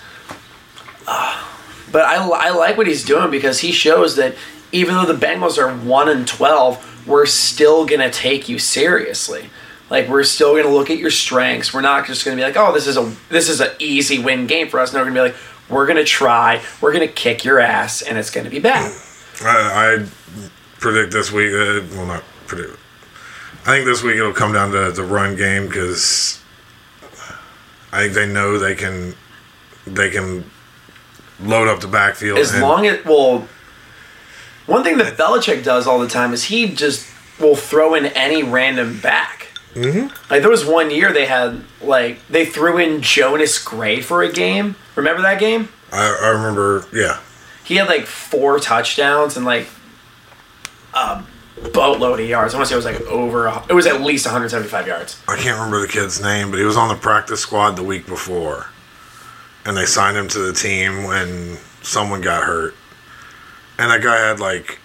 Ah, 1.06 1.60
but 1.92 2.02
I, 2.02 2.16
I 2.16 2.50
like 2.50 2.76
what 2.76 2.86
he's 2.86 3.04
doing 3.04 3.30
because 3.30 3.60
he 3.60 3.72
shows 3.72 4.16
that 4.16 4.34
even 4.72 4.94
though 4.94 5.04
the 5.04 5.26
Bengals 5.26 5.58
are 5.58 5.74
one 5.86 6.08
and 6.08 6.26
twelve, 6.26 7.06
we're 7.06 7.26
still 7.26 7.84
gonna 7.84 8.10
take 8.10 8.48
you 8.48 8.58
seriously. 8.58 9.50
Like 9.90 10.08
we're 10.08 10.22
still 10.24 10.56
gonna 10.56 10.74
look 10.74 10.88
at 10.88 10.98
your 10.98 11.10
strengths. 11.10 11.74
We're 11.74 11.82
not 11.82 12.06
just 12.06 12.24
gonna 12.24 12.36
be 12.36 12.42
like, 12.42 12.56
oh, 12.56 12.72
this 12.72 12.86
is 12.86 12.96
a 12.96 13.12
this 13.28 13.48
is 13.48 13.60
an 13.60 13.70
easy 13.78 14.18
win 14.18 14.46
game 14.46 14.68
for 14.68 14.80
us. 14.80 14.92
No, 14.92 15.00
we're 15.00 15.06
gonna 15.06 15.14
be 15.16 15.20
like, 15.20 15.36
we're 15.68 15.86
gonna 15.86 16.04
try. 16.04 16.62
We're 16.80 16.92
gonna 16.92 17.08
kick 17.08 17.44
your 17.44 17.58
ass, 17.60 18.02
and 18.02 18.16
it's 18.16 18.30
gonna 18.30 18.50
be 18.50 18.60
bad. 18.60 18.92
I, 19.42 19.98
I 20.00 20.06
predict 20.78 21.12
this 21.12 21.32
week. 21.32 21.52
Uh, 21.52 21.82
well, 21.96 22.06
not 22.06 22.24
predict. 22.46 22.78
I 23.62 23.66
think 23.66 23.86
this 23.86 24.02
week 24.02 24.16
it'll 24.16 24.32
come 24.32 24.52
down 24.52 24.72
to 24.72 24.92
the 24.92 25.02
run 25.02 25.36
game 25.36 25.66
because 25.66 26.40
I 27.94 28.02
think 28.02 28.14
they 28.14 28.26
know 28.26 28.58
they 28.58 28.74
can 28.74 29.14
they 29.86 30.10
can 30.10 30.50
load 31.40 31.68
up 31.68 31.80
the 31.80 31.86
backfield. 31.88 32.38
As 32.38 32.52
and- 32.52 32.62
long 32.62 32.86
as 32.86 33.04
well, 33.04 33.46
one 34.66 34.82
thing 34.82 34.98
that 34.98 35.16
Belichick 35.16 35.62
does 35.62 35.86
all 35.86 35.98
the 36.00 36.08
time 36.08 36.32
is 36.32 36.44
he 36.44 36.74
just 36.74 37.08
will 37.38 37.56
throw 37.56 37.94
in 37.94 38.06
any 38.06 38.42
random 38.42 38.98
back. 39.00 39.48
Mm-hmm. 39.74 40.08
Like 40.30 40.42
there 40.42 40.50
was 40.50 40.64
one 40.64 40.90
year 40.90 41.12
they 41.12 41.26
had 41.26 41.62
like 41.80 42.18
they 42.28 42.44
threw 42.44 42.78
in 42.78 43.00
Jonas 43.00 43.62
Gray 43.62 44.00
for 44.00 44.22
a 44.22 44.32
game. 44.32 44.76
Remember 44.96 45.22
that 45.22 45.38
game? 45.40 45.68
I, 45.92 46.18
I 46.22 46.28
remember, 46.30 46.86
yeah, 46.92 47.20
He 47.64 47.76
had 47.76 47.86
like 47.86 48.06
four 48.06 48.58
touchdowns 48.58 49.36
and 49.36 49.46
like 49.46 49.68
a 50.92 51.22
boatload 51.72 52.20
of 52.20 52.28
yards. 52.28 52.54
I 52.54 52.58
want 52.58 52.68
to 52.68 52.68
say 52.68 52.74
it 52.74 52.76
was 52.76 52.84
like 52.84 53.00
over. 53.10 53.48
It 53.68 53.74
was 53.74 53.86
at 53.86 54.00
least 54.00 54.26
175 54.26 54.86
yards. 54.86 55.22
I 55.28 55.36
can't 55.36 55.56
remember 55.56 55.80
the 55.80 55.88
kid's 55.92 56.20
name, 56.22 56.50
but 56.50 56.58
he 56.58 56.64
was 56.64 56.76
on 56.76 56.88
the 56.88 56.94
practice 56.96 57.40
squad 57.40 57.72
the 57.72 57.82
week 57.82 58.06
before, 58.06 58.66
and 59.64 59.76
they 59.76 59.86
signed 59.86 60.16
him 60.16 60.28
to 60.28 60.38
the 60.40 60.52
team 60.52 61.04
when 61.04 61.58
someone 61.82 62.20
got 62.20 62.42
hurt, 62.44 62.74
and 63.78 63.90
that 63.90 64.02
guy 64.02 64.16
had 64.16 64.40
like 64.40 64.78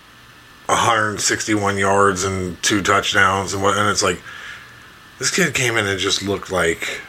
161 0.68 1.78
yards 1.78 2.24
and 2.24 2.62
two 2.62 2.82
touchdowns, 2.82 3.54
and 3.54 3.64
what? 3.64 3.78
And 3.78 3.90
it's 3.90 4.04
like 4.04 4.22
this 5.18 5.32
kid 5.36 5.54
came 5.54 5.76
in 5.78 5.88
and 5.88 6.00
just 6.00 6.22
looked 6.24 6.52
like 6.52 7.02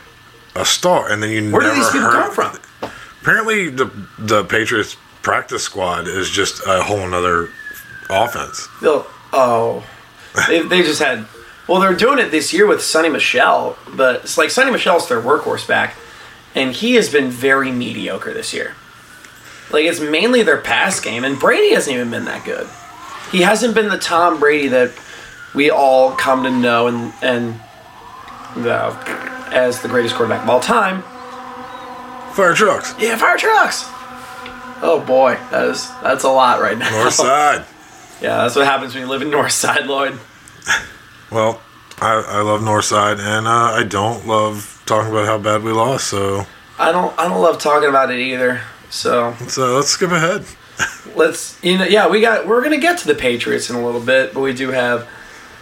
a 0.57 0.65
star, 0.65 1.11
and 1.11 1.23
then 1.23 1.31
you 1.31 1.51
Where 1.53 1.63
never 1.63 1.75
did 1.75 1.85
these 1.85 1.91
people 1.93 2.11
heard. 2.11 2.33
come 2.35 2.59
from? 2.81 2.91
Apparently, 3.21 3.69
the 3.69 3.91
the 4.19 4.45
Patriots 4.45 4.97
practice 5.23 5.63
squad 5.63 6.09
is 6.09 6.31
just 6.31 6.63
a 6.67 6.83
whole 6.83 7.07
nother 7.07 7.51
offense. 8.09 8.67
They'll, 8.81 9.07
oh, 9.33 9.85
they, 10.49 10.63
they 10.63 10.83
just 10.83 11.01
had. 11.03 11.27
Well, 11.69 11.81
they're 11.81 11.95
doing 11.95 12.19
it 12.19 12.31
this 12.31 12.53
year 12.53 12.67
with 12.67 12.81
Sony 12.81 13.13
Michel, 13.13 13.77
but 13.95 14.23
it's 14.25 14.37
like 14.37 14.49
Sony 14.49 14.73
Michel's 14.73 15.09
their 15.09 15.21
workhorse 15.21 15.67
back, 15.69 15.95
and 16.55 16.73
he 16.73 16.95
has 16.95 17.09
been 17.13 17.29
very 17.31 17.71
mediocre 17.71 18.35
this 18.35 18.53
year. 18.53 18.75
Like 19.71 19.85
it's 19.85 20.01
mainly 20.01 20.43
their 20.43 20.59
pass 20.59 20.99
game, 20.99 21.23
and 21.25 21.39
Brady 21.39 21.75
hasn't 21.75 21.95
even 21.95 22.11
been 22.11 22.25
that 22.25 22.45
good. 22.45 22.69
He 23.31 23.43
hasn't 23.43 23.75
been 23.75 23.89
the 23.89 23.99
Tom 23.99 24.41
Brady 24.41 24.69
that 24.69 24.91
we 25.55 25.71
all 25.71 26.13
come 26.13 26.43
to 26.43 26.51
know 26.51 26.89
and 26.89 27.13
and 27.23 27.61
the, 28.57 28.73
as 29.53 29.81
the 29.81 29.89
greatest 29.89 30.17
quarterback 30.17 30.43
of 30.43 30.51
all 30.51 30.61
time. 30.61 31.03
Fire 32.33 32.55
trucks, 32.55 32.95
Yeah, 32.99 33.17
fire 33.17 33.37
trucks. 33.37 33.85
Oh 34.83 35.03
boy, 35.07 35.37
that 35.51 35.69
is 35.69 35.89
that's 36.03 36.25
a 36.25 36.29
lot 36.31 36.61
right 36.61 36.77
now. 36.79 36.91
north 36.91 37.15
side. 37.15 37.65
Yeah, 38.21 38.39
that's 38.39 38.57
what 38.57 38.67
happens 38.67 38.95
when 38.95 39.03
you 39.03 39.09
live 39.09 39.23
in 39.23 39.31
North 39.39 39.53
Side, 39.53 39.87
Lloyd. 39.87 40.19
Well, 41.31 41.61
I, 42.01 42.23
I 42.27 42.41
love 42.41 42.61
Northside, 42.61 43.19
and 43.19 43.47
uh, 43.47 43.51
I 43.51 43.85
don't 43.85 44.27
love 44.27 44.83
talking 44.87 45.11
about 45.11 45.27
how 45.27 45.39
bad 45.39 45.63
we 45.63 45.73
lost. 45.73 46.09
So 46.09 46.47
I 46.79 46.93
don't 46.93 47.17
I 47.19 47.29
don't 47.29 47.41
love 47.41 47.59
talking 47.59 47.89
about 47.89 48.11
it 48.11 48.19
either. 48.19 48.63
So 48.89 49.37
let's 49.41 49.59
uh, 49.59 49.75
let's 49.75 49.89
skip 49.89 50.11
ahead. 50.11 50.45
let's 51.15 51.63
you 51.63 51.77
know 51.77 51.85
yeah 51.85 52.09
we 52.09 52.21
got 52.21 52.47
we're 52.47 52.63
gonna 52.63 52.79
get 52.79 52.99
to 52.99 53.07
the 53.07 53.15
Patriots 53.15 53.71
in 53.71 53.77
a 53.77 53.85
little 53.85 54.01
bit, 54.01 54.35
but 54.35 54.41
we 54.41 54.55
do 54.55 54.71
have 54.71 55.09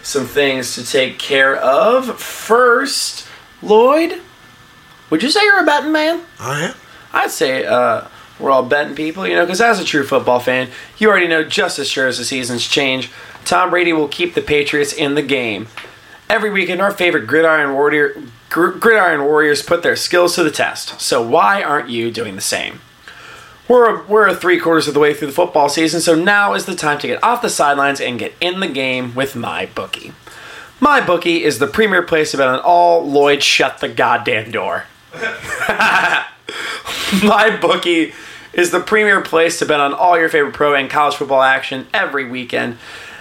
some 0.01 0.25
things 0.25 0.75
to 0.75 0.85
take 0.85 1.19
care 1.19 1.55
of. 1.57 2.19
First, 2.19 3.27
Lloyd, 3.61 4.21
would 5.09 5.21
you 5.21 5.29
say 5.29 5.43
you're 5.43 5.61
a 5.61 5.65
betting 5.65 5.91
man? 5.91 6.21
I 6.39 6.67
am. 6.67 6.75
I'd 7.11 7.31
say 7.31 7.65
uh, 7.65 8.07
we're 8.39 8.51
all 8.51 8.63
betting 8.63 8.95
people, 8.95 9.27
you 9.27 9.35
know, 9.35 9.45
because 9.45 9.61
as 9.61 9.79
a 9.79 9.85
true 9.85 10.05
football 10.05 10.39
fan, 10.39 10.69
you 10.97 11.09
already 11.09 11.27
know 11.27 11.43
just 11.43 11.77
as 11.79 11.89
sure 11.89 12.07
as 12.07 12.17
the 12.17 12.25
seasons 12.25 12.65
change, 12.67 13.11
Tom 13.45 13.69
Brady 13.69 13.93
will 13.93 14.07
keep 14.07 14.33
the 14.33 14.41
Patriots 14.41 14.93
in 14.93 15.15
the 15.15 15.21
game. 15.21 15.67
Every 16.29 16.49
weekend, 16.49 16.81
our 16.81 16.91
favorite 16.91 17.27
gridiron 17.27 17.73
warrior, 17.73 18.21
gr- 18.49 18.69
gridiron 18.69 19.23
warriors 19.23 19.61
put 19.61 19.83
their 19.83 19.95
skills 19.95 20.35
to 20.35 20.43
the 20.43 20.51
test. 20.51 21.01
So 21.01 21.21
why 21.21 21.63
aren't 21.63 21.89
you 21.89 22.11
doing 22.11 22.35
the 22.35 22.41
same? 22.41 22.81
We're 23.67 24.03
we're 24.05 24.33
three 24.33 24.59
quarters 24.59 24.87
of 24.87 24.95
the 24.95 24.99
way 24.99 25.13
through 25.13 25.27
the 25.27 25.33
football 25.33 25.69
season, 25.69 26.01
so 26.01 26.15
now 26.15 26.55
is 26.55 26.65
the 26.65 26.73
time 26.75 26.97
to 26.99 27.07
get 27.07 27.23
off 27.23 27.43
the 27.43 27.49
sidelines 27.49 28.01
and 28.01 28.17
get 28.17 28.33
in 28.41 28.61
the 28.61 28.67
game 28.67 29.13
with 29.13 29.35
my 29.35 29.67
bookie. 29.67 30.11
My 30.79 31.01
bookie 31.01 31.43
is 31.43 31.59
the 31.59 31.67
premier 31.67 32.01
place 32.01 32.31
to 32.31 32.37
bet 32.37 32.47
on 32.47 32.59
all. 32.61 33.07
Lloyd, 33.07 33.43
shut 33.43 33.77
the 33.77 33.89
goddamn 33.89 34.49
door. 34.49 34.85
my 37.23 37.55
bookie 37.61 38.13
is 38.53 38.71
the 38.71 38.79
premier 38.79 39.21
place 39.21 39.59
to 39.59 39.65
bet 39.65 39.79
on 39.79 39.93
all 39.93 40.17
your 40.17 40.29
favorite 40.29 40.53
pro 40.53 40.73
and 40.75 40.89
college 40.89 41.15
football 41.15 41.41
action 41.41 41.87
every 41.93 42.29
weekend. 42.29 42.77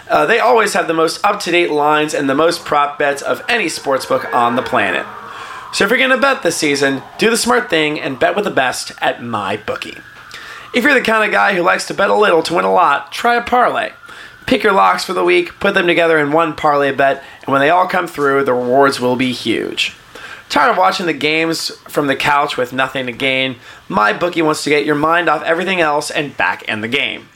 Uh, 0.09 0.25
they 0.25 0.39
always 0.39 0.73
have 0.73 0.87
the 0.87 0.95
most 0.95 1.23
up 1.25 1.39
to 1.41 1.51
date 1.51 1.71
lines 1.71 2.15
and 2.15 2.29
the 2.29 2.35
most 2.35 2.65
prop 2.65 2.99
bets 2.99 3.21
of 3.21 3.43
any 3.49 3.67
sportsbook 3.67 4.33
on 4.33 4.57
the 4.57 4.63
planet. 4.63 5.07
So 5.73 5.85
if 5.85 5.91
you're 5.91 5.99
going 5.99 6.11
to 6.11 6.17
bet 6.17 6.43
this 6.43 6.57
season, 6.57 7.03
do 7.19 7.29
the 7.29 7.37
smart 7.37 7.69
thing 7.69 8.01
and 8.01 8.19
bet 8.19 8.35
with 8.35 8.47
the 8.47 8.51
best 8.51 8.93
at 9.03 9.19
MyBookie. 9.19 10.03
If 10.75 10.85
you're 10.85 10.95
the 10.95 11.03
kind 11.03 11.25
of 11.25 11.31
guy 11.31 11.55
who 11.55 11.63
likes 11.63 11.87
to 11.89 11.95
bet 11.95 12.09
a 12.11 12.15
little 12.15 12.43
to 12.45 12.55
win 12.55 12.65
a 12.65 12.73
lot, 12.73 13.13
try 13.13 13.37
a 13.37 13.43
parlay. 13.43 13.93
Pick 14.47 14.63
your 14.63 14.73
locks 14.73 15.05
for 15.05 15.13
the 15.13 15.25
week, 15.25 15.61
put 15.61 15.75
them 15.75 15.87
together 15.87 16.19
in 16.19 16.33
one 16.33 16.57
parlay 16.57 16.91
bet, 16.91 17.23
and 17.43 17.53
when 17.53 17.61
they 17.61 17.69
all 17.69 17.87
come 17.87 18.07
through, 18.07 18.45
the 18.45 18.55
rewards 18.55 18.99
will 18.99 19.17
be 19.17 19.33
huge. 19.33 19.95
Tired 20.49 20.71
of 20.71 20.79
watching 20.79 21.07
the 21.07 21.13
games 21.13 21.71
from 21.89 22.07
the 22.07 22.17
couch 22.17 22.57
with 22.57 22.73
nothing 22.73 23.07
to 23.07 23.13
gain? 23.13 23.57
My 23.89 24.13
bookie 24.13 24.43
wants 24.43 24.65
to 24.65 24.71
get 24.71 24.87
your 24.87 24.95
mind 24.95 25.29
off 25.29 25.43
everything 25.43 25.81
else 25.81 26.11
and 26.11 26.37
back 26.37 26.63
in 26.63 26.81
the 26.81 26.89
game. 26.89 27.29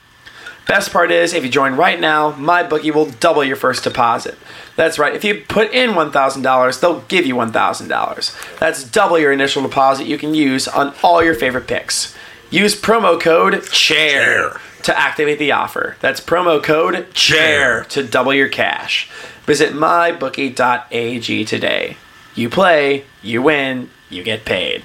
Best 0.66 0.92
part 0.92 1.10
is, 1.10 1.34
if 1.34 1.44
you 1.44 1.50
join 1.50 1.74
right 1.74 1.98
now, 2.00 2.30
my 2.36 2.62
bookie 2.62 2.90
will 2.90 3.06
double 3.06 3.44
your 3.44 3.56
first 3.56 3.84
deposit. 3.84 4.38
That's 4.76 4.98
right, 4.98 5.14
if 5.14 5.24
you 5.24 5.42
put 5.46 5.72
in 5.72 5.90
$1,000, 5.90 6.80
they'll 6.80 7.00
give 7.00 7.26
you 7.26 7.34
$1,000. 7.34 8.58
That's 8.58 8.84
double 8.84 9.18
your 9.18 9.32
initial 9.32 9.62
deposit 9.62 10.06
you 10.06 10.16
can 10.16 10.34
use 10.34 10.68
on 10.68 10.94
all 11.02 11.22
your 11.22 11.34
favorite 11.34 11.66
picks. 11.66 12.14
Use 12.50 12.80
promo 12.80 13.20
code 13.20 13.64
CHAIR 13.64 14.60
to 14.84 14.98
activate 14.98 15.38
the 15.38 15.52
offer. 15.52 15.96
That's 16.00 16.20
promo 16.20 16.62
code 16.62 17.08
CHAIR 17.12 17.84
to 17.84 18.04
double 18.04 18.32
your 18.32 18.48
cash. 18.48 19.10
Visit 19.46 19.72
mybookie.ag 19.72 21.44
today. 21.44 21.96
You 22.35 22.49
play, 22.49 23.05
you 23.22 23.43
win, 23.43 23.91
you 24.09 24.22
get 24.22 24.45
paid. 24.45 24.83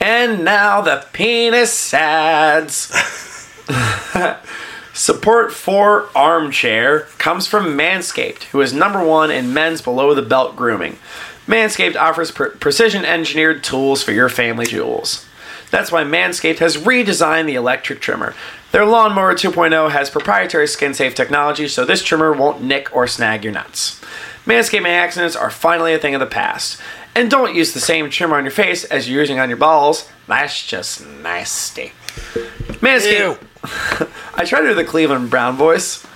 And 0.00 0.44
now 0.44 0.80
the 0.80 1.06
penis 1.12 1.94
ads. 1.94 2.92
Support 4.92 5.52
for 5.52 6.08
Armchair 6.14 7.00
comes 7.18 7.46
from 7.46 7.76
Manscaped, 7.76 8.44
who 8.44 8.60
is 8.60 8.72
number 8.72 9.04
one 9.04 9.30
in 9.30 9.52
men's 9.52 9.82
below 9.82 10.14
the 10.14 10.22
belt 10.22 10.56
grooming. 10.56 10.98
Manscaped 11.46 11.96
offers 11.96 12.30
pre- 12.30 12.50
precision 12.50 13.04
engineered 13.04 13.62
tools 13.62 14.02
for 14.02 14.12
your 14.12 14.28
family 14.28 14.66
jewels. 14.66 15.26
That's 15.70 15.92
why 15.92 16.04
Manscaped 16.04 16.58
has 16.58 16.76
redesigned 16.76 17.46
the 17.46 17.56
electric 17.56 18.00
trimmer. 18.00 18.34
Their 18.72 18.86
Lawnmower 18.86 19.34
2.0 19.34 19.90
has 19.90 20.10
proprietary 20.10 20.66
skin 20.66 20.94
safe 20.94 21.14
technology, 21.14 21.68
so 21.68 21.84
this 21.84 22.02
trimmer 22.02 22.32
won't 22.32 22.62
nick 22.62 22.94
or 22.94 23.06
snag 23.06 23.44
your 23.44 23.52
nuts. 23.52 24.00
Manscaping 24.46 24.86
accidents 24.86 25.36
are 25.36 25.50
finally 25.50 25.92
a 25.92 25.98
thing 25.98 26.14
of 26.14 26.20
the 26.20 26.26
past. 26.26 26.80
And 27.14 27.30
don't 27.30 27.54
use 27.54 27.72
the 27.72 27.80
same 27.80 28.10
trimmer 28.10 28.36
on 28.36 28.44
your 28.44 28.52
face 28.52 28.84
as 28.84 29.08
you're 29.08 29.20
using 29.20 29.38
on 29.38 29.48
your 29.48 29.58
balls. 29.58 30.08
That's 30.28 30.66
just 30.66 31.06
nasty. 31.06 31.92
Manscaped. 32.80 33.42
I 34.34 34.44
try 34.44 34.60
to 34.60 34.68
do 34.68 34.74
the 34.74 34.84
Cleveland 34.84 35.30
Brown 35.30 35.56
voice. 35.56 36.06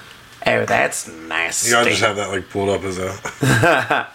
Oh, 0.46 0.64
that's 0.64 1.08
nasty. 1.08 1.70
Yeah, 1.72 1.80
I 1.80 1.84
just 1.84 2.00
have 2.02 2.16
that 2.16 2.30
like 2.30 2.48
pulled 2.48 2.68
up 2.68 2.82
as 2.84 2.98
a. 2.98 3.16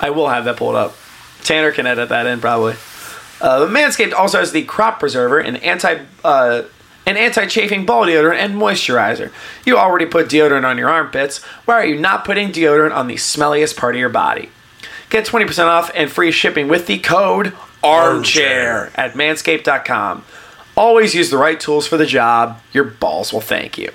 I 0.00 0.10
will 0.10 0.28
have 0.28 0.44
that 0.46 0.56
pulled 0.56 0.74
up. 0.74 0.96
Tanner 1.44 1.72
can 1.72 1.86
edit 1.86 2.08
that 2.08 2.26
in 2.26 2.40
probably. 2.40 2.74
Uh, 3.40 3.66
Manscaped 3.66 4.14
also 4.14 4.38
has 4.38 4.52
the 4.52 4.64
Crop 4.64 4.98
Preserver, 4.98 5.38
an 5.38 5.56
anti 5.56 6.04
uh, 6.24 6.62
an 7.06 7.16
anti-chafing 7.16 7.86
ball 7.86 8.04
deodorant 8.04 8.38
and 8.38 8.54
moisturizer. 8.54 9.32
You 9.64 9.78
already 9.78 10.06
put 10.06 10.28
deodorant 10.28 10.64
on 10.64 10.76
your 10.76 10.90
armpits. 10.90 11.38
Why 11.64 11.74
are 11.74 11.86
you 11.86 11.98
not 11.98 12.24
putting 12.24 12.50
deodorant 12.50 12.94
on 12.94 13.06
the 13.06 13.14
smelliest 13.14 13.76
part 13.76 13.94
of 13.94 14.00
your 14.00 14.08
body? 14.08 14.50
Get 15.08 15.24
20% 15.24 15.66
off 15.66 15.90
and 15.94 16.10
free 16.10 16.32
shipping 16.32 16.66
with 16.68 16.86
the 16.86 16.98
code 16.98 17.54
ARMCHAIR 17.84 18.90
at 18.96 19.14
manscaped.com. 19.14 20.24
Always 20.76 21.14
use 21.14 21.30
the 21.30 21.38
right 21.38 21.58
tools 21.58 21.86
for 21.86 21.96
the 21.96 22.06
job. 22.06 22.60
Your 22.72 22.84
balls 22.84 23.32
will 23.32 23.40
thank 23.40 23.78
you. 23.78 23.92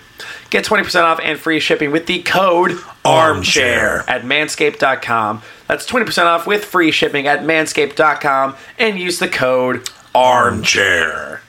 Get 0.50 0.66
20% 0.66 1.04
off 1.04 1.20
and 1.22 1.38
free 1.38 1.60
shipping 1.60 1.92
with 1.92 2.06
the 2.08 2.24
code 2.24 2.72
ARMCHAIR 3.04 4.06
at 4.08 4.24
manscaped.com. 4.24 5.42
That's 5.68 5.90
20% 5.90 6.26
off 6.26 6.48
with 6.48 6.66
free 6.66 6.92
shipping 6.92 7.28
at 7.28 7.42
manscaped.com 7.42 8.56
and 8.80 8.98
use 8.98 9.20
the 9.20 9.28
code 9.28 9.90
ARMCHAIR. 10.16 11.40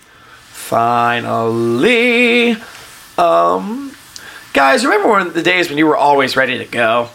Finally. 0.73 2.57
Um, 3.19 3.95
guys, 4.55 4.87
remember 4.87 5.11
when 5.11 5.35
the 5.35 5.43
days 5.43 5.69
when 5.69 5.77
you 5.77 5.87
were 5.87 5.99
always 5.99 6.35
ready 6.35 6.57
to 6.57 6.65
go? 6.65 7.11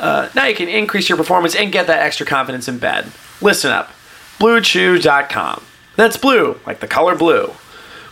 Uh, 0.00 0.28
now 0.34 0.46
you 0.46 0.56
can 0.56 0.68
increase 0.68 1.08
your 1.08 1.16
performance 1.16 1.54
and 1.54 1.70
get 1.70 1.86
that 1.86 2.00
extra 2.00 2.26
confidence 2.26 2.66
in 2.66 2.80
bed. 2.80 3.12
Listen 3.40 3.70
up. 3.70 3.92
BlueChew.com. 4.40 5.62
That's 5.94 6.16
blue, 6.16 6.58
like 6.66 6.80
the 6.80 6.88
color 6.88 7.14
blue. 7.14 7.52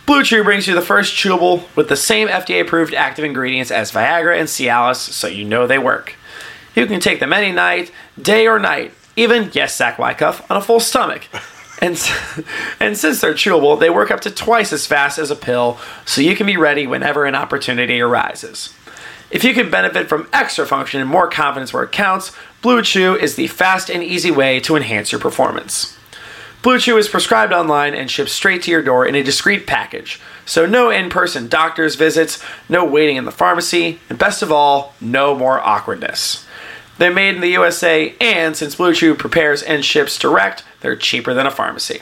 Blue 0.05 0.23
Chew 0.23 0.45
brings 0.45 0.65
you 0.65 0.75
the 0.75 0.81
first 0.81 1.13
chewable 1.13 1.65
with 1.75 1.89
the 1.89 1.97
same 1.97 2.29
FDA 2.29 2.61
approved 2.61 2.93
active 2.93 3.25
ingredients 3.25 3.71
as 3.71 3.91
Viagra 3.91 4.39
and 4.39 4.47
Cialis, 4.47 4.95
so 4.95 5.27
you 5.27 5.43
know 5.43 5.67
they 5.67 5.77
work. 5.77 6.15
You 6.73 6.85
can 6.85 7.01
take 7.01 7.19
them 7.19 7.33
any 7.33 7.51
night, 7.51 7.91
day 8.21 8.47
or 8.47 8.59
night, 8.59 8.93
even, 9.17 9.49
yes, 9.51 9.75
Zach 9.75 9.97
Wycuff, 9.97 10.49
on 10.49 10.55
a 10.55 10.61
full 10.61 10.79
stomach. 10.79 11.23
And, 11.79 11.99
and 12.79 12.97
since 12.97 13.21
they're 13.21 13.33
chewable, 13.33 13.79
they 13.79 13.89
work 13.89 14.11
up 14.11 14.21
to 14.21 14.31
twice 14.31 14.71
as 14.71 14.85
fast 14.85 15.17
as 15.17 15.31
a 15.31 15.35
pill, 15.35 15.77
so 16.05 16.21
you 16.21 16.35
can 16.35 16.45
be 16.45 16.57
ready 16.57 16.85
whenever 16.85 17.25
an 17.25 17.35
opportunity 17.35 17.99
arises. 18.01 18.73
If 19.31 19.43
you 19.43 19.53
can 19.53 19.69
benefit 19.69 20.09
from 20.09 20.27
extra 20.33 20.65
function 20.65 20.99
and 20.99 21.09
more 21.09 21.29
confidence 21.29 21.71
where 21.71 21.83
it 21.83 21.91
counts, 21.91 22.31
Blue 22.61 22.81
Chew 22.81 23.15
is 23.15 23.35
the 23.35 23.47
fast 23.47 23.89
and 23.89 24.03
easy 24.03 24.31
way 24.31 24.59
to 24.61 24.75
enhance 24.75 25.11
your 25.11 25.21
performance. 25.21 25.97
Blue 26.61 26.77
Chew 26.77 26.97
is 26.97 27.07
prescribed 27.07 27.53
online 27.53 27.93
and 27.93 28.11
shipped 28.11 28.31
straight 28.31 28.63
to 28.63 28.71
your 28.71 28.81
door 28.81 29.05
in 29.05 29.15
a 29.15 29.23
discreet 29.23 29.65
package. 29.65 30.19
So 30.45 30.65
no 30.65 30.89
in-person 30.89 31.47
doctor's 31.47 31.95
visits, 31.95 32.43
no 32.67 32.83
waiting 32.83 33.15
in 33.15 33.23
the 33.23 33.31
pharmacy, 33.31 33.99
and 34.09 34.19
best 34.19 34.41
of 34.41 34.51
all, 34.51 34.93
no 34.99 35.35
more 35.35 35.61
awkwardness. 35.61 36.45
They're 36.99 37.13
made 37.13 37.35
in 37.35 37.41
the 37.41 37.47
USA, 37.49 38.13
and 38.21 38.55
since 38.55 38.75
Blue 38.75 38.93
Chew 38.93 39.15
prepares 39.15 39.63
and 39.63 39.83
ships 39.83 40.19
direct, 40.19 40.63
they're 40.81 40.95
cheaper 40.95 41.33
than 41.33 41.47
a 41.47 41.51
pharmacy. 41.51 42.01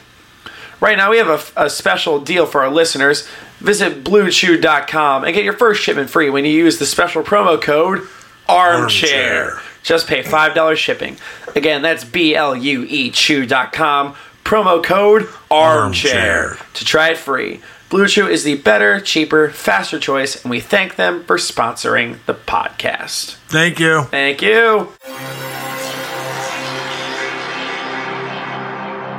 Right 0.80 0.98
now, 0.98 1.12
we 1.12 1.18
have 1.18 1.54
a, 1.56 1.66
a 1.66 1.70
special 1.70 2.20
deal 2.20 2.46
for 2.46 2.62
our 2.62 2.70
listeners. 2.70 3.28
Visit 3.60 4.04
BlueChew.com 4.04 5.24
and 5.24 5.34
get 5.34 5.44
your 5.44 5.54
first 5.54 5.82
shipment 5.82 6.10
free 6.10 6.30
when 6.30 6.46
you 6.46 6.52
use 6.52 6.78
the 6.78 6.86
special 6.86 7.24
promo 7.24 7.60
code 7.62 8.00
ARMCHAIR. 8.48 8.82
Armchair. 8.82 9.62
Just 9.84 10.08
pay 10.08 10.22
$5 10.22 10.76
shipping. 10.76 11.18
Again, 11.56 11.82
that's 11.82 12.04
B 12.04 12.36
L 12.36 12.56
U 12.56 12.84
E 12.84 13.10
Chew.com. 13.12 14.16
Promo 14.44 14.84
code 14.84 15.24
ARMCHAIR 15.24 15.52
Armchair. 15.52 16.58
to 16.74 16.86
try 16.86 17.10
it 17.10 17.18
free. 17.18 17.62
Blue 17.90 18.06
Chew 18.08 18.28
is 18.28 18.44
the 18.44 18.56
better, 18.56 19.00
cheaper, 19.00 19.50
faster 19.50 19.98
choice, 19.98 20.44
and 20.44 20.52
we 20.52 20.60
thank 20.60 20.98
them 20.98 21.24
for 21.24 21.38
sponsoring 21.38 22.18
the 22.26 22.34
podcast. 22.34 23.36
Thank 23.48 23.80
you. 23.80 24.04
Thank 24.04 24.42
you. 24.42 24.92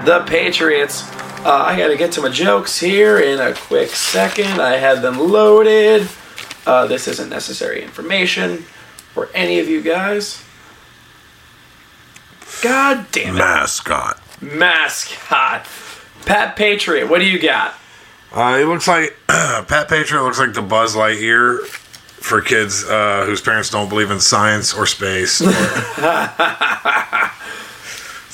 The 0.05 0.23
Patriots. 0.27 1.03
Uh, 1.45 1.65
I 1.67 1.79
got 1.79 1.89
to 1.89 1.97
get 1.97 2.13
to 2.13 2.21
my 2.21 2.29
jokes 2.29 2.79
here 2.79 3.19
in 3.19 3.41
a 3.41 3.55
quick 3.55 3.89
second. 3.91 4.61
I 4.61 4.77
had 4.77 5.01
them 5.01 5.19
loaded. 5.19 6.07
Uh, 6.67 6.87
this 6.87 7.09
isn't 7.09 7.31
necessary 7.31 7.83
information 7.83 8.59
for 9.15 9.31
any 9.35 9.61
of 9.61 9.69
you 9.69 9.81
guys. 9.81 10.43
God 12.63 13.07
damn 13.13 13.35
it. 13.37 13.39
Mascot. 13.39 14.21
Mascot. 14.43 15.67
Pat 16.27 16.57
Patriot, 16.57 17.09
what 17.09 17.21
do 17.21 17.25
you 17.25 17.39
got? 17.39 17.75
Uh, 18.33 18.59
it 18.61 18.67
looks 18.67 18.87
like 18.87 19.17
Pat 19.29 19.89
Patriot 19.89 20.23
looks 20.23 20.39
like 20.39 20.53
the 20.53 20.63
Buzz 20.63 20.95
Lightyear 20.95 21.65
for 21.65 22.41
kids 22.41 22.85
uh, 22.85 23.25
whose 23.27 23.41
parents 23.41 23.71
don't 23.71 23.89
believe 23.89 24.11
in 24.11 24.21
science 24.21 24.75
or 24.75 24.87
space. 24.87 25.41
Or, 25.41 25.49
it's 25.51 25.55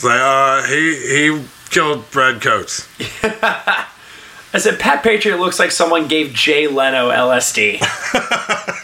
like 0.02 0.20
uh, 0.20 0.62
he 0.64 0.96
he 0.96 1.44
killed 1.70 2.10
Brad 2.10 2.40
Coates. 2.42 2.88
I 3.22 4.58
said 4.58 4.78
Pat 4.78 5.02
Patriot 5.02 5.38
looks 5.38 5.58
like 5.58 5.70
someone 5.70 6.08
gave 6.08 6.32
Jay 6.32 6.66
Leno 6.66 7.10
LSD. 7.10 7.80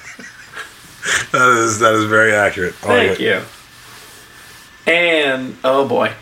That 1.32 1.48
is 1.48 1.78
that 1.78 1.94
is 1.94 2.04
very 2.06 2.34
accurate. 2.34 2.74
I 2.84 2.86
like 2.88 3.16
Thank 3.16 3.20
you. 3.20 3.42
And 4.92 5.56
oh 5.62 5.86
boy. 5.86 6.12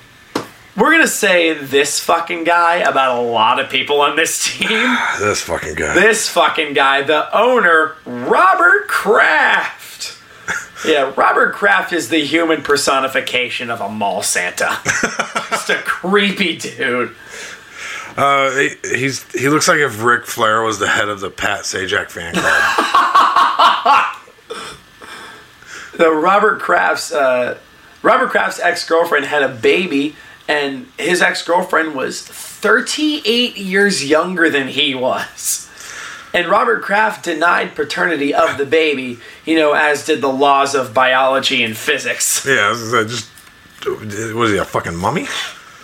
We're 0.78 0.92
gonna 0.92 1.08
say 1.08 1.54
this 1.54 1.98
fucking 1.98 2.44
guy 2.44 2.76
about 2.76 3.18
a 3.18 3.20
lot 3.20 3.58
of 3.58 3.68
people 3.68 4.00
on 4.00 4.14
this 4.16 4.44
team. 4.58 4.96
This 5.18 5.42
fucking 5.42 5.74
guy. 5.74 5.94
this 5.94 6.28
fucking 6.28 6.72
guy, 6.74 7.02
the 7.02 7.36
owner, 7.36 7.96
Robert 8.06 8.88
Kraft. 8.88 10.14
Yeah, 10.86 11.12
Robert 11.16 11.54
Kraft 11.54 11.92
is 11.92 12.08
the 12.08 12.24
human 12.24 12.62
personification 12.62 13.68
of 13.68 13.80
a 13.80 13.88
mall 13.88 14.22
Santa. 14.22 14.78
Just 15.50 15.70
a 15.70 15.74
creepy 15.84 16.56
dude. 16.56 17.16
Uh, 18.16 18.52
he, 18.52 18.70
he's 18.84 19.24
he 19.32 19.48
looks 19.48 19.66
like 19.66 19.78
if 19.80 20.00
Ric 20.00 20.24
Flair 20.24 20.62
was 20.62 20.78
the 20.78 20.86
head 20.86 21.08
of 21.08 21.18
the 21.18 21.30
Pat 21.30 21.62
Sajak 21.62 22.10
fan 22.10 22.32
club. 22.32 22.44
The 25.94 26.10
Robert 26.12 26.60
Kraft's 26.60 27.10
uh, 27.12 27.58
Robert 28.02 28.30
Kraft's 28.30 28.60
ex 28.60 28.88
girlfriend 28.88 29.26
had 29.26 29.42
a 29.42 29.48
baby, 29.48 30.14
and 30.48 30.86
his 30.98 31.20
ex 31.20 31.42
girlfriend 31.42 31.94
was 31.94 32.22
38 32.22 33.56
years 33.56 34.04
younger 34.04 34.50
than 34.50 34.68
he 34.68 34.94
was. 34.94 35.66
And 36.34 36.48
Robert 36.48 36.82
Kraft 36.82 37.24
denied 37.24 37.74
paternity 37.74 38.34
of 38.34 38.58
the 38.58 38.66
baby, 38.66 39.18
you 39.44 39.56
know, 39.56 39.72
as 39.72 40.04
did 40.04 40.20
the 40.20 40.28
laws 40.28 40.74
of 40.74 40.92
biology 40.92 41.62
and 41.62 41.76
physics. 41.76 42.44
Yeah, 42.46 42.72
just 43.06 43.30
was 43.86 44.50
he 44.50 44.58
a 44.58 44.64
fucking 44.64 44.96
mummy? 44.96 45.26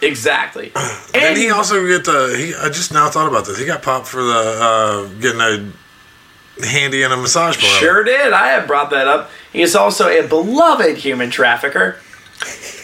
Exactly. 0.03 0.73
And 1.15 1.39
he 1.39 1.49
also 1.51 1.87
get 1.87 2.05
the. 2.05 2.35
He, 2.37 2.55
I 2.55 2.69
just 2.69 2.93
now 2.93 3.09
thought 3.09 3.29
about 3.29 3.47
this. 3.47 3.57
He 3.57 3.65
got 3.65 3.83
popped 3.83 4.09
for 4.09 4.21
the 4.21 4.59
uh, 4.61 5.07
getting 5.21 5.41
a 5.41 6.67
handy 6.67 7.03
in 7.03 7.12
a 7.12 7.17
massage 7.17 7.57
parlor. 7.57 7.77
Sure 7.79 8.03
did. 8.03 8.33
I 8.33 8.49
had 8.49 8.67
brought 8.67 8.91
that 8.91 9.07
up. 9.07 9.31
He 9.53 9.62
is 9.62 9.77
also 9.77 10.09
a 10.09 10.27
beloved 10.27 10.99
human 10.99 11.31
trafficker. 11.31 11.99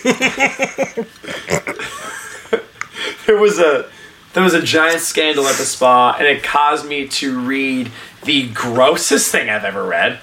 there 3.27 3.39
was 3.39 3.59
a 3.59 3.91
there 4.33 4.43
was 4.43 4.55
a 4.55 4.63
giant 4.63 5.01
scandal 5.01 5.47
at 5.47 5.57
the 5.57 5.65
spa, 5.65 6.17
and 6.19 6.27
it 6.27 6.43
caused 6.43 6.87
me 6.87 7.09
to 7.09 7.39
read 7.41 7.91
the 8.25 8.49
grossest 8.51 9.33
thing 9.33 9.51
I've 9.51 9.65
ever 9.65 9.85
read. 9.85 10.21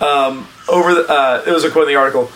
Um, 0.00 0.48
over 0.68 0.94
the 0.94 1.08
uh, 1.08 1.44
there 1.44 1.54
was 1.54 1.64
a 1.64 1.70
quote 1.70 1.84
in 1.84 1.94
the 1.94 1.98
article 1.98 2.30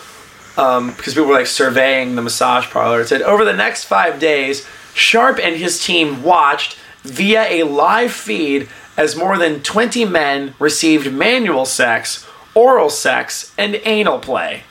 um, 0.57 0.91
because 0.91 1.13
people 1.13 1.29
were 1.29 1.35
like 1.35 1.47
surveying 1.47 2.15
the 2.15 2.21
massage 2.21 2.67
parlor. 2.67 3.01
It 3.01 3.07
said 3.07 3.21
over 3.21 3.45
the 3.45 3.53
next 3.53 3.85
five 3.85 4.19
days, 4.19 4.67
Sharp 4.93 5.39
and 5.39 5.55
his 5.55 5.83
team 5.83 6.23
watched 6.23 6.77
via 7.03 7.43
a 7.43 7.63
live 7.63 8.11
feed 8.11 8.69
as 8.97 9.15
more 9.15 9.37
than 9.37 9.61
20 9.61 10.05
men 10.05 10.53
received 10.59 11.13
manual 11.13 11.65
sex, 11.65 12.27
oral 12.53 12.89
sex, 12.89 13.53
and 13.57 13.79
anal 13.85 14.19
play. 14.19 14.63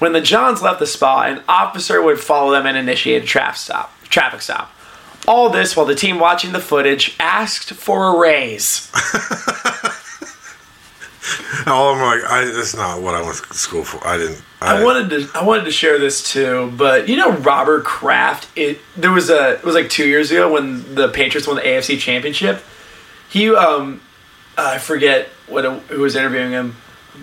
When 0.00 0.14
the 0.14 0.22
Johns 0.22 0.62
left 0.62 0.80
the 0.80 0.86
spa, 0.86 1.24
an 1.24 1.42
officer 1.46 2.02
would 2.02 2.18
follow 2.18 2.52
them 2.52 2.66
and 2.66 2.76
initiate 2.76 3.22
a 3.22 3.26
traffic 3.26 3.58
stop. 3.58 3.94
Traffic 4.04 4.40
stop. 4.40 4.72
All 5.28 5.50
this 5.50 5.76
while 5.76 5.84
the 5.84 5.94
team 5.94 6.18
watching 6.18 6.52
the 6.52 6.58
footage 6.58 7.14
asked 7.20 7.74
for 7.74 8.16
a 8.16 8.18
raise. 8.18 8.90
All 11.66 11.94
I'm 11.94 12.00
like, 12.00 12.30
I, 12.30 12.46
that's 12.46 12.74
not 12.74 13.02
what 13.02 13.14
I 13.14 13.22
went 13.22 13.36
to 13.36 13.54
school 13.54 13.84
for. 13.84 14.04
I 14.06 14.16
didn't. 14.16 14.42
I 14.62 14.82
wanted 14.82 15.10
to 15.10 15.38
I 15.38 15.44
wanted 15.44 15.64
to 15.64 15.70
share 15.70 15.98
this 15.98 16.32
too, 16.32 16.72
but 16.76 17.06
you 17.06 17.16
know 17.16 17.32
Robert 17.32 17.84
Kraft. 17.84 18.48
It 18.56 18.78
there 18.96 19.12
was 19.12 19.28
a 19.28 19.52
it 19.52 19.64
was 19.64 19.74
like 19.74 19.90
two 19.90 20.06
years 20.06 20.30
ago 20.30 20.50
when 20.50 20.94
the 20.94 21.08
Patriots 21.08 21.46
won 21.46 21.56
the 21.56 21.62
AFC 21.62 21.98
Championship. 21.98 22.62
He 23.28 23.54
um 23.54 24.00
I 24.56 24.78
forget 24.78 25.28
what 25.46 25.66
it, 25.66 25.82
who 25.82 26.00
was 26.00 26.16
interviewing 26.16 26.52
him, 26.52 26.76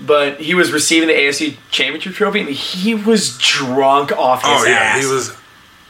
but 0.05 0.39
he 0.39 0.53
was 0.53 0.71
receiving 0.71 1.07
the 1.07 1.13
AFC 1.15 1.57
Championship 1.71 2.13
trophy 2.13 2.41
and 2.41 2.49
he 2.49 2.93
was 2.95 3.37
drunk 3.37 4.11
off 4.11 4.41
his 4.43 4.51
Oh 4.51 4.65
yeah, 4.65 4.75
ass. 4.75 5.01
he 5.05 5.11
was 5.11 5.35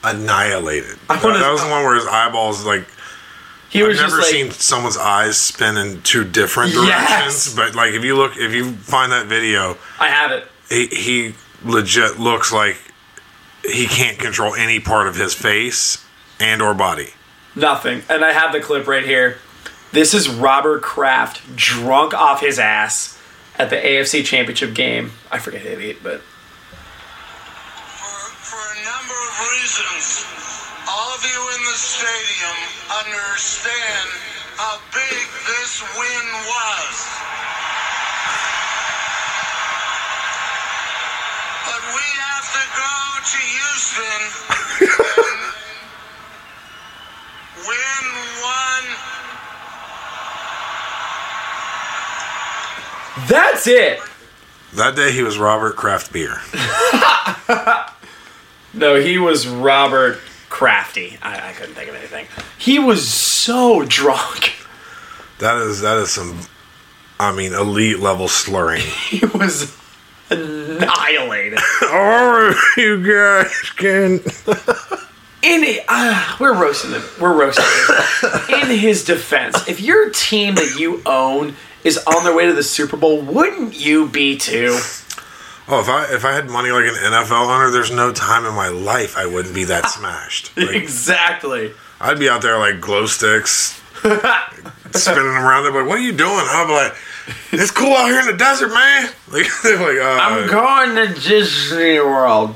annihilated. 0.04 0.98
I 1.10 1.16
That, 1.16 1.24
wanna- 1.24 1.39
that 1.39 1.52
was 1.52 1.62
the 1.64 1.70
one 1.70 1.84
where 1.84 1.95
his 1.95 2.06
eyeballs 2.08 2.64
like. 2.66 2.86
he 3.70 3.82
I've 3.82 3.88
was 3.89 3.98
never 3.98 4.18
just 4.18 4.22
like 4.22 4.32
seen 4.32 4.52
someone's 4.52 4.98
eyes 4.98 5.38
spin 5.38 5.78
in 5.78 6.02
two 6.02 6.24
different 6.24 6.74
Yes. 6.74 6.84
directions, 7.45 7.56
but 7.56 7.76
like 7.76 7.93
if 7.93 8.04
you 8.04 8.16
look, 8.16 8.38
if 8.38 8.54
you 8.54 8.72
find 8.74 9.12
that 9.12 9.26
video, 9.28 9.78
I 10.00 10.08
have 10.10 10.32
it. 10.32 10.45
he, 10.70 10.88
he 10.88 11.36
legit 11.66 12.20
looks 12.20 12.52
like 12.54 12.78
he 13.64 13.88
can't 13.88 14.18
control 14.20 14.54
any 14.56 14.80
part 14.80 15.08
of 15.08 15.16
his 15.16 15.34
face 15.34 16.04
and 16.39 16.62
or 16.62 16.74
body. 16.74 17.10
Nothing. 17.56 18.04
And 18.10 18.24
I 18.24 18.32
have 18.32 18.52
the 18.54 18.62
clip 18.62 18.88
right 18.88 19.04
here. 19.04 19.39
This 19.91 20.14
is 20.14 20.30
Robert 20.30 20.82
Kraft 20.84 21.56
drunk 21.56 22.14
off 22.14 22.39
his 22.41 22.60
ass 22.60 23.16
at 23.58 23.70
the 23.70 23.76
AFC 23.76 24.24
Championship 24.24 24.74
game. 24.74 25.12
I 25.32 25.39
forget 25.39 25.62
who 25.62 25.70
he 25.70 25.93
beat, 25.93 26.03
but 26.03 26.22
For, 27.97 28.20
for 28.45 28.62
a 28.62 28.80
number 28.86 29.18
of 29.18 29.34
reasons, 29.51 30.26
all 30.88 31.10
of 31.18 31.22
you 31.26 31.41
in 31.58 31.62
the 31.66 31.78
stadium 31.78 32.58
understand 33.01 34.10
how 34.58 34.78
big 34.93 35.26
this 35.49 35.82
win 35.97 36.28
was. 36.45 36.95
But 41.66 41.82
we 41.93 42.08
have 42.26 42.47
to 42.58 42.64
go 42.78 42.95
to 43.26 43.39
Houston 43.41 44.22
and 45.26 45.41
win 47.66 48.05
one. 48.45 48.66
That's 53.28 53.67
it. 53.67 53.99
That 54.73 54.95
day 54.95 55.11
he 55.11 55.23
was 55.23 55.38
Robert 55.38 55.75
Kraft 55.75 56.11
beer. 56.11 56.41
No, 58.78 58.95
he 59.01 59.17
was 59.17 59.47
Robert 59.47 60.19
Crafty. 60.49 61.17
I, 61.21 61.49
I 61.49 61.53
couldn't 61.53 61.73
think 61.73 61.89
of 61.89 61.95
anything. 61.95 62.28
He 62.59 62.78
was 62.78 63.09
so 63.09 63.84
drunk. 63.88 64.53
That 65.39 65.57
is 65.57 65.82
that 65.82 65.97
is 65.97 66.11
some, 66.11 66.41
I 67.19 67.36
mean, 67.36 67.53
elite 67.53 67.99
level 67.99 68.28
slurring. 68.28 68.84
He 69.09 69.25
was 69.25 69.75
annihilated. 70.30 71.59
oh, 71.82 72.53
you 72.75 73.01
guys 73.03 73.71
can. 73.71 74.19
In 75.41 75.63
it, 75.63 75.86
uh, 75.88 76.36
we're 76.39 76.53
roasting 76.53 76.91
him. 76.91 77.01
We're 77.19 77.34
roasting 77.34 77.65
him. 77.65 78.69
In 78.69 78.78
his 78.78 79.05
defense, 79.05 79.67
if 79.67 79.80
your 79.80 80.09
team 80.11 80.55
that 80.55 80.75
you 80.78 81.01
own 81.05 81.55
is 81.88 81.97
on 82.05 82.23
their 82.23 82.35
way 82.35 82.45
to 82.45 82.53
the 82.53 82.63
Super 82.63 82.97
Bowl, 82.97 83.21
wouldn't 83.21 83.79
you 83.79 84.07
be 84.07 84.38
too? 84.38 84.77
Oh, 85.69 85.79
if 85.81 85.89
I 85.89 86.05
if 86.13 86.23
I 86.23 86.33
had 86.33 86.49
money 86.49 86.69
like 86.71 86.85
an 86.85 86.93
NFL 86.95 87.47
owner, 87.49 87.69
there's 87.71 87.91
no 87.91 88.13
time 88.13 88.45
in 88.45 88.53
my 88.53 88.67
life 88.69 89.17
I 89.17 89.25
wouldn't 89.25 89.53
be 89.55 89.63
that 89.65 89.89
smashed. 89.89 90.51
Like, 90.57 90.75
exactly. 90.75 91.73
I'd 91.99 92.19
be 92.19 92.29
out 92.29 92.41
there 92.41 92.57
like 92.59 92.79
glow 92.79 93.05
sticks, 93.07 93.81
spinning 94.03 95.23
them 95.23 95.43
around. 95.43 95.63
They're 95.63 95.73
like, 95.73 95.89
"What 95.89 95.97
are 95.99 96.01
you 96.01 96.13
doing?" 96.13 96.45
Be 96.67 96.73
like, 96.73 96.95
"It's 97.51 97.71
cool 97.71 97.91
out 97.95 98.05
here 98.07 98.19
in 98.19 98.27
the 98.27 98.38
desert, 98.38 98.69
man." 98.73 99.09
Like 99.31 99.47
they're 99.63 99.77
like, 99.77 99.97
uh, 99.99 100.21
I'm 100.21 100.47
going 100.47 100.95
to 100.95 101.19
Disney 101.19 101.99
World. 101.99 102.55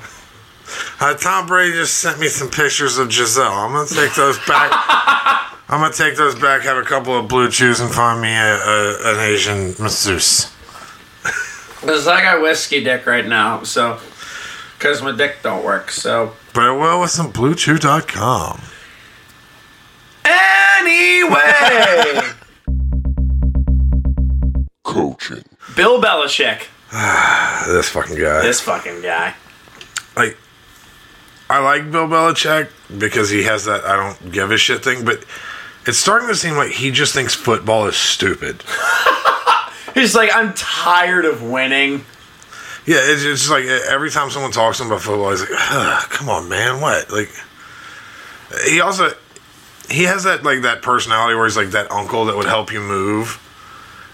uh, 1.02 1.14
"Tom 1.16 1.48
Brady 1.48 1.74
just 1.74 1.98
sent 1.98 2.18
me 2.20 2.28
some 2.30 2.50
pictures 2.50 2.98
of 2.98 3.10
Gisele. 3.10 3.44
I'm 3.52 3.74
gonna 3.74 3.90
take 3.90 4.14
those 4.16 4.38
back. 4.46 4.72
I'm 5.72 5.80
gonna 5.80 5.94
take 5.94 6.18
those 6.18 6.36
back. 6.36 6.64
Have 6.64 6.78
a 6.78 6.84
couple 6.84 7.18
of 7.18 7.30
blue 7.30 7.50
chews 7.50 7.80
and 7.80 7.90
find 7.90 8.22
me 8.22 8.34
a, 8.34 8.56
a, 8.58 9.14
an 9.14 9.20
Asian 9.22 9.74
masseuse." 9.80 10.52
Because 11.80 12.08
I 12.08 12.22
got 12.22 12.42
whiskey 12.42 12.84
dick 12.84 13.08
right 13.08 13.26
now, 13.26 13.64
so. 13.64 14.00
Because 14.78 15.02
my 15.02 15.12
dick 15.12 15.38
don't 15.42 15.64
work, 15.64 15.90
so. 15.92 16.34
But 16.54 16.68
it 16.68 16.74
will 16.74 17.00
with 17.00 17.12
some 17.12 17.32
BlueChew.com. 17.32 18.62
Anyway! 20.26 22.22
Coaching. 24.84 25.44
Bill 25.76 26.02
Belichick. 26.02 26.68
This 27.68 27.90
fucking 27.90 28.18
guy. 28.18 28.42
This 28.42 28.60
fucking 28.60 29.02
guy. 29.04 29.36
like 30.18 30.36
I 31.48 31.60
like 31.60 31.92
Bill 31.92 32.08
Belichick 32.08 32.70
because 32.98 33.30
he 33.30 33.44
has 33.44 33.66
that 33.66 33.86
I 33.86 33.96
don't 33.96 34.32
give 34.32 34.52
a 34.52 34.58
shit 34.58 34.84
thing, 34.84 35.06
but 35.06 35.24
it's 35.86 35.98
starting 35.98 36.28
to 36.28 36.36
seem 36.36 36.56
like 36.56 36.72
he 36.72 36.92
just 36.92 37.14
thinks 37.14 37.34
football 37.34 37.88
is 37.88 37.96
stupid. 37.96 38.64
He's 39.94 40.16
like, 40.16 40.30
I'm 40.34 40.54
tired 40.54 41.26
of 41.26 41.44
winning. 41.44 42.06
Yeah, 42.86 42.98
it's 43.00 43.24
just 43.24 43.50
like 43.50 43.66
every 43.66 44.10
time 44.10 44.30
someone 44.32 44.52
talks 44.52 44.78
to 44.78 44.84
him 44.84 44.90
about 44.90 45.02
football, 45.02 45.30
he's 45.30 45.42
like, 45.42 45.52
"Ugh, 45.54 46.10
"Come 46.10 46.30
on, 46.30 46.50
man, 46.50 46.82
what?" 46.82 47.12
Like 47.12 47.30
he 48.66 48.82
also 48.82 49.12
he 49.88 50.04
has 50.04 50.24
that 50.24 50.44
like 50.44 50.64
that 50.64 50.82
personality 50.82 51.36
where 51.36 51.46
he's 51.46 51.58
like 51.58 51.72
that 51.72 51.92
uncle 51.92 52.26
that 52.26 52.36
would 52.36 52.48
help 52.48 52.74
you 52.74 52.80
move, 52.80 53.40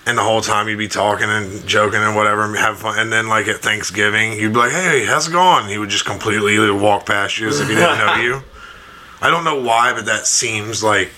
and 0.05 0.17
the 0.17 0.21
whole 0.21 0.41
time 0.41 0.67
you'd 0.67 0.77
be 0.77 0.89
talking 0.89 1.29
and 1.29 1.65
joking 1.65 2.01
and 2.01 2.13
whatever, 2.13 2.43
and 2.43 2.57
have 2.57 2.79
fun, 2.79 2.99
and 2.99 3.11
then 3.11 3.29
like 3.29 3.47
at 3.47 3.57
Thanksgiving, 3.57 4.33
you'd 4.33 4.51
be 4.51 4.59
like, 4.59 4.73
"Hey, 4.73 5.05
how's 5.05 5.29
it 5.29 5.31
going?" 5.31 5.69
He 5.69 5.77
would 5.77 5.89
just 5.89 6.05
completely 6.05 6.69
walk 6.69 7.05
past 7.05 7.39
you 7.39 7.47
as 7.47 7.61
if 7.61 7.69
he 7.69 7.75
didn't 7.75 7.99
know 7.99 8.15
you. 8.21 8.43
I 9.21 9.29
don't 9.29 9.45
know 9.45 9.61
why, 9.61 9.93
but 9.93 10.07
that 10.07 10.27
seems 10.27 10.83
like 10.83 11.11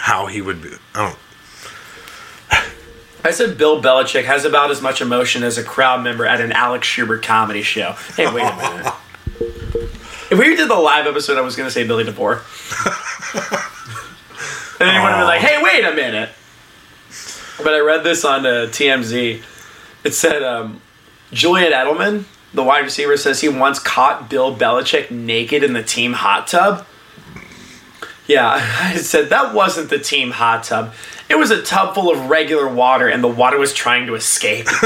how 0.00 0.26
he 0.26 0.40
would 0.40 0.62
be. 0.62 0.70
I 0.94 1.06
don't. 1.06 1.18
I 3.22 3.32
said 3.32 3.58
Bill 3.58 3.82
Belichick 3.82 4.24
has 4.24 4.46
about 4.46 4.70
as 4.70 4.80
much 4.80 5.02
emotion 5.02 5.42
as 5.42 5.58
a 5.58 5.62
crowd 5.62 6.02
member 6.02 6.24
at 6.24 6.40
an 6.40 6.52
Alex 6.52 6.86
Schubert 6.86 7.22
comedy 7.22 7.60
show. 7.60 7.92
Hey, 8.16 8.32
wait 8.32 8.44
a 8.44 8.56
minute. 8.56 8.94
if 10.30 10.38
we 10.38 10.56
did 10.56 10.70
the 10.70 10.74
live 10.74 11.06
episode, 11.06 11.36
I 11.36 11.42
was 11.42 11.54
going 11.54 11.66
to 11.66 11.70
say 11.70 11.86
Billy 11.86 12.04
DeVore. 12.04 12.32
and 12.32 12.42
then 14.78 14.94
he 14.94 15.00
would 15.00 15.10
have 15.10 15.18
been 15.18 15.26
like, 15.26 15.42
hey, 15.42 15.62
wait 15.62 15.84
a 15.84 15.94
minute. 15.94 16.30
But 17.58 17.74
I 17.74 17.80
read 17.80 18.02
this 18.02 18.24
on 18.24 18.46
uh, 18.46 18.68
TMZ. 18.70 19.42
It 20.02 20.14
said 20.14 20.42
um, 20.42 20.80
Julian 21.30 21.72
Edelman, 21.72 22.24
the 22.54 22.62
wide 22.62 22.84
receiver, 22.84 23.18
says 23.18 23.42
he 23.42 23.50
once 23.50 23.78
caught 23.78 24.30
Bill 24.30 24.56
Belichick 24.56 25.10
naked 25.10 25.62
in 25.62 25.74
the 25.74 25.82
team 25.82 26.14
hot 26.14 26.46
tub. 26.46 26.86
Yeah, 28.30 28.52
I 28.80 28.96
said 28.96 29.30
that 29.30 29.54
wasn't 29.54 29.90
the 29.90 29.98
team 29.98 30.30
hot 30.30 30.64
tub. 30.64 30.94
It 31.28 31.36
was 31.36 31.50
a 31.50 31.62
tub 31.62 31.94
full 31.94 32.12
of 32.12 32.30
regular 32.30 32.68
water, 32.68 33.08
and 33.08 33.22
the 33.22 33.28
water 33.28 33.58
was 33.58 33.74
trying 33.74 34.06
to 34.06 34.14
escape. 34.14 34.66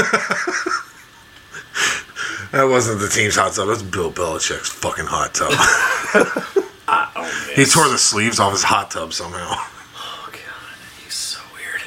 That 2.51 2.69
wasn't 2.69 3.01
the 3.01 3.09
team's 3.09 3.35
hot 3.35 3.51
tub. 3.51 3.67
That's 3.67 3.81
Bill 3.81 4.09
Belichick's 4.09 4.69
fucking 4.69 5.07
hot 5.07 5.33
tub. 5.33 5.51
he 7.53 7.65
tore 7.65 7.89
the 7.89 7.97
sleeves 7.97 8.39
off 8.39 8.53
his 8.53 8.63
hot 8.63 8.91
tub 8.91 9.11
somehow. 9.11 9.47
Oh 9.49 10.29
god, 10.31 10.77
he's 11.03 11.13
so 11.13 11.41
weird. 11.53 11.81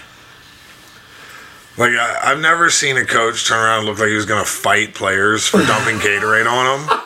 Like 1.78 1.98
I, 1.98 2.30
I've 2.30 2.40
never 2.40 2.68
seen 2.68 2.98
a 2.98 3.06
coach 3.06 3.48
turn 3.48 3.58
around 3.58 3.78
and 3.78 3.88
look 3.88 3.98
like 3.98 4.08
he 4.08 4.14
was 4.14 4.26
gonna 4.26 4.44
fight 4.44 4.94
players 4.94 5.46
for 5.46 5.62
dumping 5.62 5.96
Gatorade 6.00 6.46
on 6.46 6.86
them. 6.86 6.96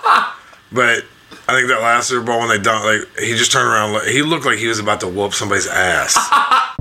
But 0.73 1.05
I 1.49 1.55
think 1.55 1.69
that 1.69 1.81
last 1.83 2.09
Super 2.09 2.25
Bowl 2.25 2.39
when 2.41 2.49
they 2.49 2.59
dumped, 2.59 2.85
like 2.87 3.19
he 3.19 3.35
just 3.37 3.51
turned 3.53 3.69
around, 3.69 4.07
he 4.09 4.23
looked 4.23 4.47
like 4.47 4.59
he 4.59 4.69
was 4.69 4.79
about 4.79 5.01
to 5.01 5.09
whoop 5.09 5.35
somebody's 5.35 5.67
ass. 5.67 6.17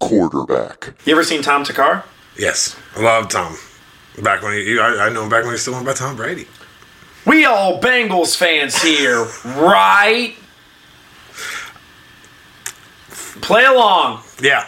Quarterback. 0.00 0.94
You 1.04 1.12
ever 1.12 1.22
seen 1.24 1.42
Tom 1.42 1.64
Thakkar? 1.64 2.04
yes, 2.36 2.76
I 2.96 3.00
love 3.02 3.28
Tom. 3.28 3.56
Back 4.22 4.42
when 4.42 4.52
he, 4.54 4.78
I, 4.78 5.06
I 5.06 5.08
know 5.08 5.22
him 5.22 5.28
back 5.28 5.44
when 5.44 5.52
he 5.52 5.58
still 5.58 5.74
went 5.74 5.86
by 5.86 5.92
Tom 5.94 6.16
Brady. 6.16 6.46
We 7.26 7.44
all 7.44 7.80
Bengals 7.80 8.36
fans 8.36 8.80
here, 8.82 9.26
right? 9.44 10.34
Play 13.40 13.64
along. 13.64 14.22
Yeah, 14.42 14.66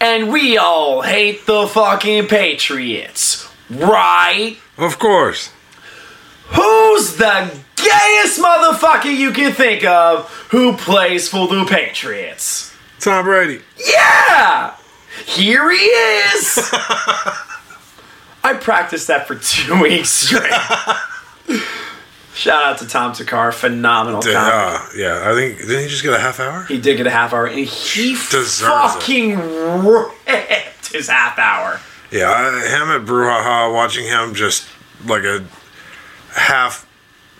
And 0.00 0.32
we 0.32 0.56
all 0.58 1.02
hate 1.02 1.44
the 1.46 1.66
fucking 1.66 2.26
Patriots, 2.28 3.48
right? 3.70 4.56
of 4.76 4.98
course. 4.98 5.50
Who's 6.50 7.16
the 7.16 7.50
gayest 7.76 8.40
motherfucker 8.40 9.14
you 9.14 9.32
can 9.32 9.52
think 9.52 9.84
of 9.84 10.28
who 10.50 10.76
plays 10.76 11.28
for 11.28 11.46
the 11.48 11.64
Patriots? 11.64 12.74
Tom 13.00 13.24
Brady. 13.24 13.62
Yeah! 13.76 14.74
Here 15.26 15.70
he 15.70 15.76
is! 15.76 16.58
I 18.44 18.54
practiced 18.54 19.08
that 19.08 19.26
for 19.26 19.34
two 19.34 19.80
weeks 19.82 20.08
straight. 20.10 20.50
Shout 22.34 22.62
out 22.62 22.78
to 22.78 22.86
Tom 22.86 23.12
Thakkar, 23.12 23.52
phenomenal 23.52 24.20
Did- 24.22 24.36
uh, 24.36 24.78
yeah, 24.96 25.24
I 25.28 25.34
think 25.34 25.58
didn't 25.58 25.82
he 25.82 25.88
just 25.88 26.02
get 26.04 26.12
a 26.14 26.20
half 26.20 26.38
hour? 26.40 26.64
He 26.64 26.80
did 26.80 26.96
get 26.96 27.06
a 27.06 27.10
half 27.10 27.32
hour, 27.32 27.46
and 27.46 27.58
he 27.58 28.12
Deserves 28.14 28.62
it. 28.62 28.64
fucking 28.64 29.38
ripped 29.84 30.92
his 30.92 31.08
half 31.08 31.36
hour. 31.38 31.80
Yeah, 32.12 32.30
I, 32.30 32.68
him 32.68 32.88
at 32.90 33.06
Brouhaha, 33.06 33.72
watching 33.74 34.04
him 34.06 34.34
just 34.34 34.68
like 35.04 35.24
a 35.24 35.44
half 36.38 36.86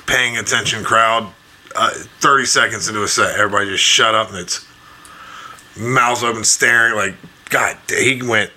paying 0.07 0.37
attention 0.37 0.85
crowd. 0.85 1.33
Uh, 1.75 1.91
Thirty 2.21 2.47
seconds 2.47 2.89
into 2.89 3.03
a 3.03 3.09
set, 3.09 3.39
everybody 3.39 3.71
just 3.71 3.85
shut 3.85 4.15
up 4.15 4.31
and 4.31 4.39
it's 4.39 4.67
mouths 5.77 6.25
open, 6.25 6.45
staring. 6.45 6.95
Like 6.97 7.15
God, 7.51 7.77
he 7.89 8.23
went 8.23 8.51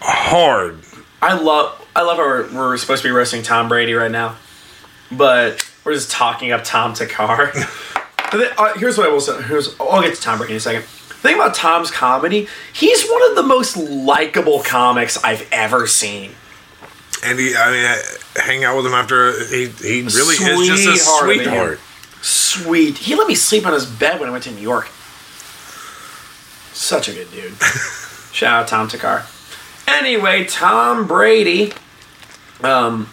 hard. 0.00 0.78
I 1.22 1.34
love, 1.34 1.86
I 1.94 2.02
love 2.02 2.16
how 2.16 2.24
we're, 2.24 2.52
we're 2.54 2.76
supposed 2.78 3.02
to 3.02 3.08
be 3.08 3.12
roasting 3.12 3.42
Tom 3.42 3.68
Brady 3.68 3.92
right 3.92 4.10
now, 4.10 4.36
but 5.12 5.68
we're 5.84 5.92
just 5.92 6.10
talking 6.10 6.50
up 6.52 6.64
Tom 6.64 6.94
Thakkar. 6.94 7.76
Then, 8.32 8.48
uh, 8.58 8.78
here's 8.78 8.96
what 8.96 9.08
I 9.08 9.10
will 9.10 9.20
say. 9.20 9.42
Here's, 9.42 9.74
I'll 9.80 10.02
get 10.02 10.14
to 10.14 10.20
Tom 10.22 10.38
Brady 10.38 10.52
in 10.52 10.58
a 10.58 10.60
second. 10.60 10.82
The 10.82 11.14
thing 11.14 11.34
about 11.34 11.52
Tom's 11.52 11.90
comedy, 11.90 12.46
he's 12.72 13.04
one 13.08 13.28
of 13.28 13.34
the 13.34 13.42
most 13.42 13.76
likable 13.76 14.62
comics 14.62 15.16
I've 15.24 15.48
ever 15.50 15.88
seen. 15.88 16.30
And 17.24 17.38
he, 17.38 17.54
I 17.54 17.70
mean, 17.70 17.84
I 17.84 18.40
hang 18.40 18.64
out 18.64 18.76
with 18.76 18.86
him 18.86 18.94
after 18.94 19.32
he, 19.46 19.66
he 19.66 20.02
really 20.02 20.34
is 20.34 20.84
just 20.84 21.04
Sweetheart 21.04 21.30
a 21.30 21.34
sweetheart. 21.34 21.80
Sweet. 22.22 22.98
He 22.98 23.14
let 23.14 23.26
me 23.26 23.34
sleep 23.34 23.66
on 23.66 23.72
his 23.72 23.86
bed 23.86 24.20
when 24.20 24.28
I 24.28 24.32
went 24.32 24.44
to 24.44 24.50
New 24.50 24.60
York. 24.60 24.88
Such 26.72 27.08
a 27.08 27.12
good 27.12 27.30
dude. 27.30 27.52
Shout 28.32 28.62
out 28.62 28.68
Tom 28.68 28.88
Thakkar. 28.88 29.24
Anyway, 29.88 30.44
Tom 30.44 31.06
Brady. 31.06 31.72
Um, 32.62 33.08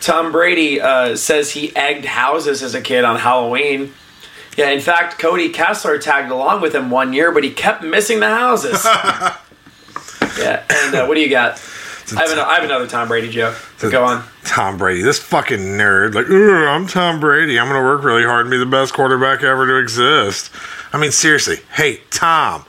Tom 0.00 0.32
Brady 0.32 0.80
uh, 0.80 1.16
says 1.16 1.52
he 1.52 1.74
egged 1.76 2.04
houses 2.04 2.62
as 2.62 2.74
a 2.74 2.80
kid 2.80 3.04
on 3.04 3.18
Halloween. 3.18 3.92
Yeah, 4.56 4.70
in 4.70 4.80
fact, 4.80 5.18
Cody 5.18 5.48
Kessler 5.48 5.98
tagged 5.98 6.30
along 6.30 6.60
with 6.60 6.74
him 6.74 6.90
one 6.90 7.12
year, 7.12 7.32
but 7.32 7.44
he 7.44 7.50
kept 7.50 7.82
missing 7.82 8.20
the 8.20 8.28
houses. 8.28 8.84
yeah, 10.38 10.64
and 10.68 10.94
uh, 10.94 11.06
what 11.06 11.14
do 11.14 11.20
you 11.20 11.30
got? 11.30 11.58
I 12.16 12.22
have, 12.22 12.32
an, 12.32 12.38
I 12.38 12.54
have 12.54 12.64
another 12.64 12.86
Tom 12.86 13.08
Brady 13.08 13.30
joke. 13.30 13.56
Go 13.80 14.04
on. 14.04 14.24
Tom 14.44 14.76
Brady, 14.78 15.02
this 15.02 15.18
fucking 15.18 15.58
nerd. 15.58 16.14
Like, 16.14 16.26
I'm 16.28 16.86
Tom 16.86 17.20
Brady. 17.20 17.58
I'm 17.58 17.66
gonna 17.68 17.82
work 17.82 18.02
really 18.02 18.24
hard 18.24 18.42
and 18.42 18.50
be 18.50 18.58
the 18.58 18.66
best 18.66 18.92
quarterback 18.92 19.42
ever 19.42 19.66
to 19.66 19.76
exist. 19.76 20.50
I 20.92 20.98
mean, 20.98 21.12
seriously. 21.12 21.56
Hey, 21.72 22.00
Tom, 22.10 22.64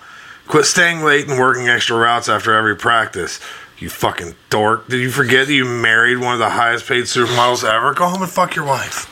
quit 0.48 0.66
staying 0.66 1.04
late 1.04 1.28
and 1.28 1.40
working 1.40 1.68
extra 1.68 1.98
routes 1.98 2.30
after 2.30 2.54
every 2.54 2.76
practice. 2.76 3.40
You 3.78 3.90
fucking 3.90 4.36
dork. 4.50 4.88
Did 4.88 5.02
you 5.02 5.12
forget 5.12 5.48
that 5.48 5.54
you 5.54 5.66
married 5.66 6.20
one 6.20 6.34
of 6.34 6.40
the 6.40 6.52
highest 6.52 6.88
paid 6.88 7.04
supermodels 7.04 7.70
ever? 7.70 7.94
Go 7.94 8.08
home 8.08 8.22
and 8.22 8.32
fuck 8.32 8.56
your 8.56 8.66
wife. 8.66 9.10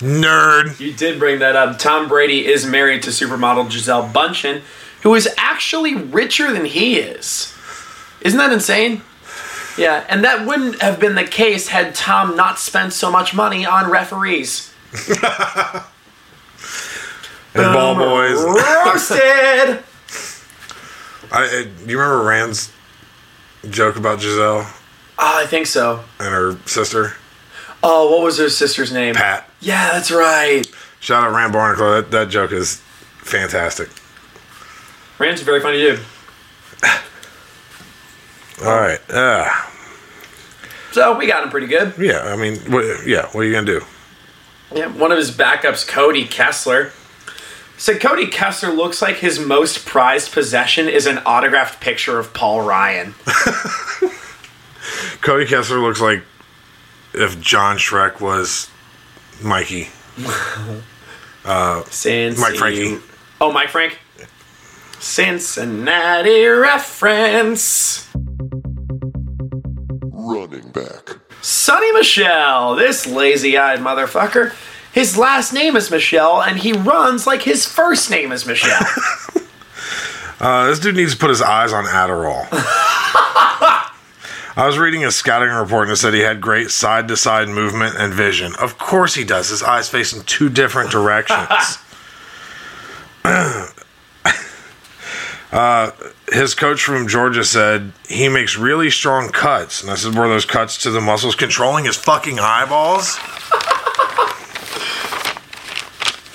Nerd. 0.00 0.80
You 0.80 0.92
did 0.92 1.18
bring 1.18 1.38
that 1.38 1.54
up. 1.54 1.78
Tom 1.78 2.08
Brady 2.08 2.46
is 2.46 2.66
married 2.66 3.02
to 3.04 3.10
supermodel 3.10 3.70
Gisele 3.70 4.08
Bündchen, 4.08 4.62
who 5.02 5.14
is 5.14 5.28
actually 5.36 5.94
richer 5.94 6.52
than 6.52 6.64
he 6.64 6.98
is. 6.98 7.53
Isn't 8.24 8.38
that 8.38 8.52
insane? 8.52 9.02
Yeah, 9.78 10.04
and 10.08 10.24
that 10.24 10.46
wouldn't 10.46 10.80
have 10.82 10.98
been 10.98 11.14
the 11.14 11.24
case 11.24 11.68
had 11.68 11.94
Tom 11.94 12.36
not 12.36 12.58
spent 12.58 12.92
so 12.92 13.10
much 13.10 13.34
money 13.34 13.64
on 13.66 13.90
referees. 13.90 14.72
And 17.54 17.72
ball 17.72 17.94
boys. 17.94 18.42
Roasted! 18.42 19.84
I, 21.30 21.44
I, 21.44 21.64
do 21.64 21.90
you 21.90 21.98
remember 22.00 22.24
Rand's 22.24 22.72
joke 23.70 23.94
about 23.96 24.18
Gisele 24.20 24.66
Oh, 24.66 25.40
I 25.42 25.46
think 25.46 25.66
so. 25.68 26.02
and 26.18 26.28
her 26.34 26.58
sister, 26.66 27.12
Oh, 27.80 28.10
what 28.10 28.22
was 28.24 28.38
her 28.38 28.48
sister's 28.48 28.92
name? 28.92 29.14
Pat? 29.14 29.48
Yeah, 29.60 29.90
that's 29.92 30.10
right. 30.10 30.64
Shout 30.98 31.22
out 31.22 31.32
Rand 31.34 31.52
Barnacle. 31.52 31.92
That, 31.92 32.10
that 32.10 32.28
joke 32.28 32.50
is 32.50 32.80
fantastic. 33.18 33.88
Rand's 35.18 35.42
a 35.42 35.44
very 35.44 35.60
funny 35.60 35.78
dude. 35.78 36.00
All 38.62 38.74
right. 38.74 39.00
Uh, 39.10 39.50
So 40.92 41.16
we 41.18 41.26
got 41.26 41.42
him 41.42 41.50
pretty 41.50 41.66
good. 41.66 41.94
yeah, 41.98 42.22
I 42.24 42.36
mean, 42.36 42.56
what, 42.70 43.04
yeah, 43.06 43.26
what 43.32 43.40
are 43.40 43.44
you 43.44 43.52
going 43.52 43.66
to 43.66 43.80
do? 43.80 43.86
Yeah, 44.74 44.86
one 44.88 45.12
of 45.12 45.18
his 45.18 45.30
backups, 45.30 45.86
Cody 45.86 46.24
Kessler, 46.26 46.90
said 47.76 48.00
Cody 48.00 48.26
Kessler 48.28 48.70
looks 48.72 49.02
like 49.02 49.16
his 49.16 49.38
most 49.40 49.84
prized 49.86 50.32
possession 50.32 50.88
is 50.88 51.06
an 51.06 51.18
autographed 51.18 51.80
picture 51.80 52.18
of 52.18 52.32
Paul 52.32 52.62
Ryan. 52.62 53.14
Cody 55.20 55.46
Kessler 55.46 55.80
looks 55.80 56.00
like 56.00 56.22
if 57.12 57.40
John 57.40 57.76
Shrek 57.76 58.20
was 58.20 58.70
Mikey. 59.42 59.88
Since 61.90 62.40
Mike 62.40 62.54
Frankie. 62.56 62.98
Oh, 63.40 63.52
Mike 63.52 63.68
Frank. 63.68 63.98
Cincinnati 65.00 66.44
reference. 66.46 68.08
Running 70.24 70.70
back. 70.70 71.18
Sony 71.42 71.92
Michel, 71.92 72.76
this 72.76 73.06
lazy-eyed 73.06 73.80
motherfucker. 73.80 74.54
His 74.92 75.18
last 75.18 75.52
name 75.52 75.76
is 75.76 75.90
Michelle, 75.90 76.40
and 76.42 76.58
he 76.58 76.72
runs 76.72 77.26
like 77.26 77.42
his 77.42 77.66
first 77.66 78.10
name 78.10 78.32
is 78.32 78.46
Michelle. 78.46 78.80
Uh, 80.40 80.66
this 80.66 80.78
dude 80.80 80.96
needs 80.96 81.12
to 81.12 81.18
put 81.18 81.30
his 81.30 81.40
eyes 81.40 81.72
on 81.72 81.84
Adderall. 81.84 82.46
I 84.56 84.66
was 84.66 84.76
reading 84.76 85.04
a 85.04 85.10
scouting 85.10 85.48
report 85.48 85.84
and 85.88 85.92
it 85.92 85.96
said 85.96 86.12
he 86.12 86.20
had 86.20 86.40
great 86.40 86.70
side 86.70 87.08
to 87.08 87.16
side 87.16 87.48
movement 87.48 87.96
and 87.96 88.12
vision. 88.12 88.52
Of 88.60 88.76
course 88.76 89.14
he 89.14 89.24
does. 89.24 89.48
His 89.48 89.62
eyes 89.62 89.88
face 89.88 90.12
in 90.12 90.22
two 90.24 90.48
different 90.50 90.90
directions. 90.90 91.38
uh, 95.52 95.90
his 96.34 96.54
coach 96.54 96.82
from 96.82 97.06
Georgia 97.06 97.44
said 97.44 97.92
he 98.08 98.28
makes 98.28 98.56
really 98.58 98.90
strong 98.90 99.30
cuts. 99.30 99.82
And 99.82 99.90
this 99.90 100.04
is 100.04 100.14
where 100.14 100.28
those 100.28 100.44
cuts 100.44 100.78
to 100.78 100.90
the 100.90 101.00
muscles 101.00 101.36
controlling 101.36 101.84
his 101.84 101.96
fucking 101.96 102.40
eyeballs. 102.40 103.16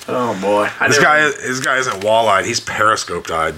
oh 0.08 0.38
boy, 0.40 0.70
I 0.80 0.88
This 0.88 0.98
guy, 0.98 1.20
this 1.20 1.60
guy 1.60 1.78
isn't 1.78 2.02
wall-eyed. 2.02 2.46
He's 2.46 2.60
periscope-eyed. 2.60 3.54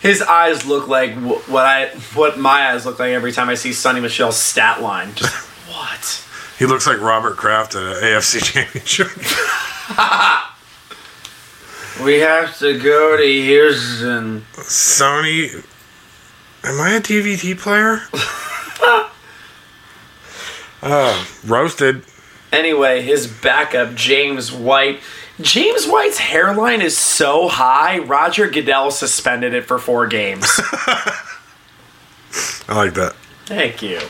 His 0.00 0.22
eyes 0.22 0.64
look 0.64 0.88
like 0.88 1.14
what 1.14 1.66
I 1.66 1.88
what 2.14 2.38
my 2.38 2.72
eyes 2.72 2.86
look 2.86 2.98
like 2.98 3.10
every 3.10 3.32
time 3.32 3.48
I 3.48 3.54
see 3.54 3.70
Sony 3.70 4.00
Michel's 4.00 4.36
stat 4.36 4.80
line. 4.80 5.14
Just 5.14 5.34
what? 5.68 6.24
He 6.58 6.66
looks 6.66 6.86
like 6.86 7.00
Robert 7.00 7.36
Kraft 7.36 7.74
at 7.74 7.82
an 7.82 7.94
AFC 8.02 8.42
Championship. 8.42 9.08
We 12.00 12.20
have 12.20 12.58
to 12.58 12.78
go 12.78 13.16
to 13.16 13.22
Houston. 13.22 14.44
Sony. 14.54 15.64
Am 16.64 16.80
I 16.80 16.94
a 16.94 17.00
DVD 17.00 17.58
player? 17.58 18.02
uh, 20.82 21.24
roasted. 21.44 22.04
Anyway, 22.52 23.02
his 23.02 23.26
backup, 23.26 23.94
James 23.94 24.52
White. 24.52 25.00
James 25.40 25.86
White's 25.86 26.18
hairline 26.18 26.82
is 26.82 26.96
so 26.96 27.48
high, 27.48 27.98
Roger 27.98 28.48
Goodell 28.48 28.90
suspended 28.90 29.54
it 29.54 29.64
for 29.64 29.78
four 29.78 30.06
games. 30.06 30.46
I 32.68 32.74
like 32.74 32.94
that. 32.94 33.14
Thank 33.46 33.82
you. 33.82 34.00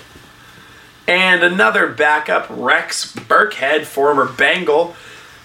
And 1.09 1.43
another 1.43 1.89
backup, 1.89 2.47
Rex 2.49 3.13
Burkhead, 3.13 3.85
former 3.85 4.27
Bengal. 4.27 4.95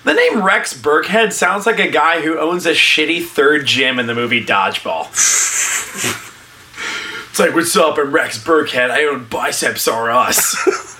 The 0.08 0.14
name 0.14 0.42
Rex 0.42 0.74
Burkhead 0.74 1.34
sounds 1.34 1.66
like 1.66 1.80
a 1.80 1.92
guy 1.92 2.22
who 2.22 2.40
owns 2.40 2.66
a 2.66 2.72
shitty 2.72 3.26
third 3.26 3.66
gym 3.66 4.00
in 4.00 4.08
the 4.08 4.16
movie 4.16 4.42
Dodgeball. 4.42 5.10
it's 7.30 7.38
like, 7.38 7.54
what's 7.54 7.76
up? 7.76 7.98
I'm 7.98 8.14
Rex 8.14 8.42
Burkhead. 8.42 8.90
I 8.90 9.04
own 9.04 9.26
Biceps 9.26 9.86
R 9.86 10.10
Us. 10.10 10.56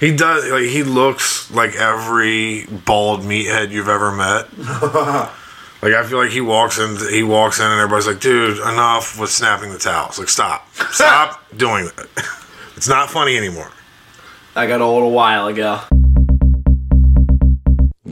He 0.00 0.16
does. 0.16 0.50
Like 0.50 0.64
he 0.64 0.82
looks 0.82 1.50
like 1.50 1.76
every 1.76 2.64
bald 2.64 3.20
meathead 3.20 3.70
you've 3.70 3.88
ever 3.88 4.10
met. 4.10 4.48
like 5.82 5.92
I 5.92 6.04
feel 6.08 6.18
like 6.18 6.30
he 6.30 6.40
walks 6.40 6.78
in. 6.78 6.96
He 7.10 7.22
walks 7.22 7.60
in, 7.60 7.66
and 7.66 7.74
everybody's 7.74 8.06
like, 8.06 8.18
"Dude, 8.18 8.58
enough 8.58 9.20
with 9.20 9.28
snapping 9.28 9.70
the 9.70 9.78
towels. 9.78 10.18
Like, 10.18 10.30
stop, 10.30 10.66
stop 10.90 11.44
doing 11.54 11.84
that. 11.84 12.06
It's 12.76 12.88
not 12.88 13.10
funny 13.10 13.36
anymore." 13.36 13.70
I 14.56 14.66
got 14.66 14.80
old 14.80 15.04
a 15.04 15.08
while 15.08 15.48
ago. 15.48 15.82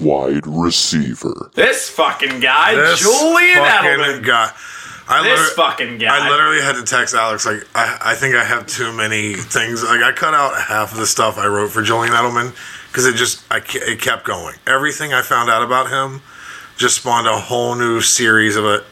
Wide 0.01 0.46
receiver. 0.46 1.51
This 1.55 1.88
fucking 1.90 2.40
guy, 2.40 2.74
This 2.74 3.01
Julian 3.01 3.57
fucking 3.59 3.90
Edelman. 3.90 4.24
guy. 4.24 4.53
I 5.11 5.22
This 5.22 5.38
liter- 5.40 5.51
fucking 5.55 5.99
guy. 5.99 6.26
I 6.26 6.28
literally 6.28 6.61
had 6.61 6.74
to 6.76 6.82
text 6.84 7.14
Alex 7.14 7.46
like 7.46 7.66
I, 7.74 7.99
I 8.12 8.14
think 8.14 8.34
I 8.34 8.44
have 8.44 8.66
too 8.66 8.92
many 8.92 9.34
things. 9.34 9.82
Like 9.82 10.03
I 10.03 10.12
cut 10.12 10.34
out 10.34 10.61
half 10.61 10.92
of 10.92 10.99
the 10.99 11.07
stuff 11.07 11.38
I 11.38 11.46
wrote 11.46 11.70
for 11.70 11.82
Julian 11.82 12.12
Edelman 12.12 12.55
because 12.88 13.07
it 13.07 13.14
just 13.16 13.42
I 13.51 13.61
ke- 13.61 13.76
it 13.76 14.01
kept 14.03 14.24
going. 14.26 14.57
Everything 14.66 15.14
I 15.14 15.22
found 15.22 15.49
out 15.49 15.62
about 15.62 15.88
him 15.90 16.20
just 16.76 16.96
spawned 16.96 17.26
a 17.26 17.38
whole 17.38 17.74
new 17.74 18.01
series 18.03 18.55
of 18.57 18.64
it. 18.66 18.84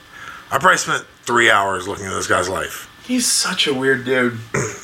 I 0.50 0.58
probably 0.58 0.78
spent 0.78 1.04
three 1.24 1.50
hours 1.50 1.86
looking 1.86 2.06
at 2.06 2.14
this 2.14 2.26
guy's 2.26 2.48
life. 2.48 2.88
He's 3.06 3.30
such 3.30 3.66
a 3.66 3.74
weird 3.74 4.04
dude. 4.04 4.38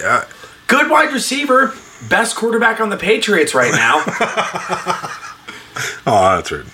Yeah, 0.00 0.24
Good 0.68 0.88
wide 0.90 1.12
receiver. 1.12 1.74
Best 2.08 2.36
quarterback 2.36 2.80
on 2.80 2.88
the 2.90 2.96
Patriots 2.96 3.52
right 3.52 3.72
now. 3.72 4.04
Oh, 6.06 6.36
that's 6.36 6.50
rude. 6.52 6.66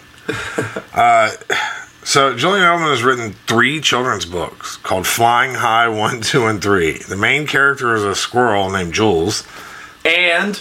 uh, 0.94 1.30
so 2.05 2.34
Julian 2.36 2.64
Edelman 2.64 2.90
has 2.90 3.03
written 3.03 3.32
three 3.46 3.80
children's 3.80 4.24
books 4.24 4.76
called 4.76 5.07
Flying 5.07 5.55
High 5.55 5.88
One, 5.88 6.20
Two, 6.22 6.46
and 6.46 6.62
Three. 6.62 6.99
The 6.99 7.16
main 7.16 7.46
character 7.46 7.94
is 7.94 8.05
a 8.05 8.14
squirrel 8.14 8.70
named 8.70 8.94
Jules. 8.94 9.46
and 10.05 10.61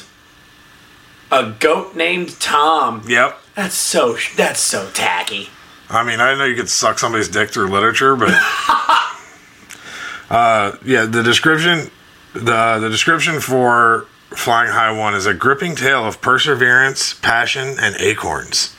a 1.31 1.51
goat 1.59 1.95
named 1.95 2.39
Tom. 2.39 3.03
Yep. 3.07 3.39
That's 3.55 3.75
so 3.75 4.17
that's 4.35 4.59
so 4.59 4.89
tacky. 4.93 5.49
I 5.89 6.03
mean, 6.03 6.19
I 6.19 6.35
know 6.35 6.45
you 6.45 6.55
could 6.55 6.69
suck 6.69 6.99
somebody's 6.99 7.29
dick 7.29 7.49
through 7.49 7.69
literature, 7.69 8.15
but 8.15 8.29
uh, 10.29 10.75
yeah, 10.85 11.05
the 11.05 11.23
description, 11.23 11.89
the 12.33 12.77
the 12.79 12.89
description 12.89 13.39
for 13.39 14.05
Flying 14.29 14.71
High 14.71 14.91
One 14.91 15.15
is 15.15 15.25
a 15.25 15.33
gripping 15.33 15.75
tale 15.75 16.05
of 16.05 16.21
perseverance, 16.21 17.13
passion, 17.13 17.75
and 17.79 17.95
acorns. 17.99 18.75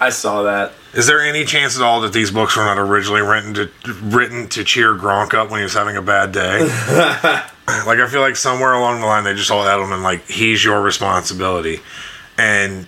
I 0.00 0.10
saw 0.10 0.42
that. 0.42 0.72
Is 0.92 1.06
there 1.06 1.20
any 1.20 1.44
chance 1.44 1.76
at 1.76 1.82
all 1.82 2.02
that 2.02 2.12
these 2.12 2.30
books 2.30 2.56
were 2.56 2.64
not 2.64 2.78
originally 2.78 3.22
written 3.22 3.54
to 3.54 3.70
written 4.02 4.48
to 4.50 4.64
cheer 4.64 4.94
Gronk 4.94 5.34
up 5.34 5.50
when 5.50 5.60
he 5.60 5.64
was 5.64 5.74
having 5.74 5.96
a 5.96 6.02
bad 6.02 6.32
day? 6.32 6.60
like 7.68 7.98
I 7.98 8.06
feel 8.08 8.20
like 8.20 8.36
somewhere 8.36 8.74
along 8.74 9.00
the 9.00 9.06
line 9.06 9.24
they 9.24 9.34
just 9.34 9.48
told 9.48 9.66
Edelman 9.66 10.02
like 10.02 10.26
he's 10.28 10.62
your 10.62 10.82
responsibility, 10.82 11.80
and 12.36 12.86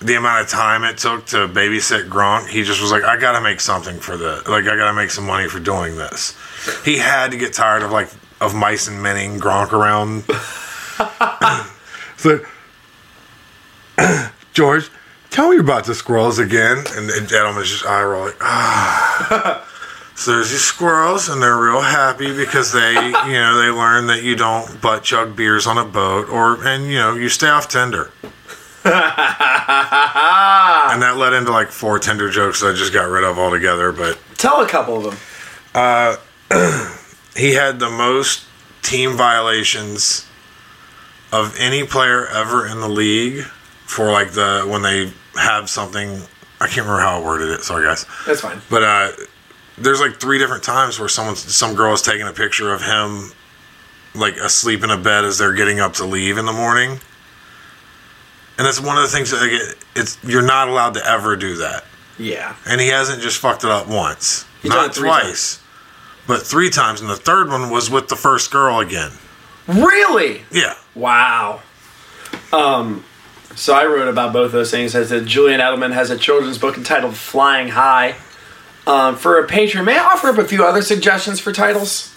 the 0.00 0.14
amount 0.14 0.42
of 0.42 0.48
time 0.48 0.84
it 0.84 0.98
took 0.98 1.26
to 1.26 1.48
babysit 1.48 2.08
Gronk, 2.08 2.48
he 2.48 2.62
just 2.62 2.80
was 2.80 2.92
like, 2.92 3.02
I 3.02 3.16
gotta 3.16 3.40
make 3.40 3.60
something 3.60 3.98
for 3.98 4.16
the 4.16 4.42
like 4.48 4.64
I 4.64 4.76
gotta 4.76 4.94
make 4.94 5.10
some 5.10 5.26
money 5.26 5.48
for 5.48 5.60
doing 5.60 5.96
this. 5.96 6.36
He 6.84 6.98
had 6.98 7.30
to 7.30 7.36
get 7.36 7.52
tired 7.52 7.82
of 7.82 7.90
like 7.92 8.10
of 8.40 8.54
mice 8.54 8.88
and 8.88 9.02
menning 9.02 9.38
Gronk 9.38 9.72
around. 9.72 10.24
so, 12.16 12.40
George, 14.52 14.90
tell 15.30 15.50
me 15.50 15.58
about 15.58 15.84
the 15.84 15.94
squirrels 15.94 16.38
again. 16.38 16.78
And, 16.78 17.10
and 17.10 17.28
Edelman's 17.28 17.70
just 17.70 17.86
eye 17.86 18.02
rolling. 18.02 18.34
Ah. 18.40 19.66
so 20.14 20.32
there's 20.32 20.50
these 20.50 20.64
squirrels, 20.64 21.28
and 21.28 21.42
they're 21.42 21.60
real 21.60 21.80
happy 21.80 22.34
because 22.34 22.72
they, 22.72 22.94
you 22.94 23.32
know, 23.32 23.58
they 23.60 23.70
learn 23.70 24.06
that 24.08 24.22
you 24.22 24.36
don't 24.36 24.80
butt 24.80 25.02
chug 25.04 25.36
beers 25.36 25.66
on 25.66 25.78
a 25.78 25.84
boat, 25.84 26.28
or 26.28 26.64
and 26.66 26.86
you 26.86 26.96
know, 26.96 27.14
you 27.14 27.28
stay 27.28 27.48
off 27.48 27.68
Tinder. 27.68 28.10
and 28.84 28.92
that 31.02 31.16
led 31.16 31.32
into 31.32 31.50
like 31.50 31.68
four 31.68 31.98
Tinder 31.98 32.30
jokes 32.30 32.60
that 32.60 32.68
I 32.68 32.74
just 32.74 32.92
got 32.92 33.08
rid 33.08 33.24
of 33.24 33.38
altogether. 33.38 33.92
But 33.92 34.18
Tell 34.36 34.60
a 34.60 34.68
couple 34.68 34.96
of 34.96 35.04
them. 35.04 36.18
he 37.36 37.54
had 37.54 37.78
the 37.78 37.90
most 37.90 38.44
team 38.82 39.16
violations 39.16 40.27
of 41.32 41.56
any 41.58 41.84
player 41.84 42.26
ever 42.28 42.66
in 42.66 42.80
the 42.80 42.88
league 42.88 43.44
for 43.86 44.10
like 44.10 44.32
the 44.32 44.66
when 44.68 44.82
they 44.82 45.12
have 45.36 45.68
something 45.70 46.20
I 46.60 46.66
can't 46.66 46.86
remember 46.86 47.00
how 47.00 47.20
I 47.20 47.24
worded 47.24 47.50
it, 47.50 47.62
sorry 47.62 47.86
guys. 47.86 48.06
That's 48.26 48.40
fine. 48.40 48.60
But 48.70 48.82
uh 48.82 49.10
there's 49.76 50.00
like 50.00 50.18
three 50.18 50.38
different 50.38 50.62
times 50.62 50.98
where 50.98 51.08
someone 51.08 51.36
some 51.36 51.74
girl 51.74 51.94
is 51.94 52.02
taking 52.02 52.26
a 52.26 52.32
picture 52.32 52.72
of 52.72 52.82
him 52.82 53.32
like 54.14 54.36
asleep 54.36 54.82
in 54.82 54.90
a 54.90 54.96
bed 54.96 55.24
as 55.24 55.38
they're 55.38 55.52
getting 55.54 55.80
up 55.80 55.94
to 55.94 56.04
leave 56.04 56.38
in 56.38 56.46
the 56.46 56.52
morning. 56.52 56.98
And 58.58 58.66
that's 58.66 58.80
one 58.80 58.96
of 58.96 59.02
the 59.04 59.08
things 59.08 59.30
that 59.30 59.40
like, 59.40 59.52
it, 59.52 59.76
it's 59.94 60.18
you're 60.24 60.42
not 60.42 60.68
allowed 60.68 60.94
to 60.94 61.06
ever 61.06 61.36
do 61.36 61.56
that. 61.56 61.84
Yeah. 62.18 62.56
And 62.66 62.80
he 62.80 62.88
hasn't 62.88 63.22
just 63.22 63.38
fucked 63.38 63.62
it 63.64 63.70
up 63.70 63.86
once, 63.88 64.44
He's 64.62 64.72
done 64.72 64.88
not 64.88 64.96
twice, 64.96 65.62
but 66.26 66.42
three 66.42 66.70
times. 66.70 67.00
And 67.00 67.08
the 67.08 67.16
third 67.16 67.48
one 67.48 67.70
was 67.70 67.88
with 67.90 68.08
the 68.08 68.16
first 68.16 68.50
girl 68.50 68.80
again. 68.80 69.12
Really? 69.68 70.42
Yeah. 70.50 70.74
Wow. 70.98 71.62
Um, 72.52 73.04
so 73.54 73.72
I 73.72 73.86
wrote 73.86 74.08
about 74.08 74.32
both 74.32 74.50
those 74.50 74.70
things. 74.70 74.96
I 74.96 75.04
said 75.04 75.26
Julian 75.26 75.60
Edelman 75.60 75.92
has 75.92 76.10
a 76.10 76.18
children's 76.18 76.58
book 76.58 76.76
entitled 76.76 77.14
Flying 77.14 77.68
High. 77.68 78.16
Um, 78.84 79.16
for 79.16 79.38
a 79.38 79.46
patron, 79.46 79.84
may 79.84 79.96
I 79.96 80.04
offer 80.04 80.28
up 80.28 80.38
a 80.38 80.44
few 80.44 80.64
other 80.64 80.82
suggestions 80.82 81.38
for 81.38 81.52
titles? 81.52 82.14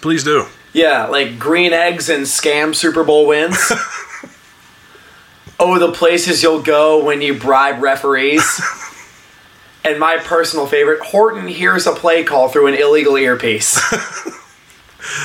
Please 0.00 0.24
do. 0.24 0.46
Yeah, 0.72 1.06
like 1.06 1.38
Green 1.38 1.72
Eggs 1.72 2.08
and 2.08 2.24
Scam 2.24 2.74
Super 2.74 3.04
Bowl 3.04 3.26
wins. 3.26 3.56
oh, 5.60 5.78
the 5.78 5.92
places 5.92 6.42
you'll 6.42 6.62
go 6.62 7.04
when 7.04 7.22
you 7.22 7.38
bribe 7.38 7.80
referees. 7.80 8.60
and 9.84 10.00
my 10.00 10.16
personal 10.16 10.66
favorite, 10.66 11.00
Horton 11.02 11.46
hears 11.46 11.86
a 11.86 11.92
play 11.92 12.24
call 12.24 12.48
through 12.48 12.66
an 12.66 12.74
illegal 12.74 13.16
earpiece. 13.16 13.80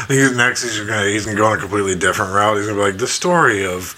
He's 0.08 0.36
next. 0.36 0.64
He's 0.64 0.80
gonna 0.80 1.06
he's 1.08 1.26
gonna 1.26 1.38
go 1.38 1.46
on 1.48 1.58
a 1.58 1.62
completely 1.62 1.96
different 1.96 2.34
route. 2.34 2.58
He's 2.58 2.68
gonna 2.68 2.80
be 2.80 2.84
like 2.86 2.98
the 2.98 3.08
story 3.08 3.66
of 3.66 3.96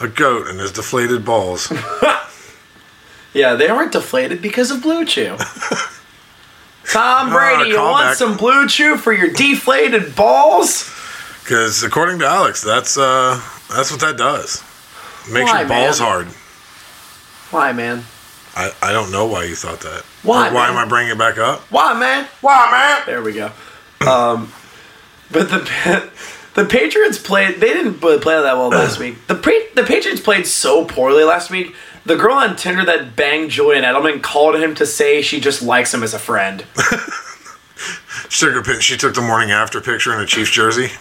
a 0.00 0.08
goat 0.08 0.48
and 0.48 0.60
his 0.60 0.72
deflated 0.72 1.24
balls. 1.24 1.72
yeah, 3.34 3.54
they 3.54 3.68
aren't 3.68 3.92
deflated 3.92 4.42
because 4.42 4.70
of 4.70 4.82
Blue 4.82 5.04
Chew. 5.04 5.36
Tom 6.92 7.30
Brady, 7.30 7.70
you 7.70 7.76
want 7.76 8.06
callback. 8.06 8.14
some 8.14 8.36
Blue 8.36 8.68
Chew 8.68 8.96
for 8.96 9.12
your 9.12 9.32
deflated 9.32 10.14
balls? 10.14 10.90
Because 11.42 11.82
according 11.82 12.20
to 12.20 12.26
Alex, 12.26 12.62
that's 12.62 12.96
uh 12.96 13.40
that's 13.74 13.90
what 13.90 14.00
that 14.00 14.16
does. 14.16 14.62
Makes 15.30 15.50
Why, 15.50 15.60
your 15.60 15.68
balls 15.68 16.00
man? 16.00 16.08
hard. 16.08 16.26
Why, 17.50 17.72
man? 17.72 18.04
I, 18.54 18.70
I 18.82 18.92
don't 18.92 19.10
know 19.12 19.26
why 19.26 19.44
you 19.44 19.54
thought 19.54 19.80
that. 19.80 20.02
Why, 20.22 20.48
Or 20.48 20.54
Why 20.54 20.68
man? 20.68 20.76
am 20.78 20.86
I 20.86 20.88
bringing 20.88 21.12
it 21.12 21.18
back 21.18 21.36
up? 21.36 21.60
Why, 21.70 21.98
man? 21.98 22.26
Why, 22.40 22.70
man? 22.70 23.02
There 23.06 23.22
we 23.22 23.32
go. 23.34 23.50
Um, 24.08 24.52
but 25.30 25.48
the 25.50 26.10
the 26.54 26.64
Patriots 26.64 27.18
played. 27.18 27.56
They 27.60 27.68
didn't 27.68 27.94
play 28.00 28.16
that 28.18 28.56
well 28.56 28.68
last 28.70 28.98
week. 28.98 29.26
The 29.26 29.34
Pa- 29.34 29.74
the 29.74 29.84
Patriots 29.84 30.20
played 30.20 30.46
so 30.46 30.84
poorly 30.84 31.24
last 31.24 31.50
week. 31.50 31.74
The 32.04 32.16
girl 32.16 32.34
on 32.34 32.56
Tinder 32.56 32.84
that 32.84 33.16
banged 33.16 33.50
Julian 33.50 33.84
Edelman 33.84 34.22
called 34.22 34.54
him 34.56 34.74
to 34.76 34.86
say 34.86 35.22
she 35.22 35.40
just 35.40 35.60
likes 35.62 35.92
him 35.92 36.02
as 36.02 36.14
a 36.14 36.18
friend. 36.18 36.64
She 38.28 38.46
took 38.46 38.66
a 38.66 38.80
She 38.80 38.96
took 38.96 39.14
the 39.14 39.20
morning 39.20 39.50
after 39.50 39.80
picture 39.80 40.12
in 40.12 40.20
a 40.20 40.26
Chiefs 40.26 40.50
jersey. 40.50 40.90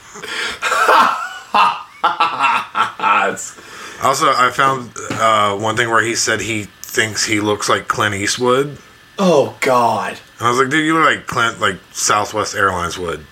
Also, 4.03 4.27
I 4.27 4.51
found 4.53 4.91
uh, 5.11 5.55
one 5.57 5.75
thing 5.75 5.89
where 5.89 6.03
he 6.03 6.15
said 6.15 6.41
he 6.41 6.63
thinks 6.63 7.25
he 7.25 7.39
looks 7.39 7.67
like 7.69 7.87
Clint 7.87 8.13
Eastwood, 8.13 8.77
oh 9.17 9.57
God, 9.61 10.19
and 10.37 10.47
I 10.47 10.49
was 10.49 10.59
like, 10.59 10.69
"Dude, 10.69 10.85
you 10.85 10.93
look 10.93 11.05
like 11.05 11.25
Clint, 11.27 11.59
like 11.59 11.77
Southwest 11.91 12.55
Airlines 12.55 12.97
would. 12.99 13.25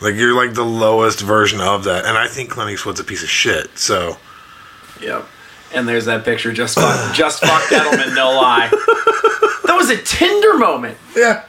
Like 0.00 0.14
you're 0.16 0.34
like 0.34 0.54
the 0.54 0.64
lowest 0.64 1.20
version 1.20 1.60
of 1.60 1.84
that." 1.84 2.04
And 2.04 2.16
I 2.18 2.26
think 2.28 2.50
Clint 2.50 2.70
Eastwood's 2.70 3.00
a 3.00 3.04
piece 3.04 3.22
of 3.22 3.28
shit. 3.30 3.78
So 3.78 4.16
Yep. 5.00 5.26
And 5.72 5.88
there's 5.88 6.04
that 6.04 6.24
picture. 6.24 6.52
Just 6.52 6.76
fuck, 6.76 7.14
just 7.14 7.40
fuck 7.40 7.62
Edelman. 7.64 8.14
No 8.14 8.30
lie. 8.32 8.68
That 9.64 9.76
was 9.76 9.90
a 9.90 9.96
Tinder 10.00 10.54
moment. 10.58 10.96
yeah, 11.16 11.44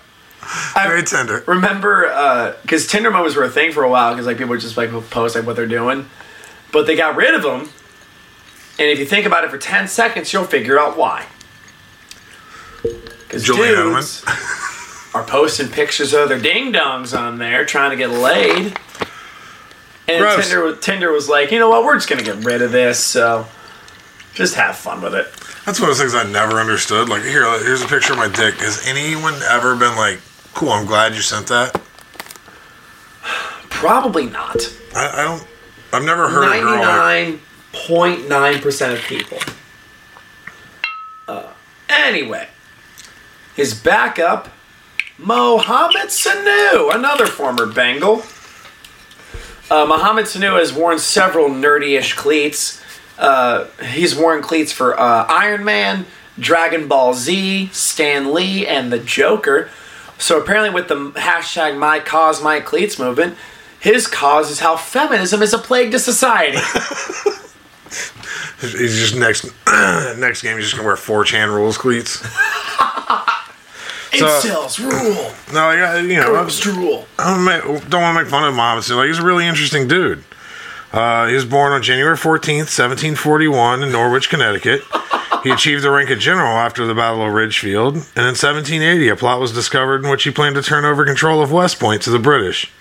I 0.76 0.88
very 0.88 1.04
tender. 1.04 1.43
Remember, 1.48 2.08
uh, 2.08 2.54
because 2.64 2.88
Tinder 2.88 3.12
moments 3.12 3.36
were 3.36 3.43
a 3.43 3.50
thing 3.50 3.72
for 3.72 3.84
a 3.84 3.89
while, 3.89 4.14
because 4.14 4.26
like 4.26 4.38
people 4.38 4.50
would 4.52 4.62
just 4.62 4.78
like 4.78 4.89
post 5.10 5.36
like 5.36 5.46
what 5.46 5.56
they're 5.56 5.68
doing, 5.68 6.10
but 6.72 6.88
they 6.88 6.96
got 6.96 7.16
rid 7.16 7.36
of 7.36 7.43
them. 7.43 7.70
And 8.78 8.89
if 8.89 9.00
you 9.00 9.06
think 9.06 9.26
about 9.26 9.43
it 9.43 9.52
for 9.52 9.58
ten 9.58 9.88
seconds, 9.88 10.34
you'll 10.34 10.43
figure 10.43 10.80
out 10.80 10.98
why. 10.98 11.26
Because 12.82 13.46
dudes 13.46 14.24
are 15.16 15.24
posting 15.24 15.70
pictures 15.70 16.13
of 16.13 16.30
their 16.30 16.39
ding 16.39 16.74
dongs 16.74 17.18
on 17.18 17.38
there, 17.38 17.66
trying 17.66 17.91
to 17.91 17.97
get 17.97 18.09
laid. 18.09 18.78
And 20.07 20.20
Gross. 20.20 20.49
Tinder, 20.49 20.76
Tinder 20.76 21.11
was 21.11 21.28
like, 21.30 21.51
you 21.51 21.57
know 21.57 21.70
what? 21.70 21.84
We're 21.84 21.95
just 21.95 22.09
gonna 22.09 22.22
get 22.22 22.43
rid 22.43 22.61
of 22.61 22.72
this. 22.72 23.03
So 23.03 23.47
just 24.34 24.55
have 24.55 24.76
fun 24.76 25.01
with 25.01 25.16
it. 25.16 25.26
That's 25.66 25.80
one 25.80 25.89
of 25.89 25.97
those 25.97 26.11
things 26.11 26.13
I 26.13 26.30
never 26.30 26.59
understood. 26.59 27.09
Like, 27.09 27.24
here, 27.24 27.43
here's 27.63 27.82
a 27.82 27.88
picture 27.88 28.13
of 28.13 28.20
my 28.20 28.28
dick. 28.28 28.55
Has 28.55 28.86
anyone 28.86 29.34
ever 29.49 29.76
been 29.76 29.95
like, 29.95 30.20
cool, 30.53 30.70
I'm 30.70 30.86
glad 30.86 31.16
you 31.16 31.22
sent 31.22 31.47
that? 31.47 31.82
Probably 33.70 34.28
not. 34.28 34.57
I, 34.95 35.22
I 35.22 35.24
don't, 35.24 35.47
I've 35.91 36.03
never 36.03 36.30
heard 36.30 36.43
a 36.43 36.59
girl 36.59 36.76
like, 36.76 36.84
Ninety-nine 36.84 37.39
point 37.74 38.30
nine 38.30 38.59
percent 38.59 38.93
of 38.93 38.99
people. 39.05 39.39
Uh, 41.28 41.51
anyway, 41.89 42.47
his 43.55 43.74
backup, 43.74 44.49
Mohamed 45.18 46.07
Sanu, 46.07 46.93
another 46.93 47.26
former 47.26 47.66
Bengal. 47.66 48.24
Uh, 49.70 49.86
Mohamed 49.86 50.26
Sanu 50.26 50.59
has 50.59 50.74
worn 50.74 50.99
several 50.99 51.49
nerdy-ish 51.49 52.13
cleats. 52.13 52.82
Uh, 53.18 53.66
he's 53.84 54.16
worn 54.16 54.41
cleats 54.41 54.72
for 54.72 54.99
uh, 54.99 55.26
Iron 55.28 55.63
Man, 55.63 56.05
Dragon 56.38 56.88
Ball 56.88 57.13
Z, 57.13 57.70
Stan 57.72 58.34
Lee, 58.34 58.68
and 58.68 58.91
the 58.91 58.99
Joker. 58.99 59.70
So 60.18 60.39
apparently, 60.39 60.70
with 60.70 60.89
the 60.89 61.11
hashtag 61.11 61.78
My 61.78 61.99
Cause 61.99 62.43
My 62.43 62.59
Cleats 62.59 62.99
movement, 62.99 63.38
his 63.80 64.07
cause 64.07 64.51
is 64.51 64.59
how 64.59 64.76
feminism 64.76 65.41
is 65.41 65.53
a 65.53 65.57
plague 65.57 65.91
to 65.91 65.99
society. 65.99 66.57
he's 68.61 68.97
just 68.97 69.16
next, 69.16 69.45
next 70.18 70.41
game, 70.41 70.57
he's 70.57 70.66
just 70.66 70.76
gonna 70.76 70.86
wear 70.86 70.95
4chan 70.95 71.53
rules 71.53 71.78
cleats. 71.78 72.22
Incels 74.20 74.80
rule. 74.80 75.32
No, 75.53 75.68
I- 75.70 75.99
you 75.99 76.16
know, 76.18 76.28
Girls 76.28 76.59
drool. 76.59 77.07
I 77.20 77.34
don't, 77.34 77.43
make, 77.45 77.89
don't 77.89 78.01
want 78.01 78.18
to 78.18 78.24
make 78.24 78.30
fun 78.32 78.43
of 78.43 78.53
Mohamed 78.55 78.84
Sanu. 78.84 78.97
Like, 78.97 79.07
he's 79.07 79.20
a 79.20 79.24
really 79.26 79.45
interesting 79.47 79.88
dude. 79.88 80.24
Uh, 80.93 81.28
he 81.28 81.34
was 81.36 81.43
born 81.45 81.74
on 81.74 81.82
January 81.84 82.16
14th, 82.16 82.72
1741, 82.72 83.84
in 83.84 83.91
Norwich, 83.91 84.30
Connecticut. 84.30 84.82
He 85.43 85.51
achieved 85.51 85.84
the 85.84 85.91
rank 85.91 86.09
of 86.09 86.20
general 86.20 86.57
after 86.57 86.86
the 86.88 86.95
Battle 86.95 87.26
of 87.26 87.34
Ridgefield, 87.34 87.95
and 87.95 88.03
in 88.26 88.34
1780, 88.36 89.09
a 89.09 89.16
plot 89.16 89.39
was 89.41 89.51
discovered 89.51 90.03
in 90.05 90.09
which 90.09 90.24
he 90.24 90.32
planned 90.32 90.55
to 90.55 90.61
turn 90.61 90.86
over 90.86 91.05
control 91.05 91.41
of 91.41 91.51
West 91.51 91.80
Point 91.80 92.01
to 92.03 92.09
the 92.11 92.20
British. 92.20 92.72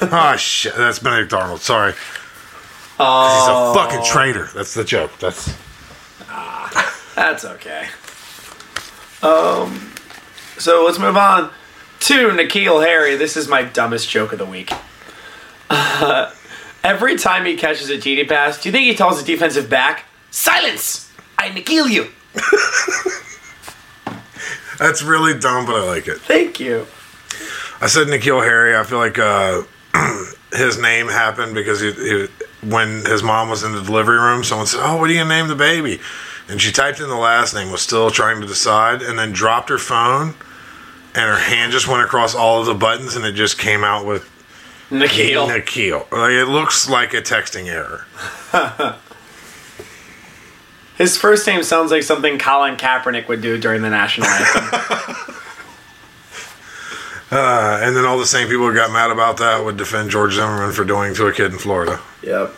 oh 0.00 0.36
shit, 0.38 0.76
that's 0.76 0.98
Benedict 1.00 1.32
Arnold. 1.32 1.60
Sorry, 1.60 1.94
Oh. 2.98 3.74
he's 3.74 3.80
a 3.80 3.82
fucking 3.82 4.04
traitor. 4.10 4.48
That's 4.54 4.72
the 4.74 4.84
joke. 4.84 5.10
That's 5.18 5.52
That's 7.16 7.44
okay. 7.44 7.88
Um, 9.22 9.92
so 10.58 10.84
let's 10.84 10.98
move 10.98 11.16
on 11.16 11.50
to 12.00 12.30
N'Keal 12.30 12.84
Harry. 12.84 13.16
This 13.16 13.36
is 13.36 13.48
my 13.48 13.62
dumbest 13.62 14.08
joke 14.08 14.32
of 14.32 14.38
the 14.38 14.46
week. 14.46 14.72
Uh, 15.68 16.32
every 16.82 17.16
time 17.16 17.44
he 17.44 17.56
catches 17.56 17.90
a 17.90 17.96
TD 17.96 18.28
pass, 18.28 18.62
do 18.62 18.68
you 18.68 18.72
think 18.72 18.84
he 18.84 18.94
tells 18.94 19.22
the 19.22 19.26
defensive 19.26 19.68
back, 19.68 20.04
"Silence! 20.30 21.12
I 21.38 21.50
Nikhil 21.50 21.88
you." 21.88 22.08
that's 24.78 25.02
really 25.02 25.38
dumb, 25.38 25.66
but 25.66 25.74
I 25.74 25.84
like 25.84 26.08
it. 26.08 26.20
Thank 26.20 26.60
you. 26.60 26.86
I 27.80 27.88
said 27.88 28.06
N'Keal 28.06 28.42
Harry. 28.42 28.76
I 28.76 28.84
feel 28.84 28.98
like 28.98 29.18
uh, 29.18 29.62
his 30.52 30.78
name 30.78 31.08
happened 31.08 31.54
because 31.54 31.80
he, 31.80 31.92
he, 31.92 32.28
when 32.62 33.04
his 33.04 33.22
mom 33.22 33.50
was 33.50 33.62
in 33.62 33.72
the 33.72 33.82
delivery 33.82 34.18
room, 34.18 34.44
someone 34.44 34.66
said, 34.66 34.80
"Oh, 34.82 34.96
what 34.96 35.10
are 35.10 35.12
you 35.12 35.20
gonna 35.20 35.28
name 35.28 35.48
the 35.48 35.56
baby?" 35.56 36.00
And 36.48 36.60
she 36.60 36.70
typed 36.70 37.00
in 37.00 37.08
the 37.08 37.16
last 37.16 37.54
name, 37.54 37.72
was 37.72 37.80
still 37.80 38.10
trying 38.10 38.40
to 38.40 38.46
decide, 38.46 39.02
and 39.02 39.18
then 39.18 39.32
dropped 39.32 39.68
her 39.68 39.78
phone, 39.78 40.34
and 41.14 41.24
her 41.24 41.38
hand 41.38 41.72
just 41.72 41.88
went 41.88 42.02
across 42.02 42.34
all 42.34 42.60
of 42.60 42.66
the 42.66 42.74
buttons, 42.74 43.16
and 43.16 43.24
it 43.24 43.32
just 43.32 43.58
came 43.58 43.82
out 43.82 44.06
with 44.06 44.30
N'Keal. 44.90 45.48
N'Keal. 45.48 46.10
Like, 46.12 46.30
it 46.32 46.46
looks 46.46 46.88
like 46.88 47.14
a 47.14 47.20
texting 47.20 47.66
error. 47.66 48.06
His 50.96 51.16
first 51.16 51.46
name 51.46 51.62
sounds 51.62 51.90
like 51.90 52.04
something 52.04 52.38
Colin 52.38 52.76
Kaepernick 52.76 53.28
would 53.28 53.42
do 53.42 53.58
during 53.58 53.82
the 53.82 53.90
national 53.90 54.28
anthem. 54.28 55.34
Uh, 57.28 57.80
and 57.82 57.96
then 57.96 58.04
all 58.04 58.18
the 58.18 58.24
same 58.24 58.46
people 58.46 58.68
who 58.68 58.72
got 58.72 58.92
mad 58.92 59.10
about 59.10 59.38
that 59.38 59.64
would 59.64 59.76
defend 59.76 60.10
George 60.10 60.34
Zimmerman 60.34 60.72
for 60.72 60.84
doing 60.84 61.12
to 61.14 61.26
a 61.26 61.32
kid 61.32 61.52
in 61.52 61.58
Florida. 61.58 62.00
Yep. 62.22 62.54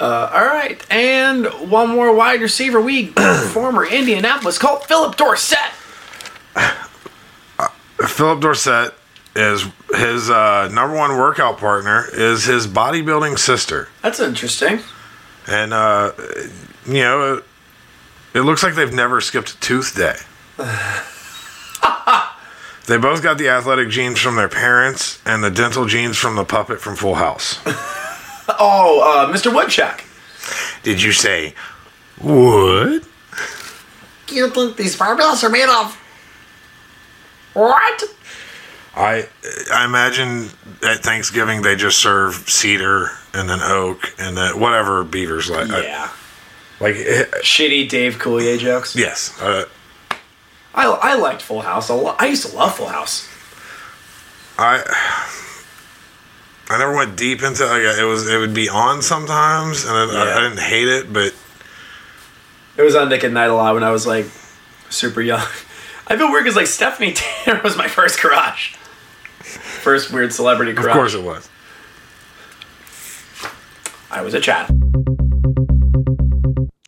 Uh, 0.00 0.30
all 0.32 0.46
right, 0.46 0.84
and 0.90 1.44
one 1.70 1.90
more 1.90 2.14
wide 2.14 2.40
receiver. 2.40 2.80
We 2.80 3.06
former 3.52 3.84
Indianapolis 3.84 4.56
Colt 4.58 4.86
Phillip 4.86 5.16
Dorsett. 5.16 5.58
Phillip 8.06 8.40
Dorsett 8.40 8.94
is 9.36 9.66
his 9.94 10.30
uh, 10.30 10.68
number 10.72 10.96
one 10.96 11.18
workout 11.18 11.58
partner 11.58 12.06
is 12.12 12.44
his 12.44 12.66
bodybuilding 12.66 13.38
sister, 13.38 13.88
That's 14.02 14.18
interesting. 14.20 14.80
and 15.46 15.74
uh, 15.74 16.12
you 16.86 17.02
know 17.02 17.34
it, 17.34 17.44
it 18.34 18.40
looks 18.40 18.62
like 18.62 18.74
they've 18.74 18.92
never 18.94 19.20
skipped 19.20 19.50
a 19.50 19.60
tooth 19.60 19.94
day. 19.94 20.16
they 22.86 22.96
both 22.96 23.22
got 23.22 23.36
the 23.38 23.48
athletic 23.50 23.90
genes 23.90 24.18
from 24.18 24.36
their 24.36 24.48
parents 24.48 25.20
and 25.26 25.44
the 25.44 25.50
dental 25.50 25.84
genes 25.84 26.16
from 26.16 26.36
the 26.36 26.44
puppet 26.44 26.80
from 26.80 26.96
Full 26.96 27.16
House. 27.16 27.58
Oh, 28.58 29.00
uh, 29.28 29.32
Mr. 29.32 29.54
Woodchuck. 29.54 30.02
Did 30.82 31.02
you 31.02 31.12
say 31.12 31.54
wood? 32.20 33.04
You 34.28 34.48
think 34.50 34.76
these 34.76 34.96
barbells 34.96 35.42
are 35.44 35.50
made 35.50 35.68
of 35.68 35.96
what? 37.54 38.04
I 38.96 39.26
I 39.72 39.84
imagine 39.84 40.48
at 40.82 41.00
Thanksgiving 41.02 41.62
they 41.62 41.76
just 41.76 41.98
serve 41.98 42.34
cedar 42.48 43.10
and 43.34 43.48
then 43.48 43.60
oak 43.62 44.12
and 44.18 44.36
then 44.36 44.58
whatever 44.58 45.04
beavers 45.04 45.50
like. 45.50 45.70
I- 45.70 45.82
Yeah. 45.82 46.08
like 46.80 46.96
eh, 46.96 47.24
Shitty 47.42 47.88
Dave 47.88 48.16
Coulier 48.18 48.58
jokes. 48.58 48.96
yes. 48.96 49.38
Uh, 49.40 49.64
I, 50.74 50.86
I 50.86 51.14
liked 51.16 51.42
Full 51.42 51.62
House. 51.62 51.88
a 51.88 51.94
lo- 51.94 52.14
I 52.18 52.26
used 52.26 52.46
to 52.48 52.56
love 52.56 52.76
Full 52.76 52.86
House. 52.88 53.28
I 54.58 54.82
I 56.70 56.78
never 56.78 56.94
went 56.94 57.16
deep 57.16 57.42
into 57.42 57.66
like 57.66 57.82
it 57.82 58.04
was 58.04 58.28
it 58.30 58.38
would 58.38 58.54
be 58.54 58.68
on 58.68 59.02
sometimes 59.02 59.84
and 59.84 59.92
I, 59.92 60.02
I, 60.04 60.24
Yeah. 60.24 60.36
I 60.36 60.40
didn't 60.48 60.60
hate 60.60 60.86
it 60.88 61.12
but 61.12 61.34
It 62.76 62.82
was 62.82 62.94
on 62.94 63.08
Nick 63.08 63.24
at 63.24 63.32
Nite 63.32 63.50
a 63.50 63.54
lot 63.54 63.74
when 63.74 63.82
I 63.82 63.90
was 63.90 64.06
like 64.06 64.26
super 64.88 65.20
young. 65.20 65.40
I 66.06 66.16
feel 66.16 66.30
weird 66.30 66.44
because 66.44 66.56
like 66.56 66.66
Stephanie 66.68 67.12
Tanner 67.16 67.60
was 67.62 67.76
my 67.76 67.88
first 67.88 68.18
crush. 68.20 68.76
First 69.40 70.12
weird 70.12 70.32
celebrity 70.32 70.72
crush. 70.72 70.86
of 70.86 70.92
course 70.92 71.14
it 71.14 71.22
was. 71.24 71.48
I 74.12 74.22
was 74.22 74.34
a 74.34 74.40
Chad. 74.40 74.66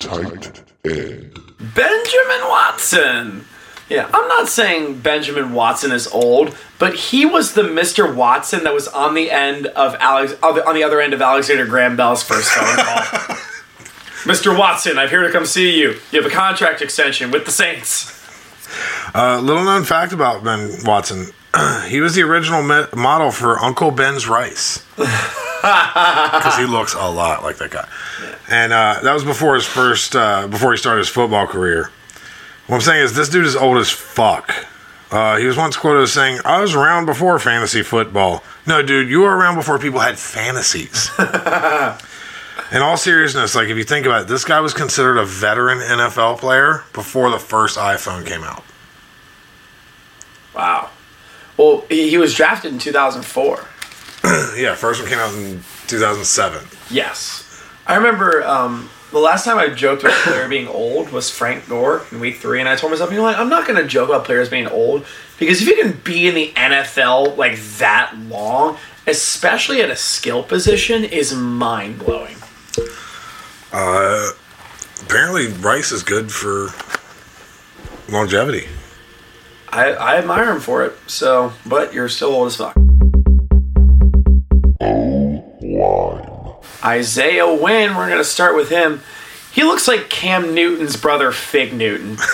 Tight 0.01 0.63
end. 0.85 1.41
Benjamin 1.75 2.49
Watson. 2.49 3.45
Yeah, 3.93 4.09
I'm 4.11 4.27
not 4.27 4.49
saying 4.49 5.01
Benjamin 5.01 5.53
Watson 5.53 5.93
is 5.93 6.07
old, 6.09 6.57
but 6.79 6.95
he 6.95 7.27
was 7.27 7.53
the 7.53 7.61
Mr. 7.61 8.15
Watson 8.15 8.65
that 8.65 8.73
was 8.73 8.89
on 8.89 9.13
the 9.13 9.31
end 9.31 9.67
of 9.67 9.95
Alex 9.97 10.33
on 10.43 10.75
the 10.75 10.83
other 10.83 10.99
end 10.99 11.13
of 11.13 11.21
Alexander 11.21 11.67
Graham 11.67 11.95
Bell's 11.95 12.23
first 12.23 12.49
phone 12.49 12.77
call. 12.77 13.37
Mr. 14.25 14.59
Watson, 14.59 14.97
I'm 14.97 15.11
here 15.11 15.23
to 15.23 15.31
come 15.31 15.45
see 15.45 15.79
you. 15.79 15.99
You 16.11 16.23
have 16.23 16.25
a 16.31 16.35
contract 16.35 16.81
extension 16.81 17.31
with 17.31 17.45
the 17.45 17.51
Saints. 17.51 18.19
Uh, 19.15 19.39
little 19.41 19.63
known 19.63 19.85
fact 19.85 20.15
about 20.15 20.43
Ben 20.43 20.71
Watson. 20.87 21.27
he 21.89 22.01
was 22.01 22.15
the 22.15 22.23
original 22.23 22.63
me- 22.63 22.87
model 22.97 23.31
for 23.31 23.59
Uncle 23.59 23.91
Ben's 23.91 24.27
rice. 24.27 24.87
Because 25.63 26.59
he 26.59 26.65
looks 26.65 26.93
a 26.93 27.09
lot 27.09 27.45
like 27.45 27.59
that 27.59 27.71
guy. 27.71 27.87
And 28.51 28.73
uh, 28.73 28.99
that 29.05 29.13
was 29.13 29.23
before 29.23 29.55
his 29.55 29.65
first, 29.65 30.17
uh, 30.17 30.49
before 30.49 30.73
he 30.73 30.77
started 30.77 30.99
his 30.99 31.09
football 31.09 31.47
career. 31.47 31.93
What 32.67 32.77
I'm 32.77 32.83
saying 32.83 33.03
is, 33.03 33.15
this 33.15 33.29
dude 33.29 33.45
is 33.45 33.57
old 33.57 33.79
as 33.79 33.91
fuck. 33.91 34.55
Uh, 35.11 35.37
he 35.37 35.45
was 35.45 35.57
once 35.59 35.77
quoted 35.77 36.03
as 36.03 36.13
saying, 36.13 36.41
I 36.45 36.61
was 36.61 36.75
around 36.75 37.05
before 37.05 37.39
fantasy 37.39 37.83
football. 37.83 38.43
No, 38.67 38.83
dude, 38.83 39.11
you 39.11 39.21
were 39.21 39.37
around 39.37 39.57
before 39.57 39.79
people 39.79 40.01
had 40.01 40.19
fantasies. 40.19 41.11
In 42.73 42.81
all 42.81 42.97
seriousness, 42.97 43.55
like 43.55 43.69
if 43.69 43.77
you 43.77 43.85
think 43.85 44.07
about 44.07 44.23
it, 44.23 44.29
this 44.29 44.45
guy 44.47 44.61
was 44.61 44.73
considered 44.73 45.19
a 45.19 45.27
veteran 45.27 45.79
NFL 45.79 46.39
player 46.39 46.85
before 46.95 47.31
the 47.31 47.39
first 47.39 47.77
iPhone 47.77 48.25
came 48.25 48.43
out. 48.43 48.65
Wow. 50.55 50.89
Well, 51.59 51.85
he, 51.91 52.09
he 52.09 52.17
was 52.17 52.35
drafted 52.35 52.73
in 52.73 52.79
2004. 52.79 53.69
Yeah, 54.57 54.75
first 54.75 55.01
one 55.01 55.09
came 55.09 55.19
out 55.19 55.35
in 55.35 55.63
2007. 55.89 56.67
Yes. 56.91 57.63
I 57.87 57.97
remember 57.97 58.45
um, 58.45 58.89
the 59.13 59.19
last 59.19 59.45
time 59.45 59.59
I 59.59 59.69
joked 59.69 60.03
about 60.03 60.19
a 60.19 60.31
player 60.31 60.49
being 60.49 60.67
old 60.67 61.11
was 61.11 61.31
Frank 61.31 61.69
Gore 61.69 62.05
in 62.11 62.19
week 62.19 62.37
three, 62.37 62.61
and 62.61 62.69
I 62.69 62.77
told 62.77 62.91
myself, 62.93 63.11
you 63.11 63.19
know 63.19 63.25
what, 63.25 63.39
I'm 63.39 63.51
not 63.51 63.67
going 63.67 63.81
to 63.81 63.87
joke 63.87 64.09
about 64.09 64.25
players 64.25 64.49
being 64.49 64.67
old 64.67 65.05
because 65.39 65.61
if 65.61 65.69
you 65.69 65.77
can 65.77 66.01
be 66.03 66.27
in 66.27 66.35
the 66.35 66.53
NFL 66.55 67.37
like 67.37 67.59
that 67.79 68.17
long, 68.17 68.79
especially 69.07 69.83
at 69.83 69.91
a 69.91 69.97
skill 69.97 70.43
position, 70.43 71.05
is 71.05 71.35
mind 71.35 71.99
blowing. 71.99 72.37
Uh, 73.73 74.31
apparently, 75.03 75.49
rice 75.49 75.93
is 75.93 76.03
good 76.03 76.33
for 76.33 76.69
longevity. 78.11 78.67
I, 79.69 79.93
I 79.93 80.17
admire 80.17 80.53
him 80.53 80.61
for 80.61 80.85
it, 80.85 80.95
so, 81.07 81.53
but 81.67 81.93
you're 81.93 82.09
still 82.09 82.31
old 82.31 82.47
as 82.49 82.57
fuck. 82.57 82.77
Oh, 84.81 86.32
Isaiah 86.85 87.53
Wynn, 87.53 87.97
we're 87.97 88.09
going 88.09 88.19
to 88.19 88.25
start 88.25 88.57
with 88.57 88.69
him. 88.69 89.01
He 89.53 89.63
looks 89.63 89.87
like 89.87 90.09
Cam 90.09 90.55
Newton's 90.55 90.97
brother, 90.97 91.31
Fig 91.31 91.73
Newton. 91.73 92.17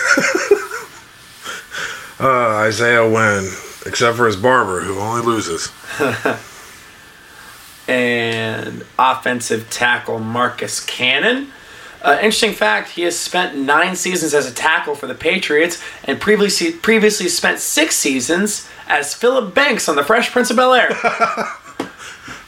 Uh, 2.21 2.65
Isaiah 2.67 3.09
Wynn, 3.09 3.45
except 3.87 4.17
for 4.17 4.27
his 4.27 4.35
barber, 4.35 4.81
who 4.81 4.99
only 4.99 5.23
loses. 5.23 5.71
and 7.89 8.85
offensive 8.99 9.71
tackle 9.71 10.19
Marcus 10.19 10.85
Cannon. 10.85 11.53
Uh, 12.03 12.15
interesting 12.17 12.55
fact: 12.55 12.91
he 12.91 13.03
has 13.03 13.17
spent 13.17 13.57
nine 13.57 13.95
seasons 13.95 14.35
as 14.35 14.51
a 14.51 14.53
tackle 14.53 14.97
for 14.97 15.07
the 15.07 15.15
Patriots, 15.15 15.81
and 16.03 16.21
previously 16.21 16.73
previously 16.73 17.29
spent 17.29 17.61
six 17.61 17.95
seasons 17.95 18.69
as 18.89 19.15
Philip 19.15 19.55
Banks 19.55 19.89
on 19.89 19.95
The 19.95 20.03
Fresh 20.03 20.33
Prince 20.33 20.51
of 20.51 20.57
Bel 20.57 20.75
Air. 20.75 20.91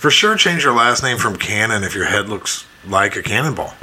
For 0.00 0.10
sure, 0.10 0.34
change 0.34 0.64
your 0.64 0.72
last 0.72 1.02
name 1.02 1.18
from 1.18 1.36
Cannon 1.36 1.84
if 1.84 1.94
your 1.94 2.06
head 2.06 2.26
looks 2.26 2.64
like 2.88 3.16
a 3.16 3.22
cannonball. 3.22 3.74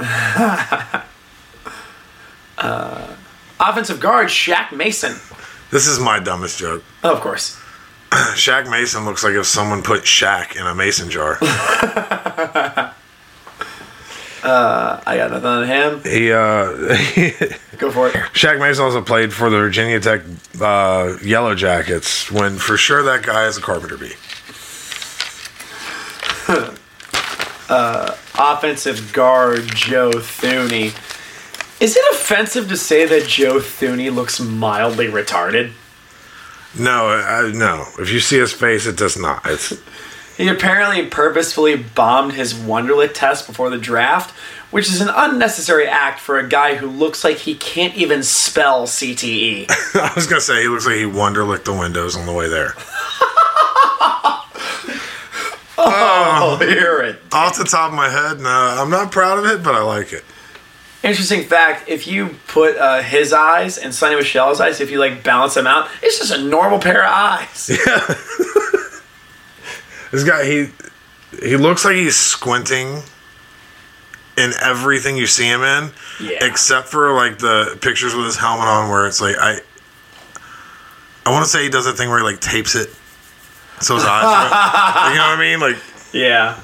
Offensive 3.60 4.00
guard 4.00 4.26
Shaq 4.26 4.72
Mason. 4.72 5.14
This 5.70 5.86
is 5.86 6.00
my 6.00 6.18
dumbest 6.18 6.58
joke. 6.58 6.82
Oh, 7.04 7.14
of 7.14 7.20
course. 7.20 7.56
Shaq 8.10 8.68
Mason 8.68 9.04
looks 9.04 9.22
like 9.22 9.34
if 9.34 9.46
someone 9.46 9.80
put 9.84 10.02
Shaq 10.02 10.56
in 10.56 10.66
a 10.66 10.74
mason 10.74 11.08
jar. 11.08 11.38
I 14.42 15.16
got 15.16 15.30
nothing 15.30 15.46
on 15.46 15.66
him. 15.68 16.02
he, 16.02 16.32
uh, 16.32 16.66
Go 17.78 17.92
for 17.92 18.08
it. 18.08 18.14
Shaq 18.34 18.58
Mason 18.58 18.84
also 18.84 19.02
played 19.02 19.32
for 19.32 19.50
the 19.50 19.58
Virginia 19.58 20.00
Tech 20.00 20.22
uh, 20.60 21.16
Yellow 21.22 21.54
Jackets 21.54 22.28
when 22.32 22.58
for 22.58 22.76
sure 22.76 23.04
that 23.04 23.22
guy 23.22 23.46
is 23.46 23.56
a 23.56 23.60
carpenter 23.60 23.96
bee. 23.96 24.14
Uh, 27.70 28.16
offensive 28.38 29.12
guard 29.12 29.66
Joe 29.74 30.10
Thuney. 30.10 30.86
Is 31.82 31.96
it 31.98 32.14
offensive 32.14 32.66
to 32.70 32.78
say 32.78 33.04
that 33.04 33.26
Joe 33.28 33.58
Thuney 33.58 34.10
looks 34.10 34.40
mildly 34.40 35.08
retarded? 35.08 35.72
No, 36.78 37.08
I, 37.08 37.52
no. 37.52 37.84
If 37.98 38.10
you 38.10 38.20
see 38.20 38.38
his 38.38 38.54
face, 38.54 38.86
it 38.86 38.96
does 38.96 39.18
not. 39.18 39.42
It's 39.44 39.74
He 40.38 40.48
apparently 40.48 41.04
purposefully 41.06 41.76
bombed 41.76 42.32
his 42.32 42.54
Wonderlic 42.54 43.12
test 43.12 43.46
before 43.46 43.68
the 43.68 43.76
draft, 43.76 44.30
which 44.70 44.88
is 44.88 45.02
an 45.02 45.10
unnecessary 45.14 45.86
act 45.86 46.20
for 46.20 46.38
a 46.38 46.48
guy 46.48 46.76
who 46.76 46.86
looks 46.86 47.22
like 47.22 47.36
he 47.36 47.54
can't 47.54 47.94
even 47.96 48.22
spell. 48.22 48.86
CTE. 48.86 49.66
I 49.94 50.12
was 50.14 50.26
gonna 50.26 50.40
say 50.40 50.62
he 50.62 50.68
looks 50.68 50.86
like 50.86 50.96
he 50.96 51.04
wonder 51.04 51.44
licked 51.44 51.66
the 51.66 51.74
windows 51.74 52.16
on 52.16 52.24
the 52.24 52.32
way 52.32 52.48
there. 52.48 52.74
I'll 55.86 56.58
hear 56.58 57.00
it. 57.00 57.20
Off 57.32 57.56
the 57.56 57.64
top 57.64 57.90
of 57.90 57.96
my 57.96 58.08
head, 58.08 58.40
no, 58.40 58.48
I'm 58.48 58.90
not 58.90 59.12
proud 59.12 59.38
of 59.38 59.44
it, 59.46 59.62
but 59.62 59.74
I 59.74 59.82
like 59.82 60.12
it. 60.12 60.24
Interesting 61.04 61.44
fact: 61.44 61.88
if 61.88 62.08
you 62.08 62.36
put 62.48 62.76
uh, 62.76 63.00
his 63.02 63.32
eyes 63.32 63.78
and 63.78 63.92
Sony 63.92 64.16
Michel's 64.16 64.60
eyes, 64.60 64.80
if 64.80 64.90
you 64.90 64.98
like 64.98 65.22
balance 65.22 65.54
them 65.54 65.66
out, 65.68 65.88
it's 66.02 66.18
just 66.18 66.32
a 66.32 66.42
normal 66.42 66.78
pair 66.80 67.04
of 67.04 67.10
eyes. 67.12 67.70
Yeah. 67.86 68.14
This 70.10 70.24
guy, 70.24 70.44
he 70.46 70.66
he 71.46 71.56
looks 71.56 71.84
like 71.84 71.94
he's 71.96 72.16
squinting 72.16 73.02
in 74.38 74.52
everything 74.62 75.16
you 75.18 75.26
see 75.26 75.44
him 75.46 75.62
in, 75.62 75.90
Yeah. 76.20 76.44
except 76.44 76.88
for 76.88 77.12
like 77.12 77.38
the 77.38 77.76
pictures 77.82 78.14
with 78.14 78.24
his 78.24 78.36
helmet 78.36 78.66
on, 78.66 78.88
where 78.90 79.06
it's 79.06 79.20
like 79.20 79.36
I. 79.38 79.60
I 81.26 81.30
want 81.30 81.44
to 81.44 81.50
say 81.50 81.62
he 81.62 81.68
does 81.68 81.84
that 81.84 81.98
thing 81.98 82.08
where 82.08 82.18
he 82.18 82.24
like 82.24 82.40
tapes 82.40 82.74
it, 82.74 82.88
so 83.80 83.96
eyes. 83.96 85.12
You 85.12 85.18
know 85.18 85.24
what 85.24 85.34
I 85.34 85.36
mean? 85.38 85.60
Like 85.60 85.76
Yeah. 86.12 86.60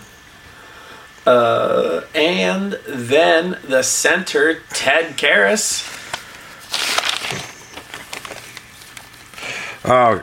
Uh, 1.26 2.02
and 2.14 2.78
then 2.86 3.58
the 3.66 3.82
center, 3.82 4.60
Ted 4.70 5.16
Karras. 5.16 5.90
Oh, 9.86 10.22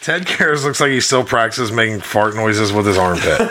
Ted 0.00 0.26
Karras 0.26 0.64
looks 0.64 0.80
like 0.80 0.90
he 0.90 1.00
still 1.00 1.24
practices 1.24 1.72
making 1.72 2.00
fart 2.00 2.34
noises 2.36 2.72
with 2.72 2.86
his 2.86 2.98
armpit. 2.98 3.40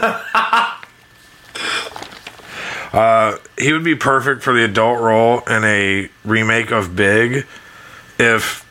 uh, 2.93 3.37
he 3.57 3.73
would 3.73 3.83
be 3.83 3.95
perfect 3.95 4.43
for 4.43 4.53
the 4.53 4.63
adult 4.63 5.01
role 5.01 5.39
in 5.41 5.63
a 5.63 6.09
remake 6.23 6.71
of 6.71 6.95
Big 6.95 7.45
if 8.19 8.63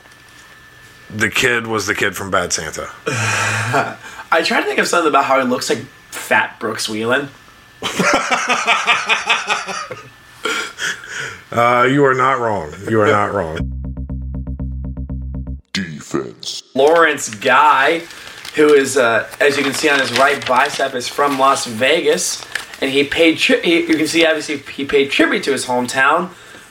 the 1.14 1.30
kid 1.30 1.66
was 1.66 1.86
the 1.86 1.94
kid 1.94 2.16
from 2.16 2.30
Bad 2.30 2.52
Santa. 2.52 2.88
I 3.06 4.42
try 4.44 4.60
to 4.60 4.66
think 4.66 4.78
of 4.78 4.88
something 4.88 5.08
about 5.08 5.24
how 5.24 5.40
he 5.40 5.46
looks 5.46 5.68
like 5.68 5.80
Fat 6.10 6.58
Brooks 6.58 6.88
Wheelan. 6.88 7.28
Uh, 11.52 11.84
you 11.84 12.02
are 12.02 12.14
not 12.14 12.38
wrong. 12.38 12.72
You 12.88 12.98
are 13.02 13.06
not 13.06 13.34
wrong. 13.34 13.58
Defense. 15.74 16.62
Lawrence 16.74 17.28
Guy, 17.28 17.98
who 18.54 18.72
is, 18.72 18.96
uh, 18.96 19.28
as 19.38 19.58
you 19.58 19.62
can 19.62 19.74
see 19.74 19.90
on 19.90 20.00
his 20.00 20.18
right 20.18 20.44
bicep, 20.46 20.94
is 20.94 21.08
from 21.08 21.38
Las 21.38 21.66
Vegas, 21.66 22.42
and 22.80 22.90
he 22.90 23.04
paid. 23.04 23.36
Tri- 23.36 23.60
he, 23.60 23.80
you 23.80 23.96
can 23.96 24.06
see 24.06 24.24
obviously 24.24 24.58
he 24.72 24.86
paid 24.86 25.10
tribute 25.10 25.44
to 25.44 25.52
his 25.52 25.66
hometown 25.66 26.30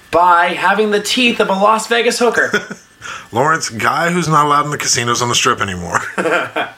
by 0.09 0.47
having 0.47 0.89
the 0.89 1.01
teeth 1.01 1.39
of 1.39 1.49
a 1.49 1.53
Las 1.53 1.85
Vegas 1.85 2.17
hooker. 2.17 2.51
Lawrence, 3.32 3.70
guy 3.70 4.12
who's 4.12 4.28
not 4.28 4.45
allowed 4.45 4.66
in 4.66 4.72
the 4.72 4.78
casinos 4.78 5.22
on 5.22 5.30
the 5.30 5.36
strip 5.36 5.62
anymore. 5.62 5.99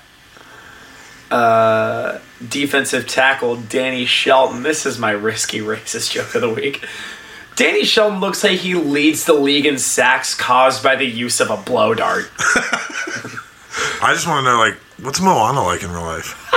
Defensive 2.50 3.08
tackle 3.08 3.56
Danny 3.56 4.06
Shelton. 4.06 4.64
This 4.64 4.86
is 4.86 5.00
my 5.00 5.12
risky 5.12 5.60
racist 5.60 6.12
joke 6.12 6.36
of 6.36 6.42
the 6.42 6.50
week. 6.50 6.86
Danny 7.56 7.84
Shelton 7.84 8.20
looks 8.20 8.44
like 8.44 8.60
he 8.60 8.76
leads 8.76 9.26
the 9.26 9.34
league 9.34 9.66
in 9.66 9.78
sacks 9.78 10.34
caused 10.36 10.84
by 10.84 10.96
the 10.96 11.06
use 11.06 11.40
of 11.40 11.50
a 11.50 11.58
blow 11.58 11.94
dart. 11.94 12.30
I 14.02 14.12
just 14.14 14.28
want 14.28 14.44
to 14.46 14.52
know, 14.52 14.58
like, 14.58 14.76
what's 15.02 15.22
Moana 15.22 15.64
like 15.64 15.84
in 15.84 15.92
real 15.92 16.02
life? 16.02 16.50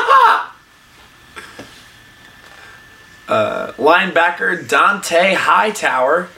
uh, 3.28 3.72
Linebacker 3.76 4.66
Dont'a 4.66 5.34
Hightower. 5.34 6.28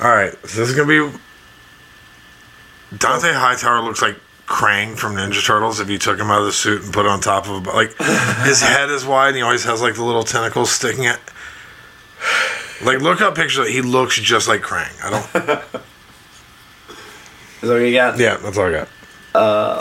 All 0.00 0.08
right, 0.10 0.32
so 0.46 0.60
this 0.60 0.70
is 0.70 0.74
gonna 0.74 0.88
be. 0.88 1.18
Dont'a 2.94 3.34
Hightower 3.34 3.82
looks 3.82 4.00
like 4.02 4.16
Krang 4.46 4.96
from 4.96 5.16
Ninja 5.16 5.44
Turtles 5.44 5.80
if 5.80 5.90
you 5.90 5.98
took 5.98 6.18
him 6.18 6.30
out 6.30 6.40
of 6.40 6.46
the 6.46 6.52
suit 6.52 6.84
and 6.84 6.92
put 6.92 7.04
on 7.06 7.20
top 7.20 7.48
of 7.48 7.66
a 7.66 7.70
like 7.70 7.96
his 8.44 8.60
head 8.62 8.90
is 8.90 9.04
wide 9.04 9.28
and 9.28 9.36
he 9.36 9.42
always 9.42 9.64
has 9.64 9.82
like 9.82 9.94
the 9.96 10.04
little 10.04 10.22
tentacles 10.22 10.70
sticking 10.70 11.06
out. 11.06 11.18
Like 12.84 13.00
look 13.00 13.20
up 13.20 13.34
pictures. 13.34 13.68
He 13.68 13.82
looks 13.82 14.16
just 14.20 14.46
like 14.48 14.62
Krang. 14.62 14.92
I 15.02 15.10
don't. 15.10 15.64
Is 17.62 17.70
that 17.70 17.74
what 17.74 17.76
you 17.76 17.94
got? 17.94 18.18
Yeah, 18.18 18.36
that's 18.36 18.58
all 18.58 18.66
I 18.66 18.70
got. 18.72 18.88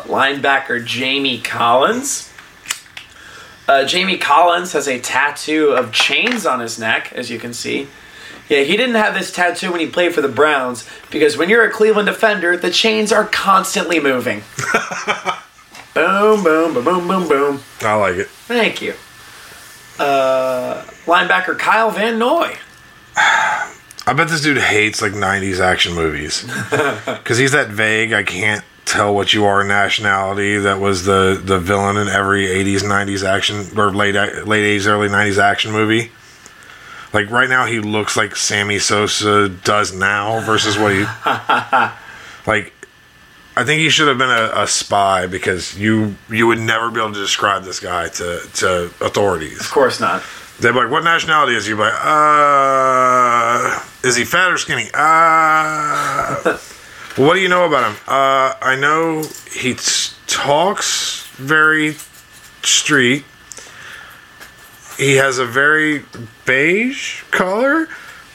linebacker 0.07 0.83
Jamie 0.83 1.41
Collins. 1.41 2.31
Uh, 3.67 3.83
Jamie 3.85 4.17
Collins 4.17 4.71
has 4.73 4.87
a 4.87 4.99
tattoo 4.99 5.71
of 5.71 5.91
chains 5.91 6.45
on 6.45 6.59
his 6.59 6.79
neck, 6.79 7.11
as 7.13 7.29
you 7.29 7.39
can 7.39 7.53
see. 7.53 7.87
Yeah, 8.49 8.61
he 8.61 8.77
didn't 8.77 8.95
have 8.95 9.13
this 9.13 9.31
tattoo 9.31 9.71
when 9.71 9.79
he 9.79 9.87
played 9.87 10.13
for 10.13 10.21
the 10.21 10.27
Browns 10.27 10.87
because 11.09 11.37
when 11.37 11.49
you're 11.49 11.65
a 11.65 11.71
Cleveland 11.71 12.07
defender, 12.07 12.55
the 12.55 12.69
chains 12.69 13.11
are 13.11 13.25
constantly 13.25 13.99
moving. 13.99 14.43
boom, 15.93 16.43
boom, 16.43 16.73
boom, 16.73 16.83
boom, 16.83 17.07
boom, 17.07 17.27
boom. 17.27 17.59
I 17.81 17.95
like 17.95 18.15
it. 18.17 18.27
Thank 18.27 18.81
you. 18.81 18.93
Uh, 19.97 20.83
linebacker 21.05 21.57
Kyle 21.57 21.89
Van 21.89 22.19
Noy. 22.19 22.57
I 24.07 24.13
bet 24.13 24.27
this 24.27 24.41
dude 24.41 24.57
hates 24.57 25.01
like 25.01 25.13
'90s 25.13 25.59
action 25.59 25.95
movies 25.95 26.43
because 26.69 27.39
he's 27.39 27.53
that 27.53 27.69
vague. 27.69 28.13
I 28.13 28.21
can't 28.21 28.63
tell 28.85 29.15
what 29.15 29.33
you 29.33 29.45
are 29.45 29.63
nationality. 29.63 30.57
That 30.57 30.79
was 30.79 31.05
the 31.05 31.41
the 31.43 31.59
villain 31.59 31.97
in 31.97 32.07
every 32.07 32.45
'80s, 32.45 32.81
'90s 32.81 33.23
action 33.27 33.79
or 33.79 33.91
late 33.91 34.13
late 34.13 34.79
'80s, 34.79 34.85
early 34.85 35.07
'90s 35.07 35.41
action 35.41 35.71
movie. 35.71 36.11
Like 37.15 37.31
right 37.31 37.47
now, 37.47 37.65
he 37.65 37.79
looks 37.79 38.17
like 38.17 38.35
Sammy 38.35 38.77
Sosa 38.77 39.47
does 39.47 39.93
now 39.93 40.41
versus 40.41 40.77
what 40.77 40.91
he 40.91 40.99
like. 42.45 42.73
I 43.57 43.63
think 43.63 43.79
he 43.79 43.89
should 43.89 44.09
have 44.09 44.17
been 44.17 44.29
a, 44.29 44.51
a 44.53 44.67
spy 44.67 45.25
because 45.25 45.79
you 45.79 46.17
you 46.29 46.45
would 46.45 46.59
never 46.59 46.91
be 46.91 46.99
able 46.99 47.13
to 47.13 47.19
describe 47.19 47.63
this 47.63 47.79
guy 47.79 48.09
to 48.09 48.41
to 48.55 48.91
authorities. 48.99 49.61
Of 49.61 49.71
course 49.71 50.01
not. 50.01 50.23
They'd 50.59 50.73
be 50.73 50.77
like, 50.77 50.91
"What 50.91 51.05
nationality 51.05 51.55
is 51.55 51.63
he?" 51.63 51.69
You'd 51.69 51.77
be 51.77 51.83
Like, 51.83 51.93
uh, 52.03 53.79
is 54.03 54.17
he 54.17 54.25
fat 54.25 54.51
or 54.51 54.57
skinny? 54.57 54.89
Uh, 54.93 56.57
what 57.15 57.35
do 57.35 57.39
you 57.39 57.47
know 57.47 57.65
about 57.65 57.91
him? 57.91 57.97
Uh, 58.09 58.55
I 58.61 58.75
know 58.77 59.23
he 59.53 59.75
t- 59.75 60.11
talks 60.27 61.27
very 61.37 61.95
street. 62.61 63.23
He 64.97 65.15
has 65.15 65.39
a 65.39 65.45
very 65.45 66.05
beige 66.45 67.23
color, 67.31 67.87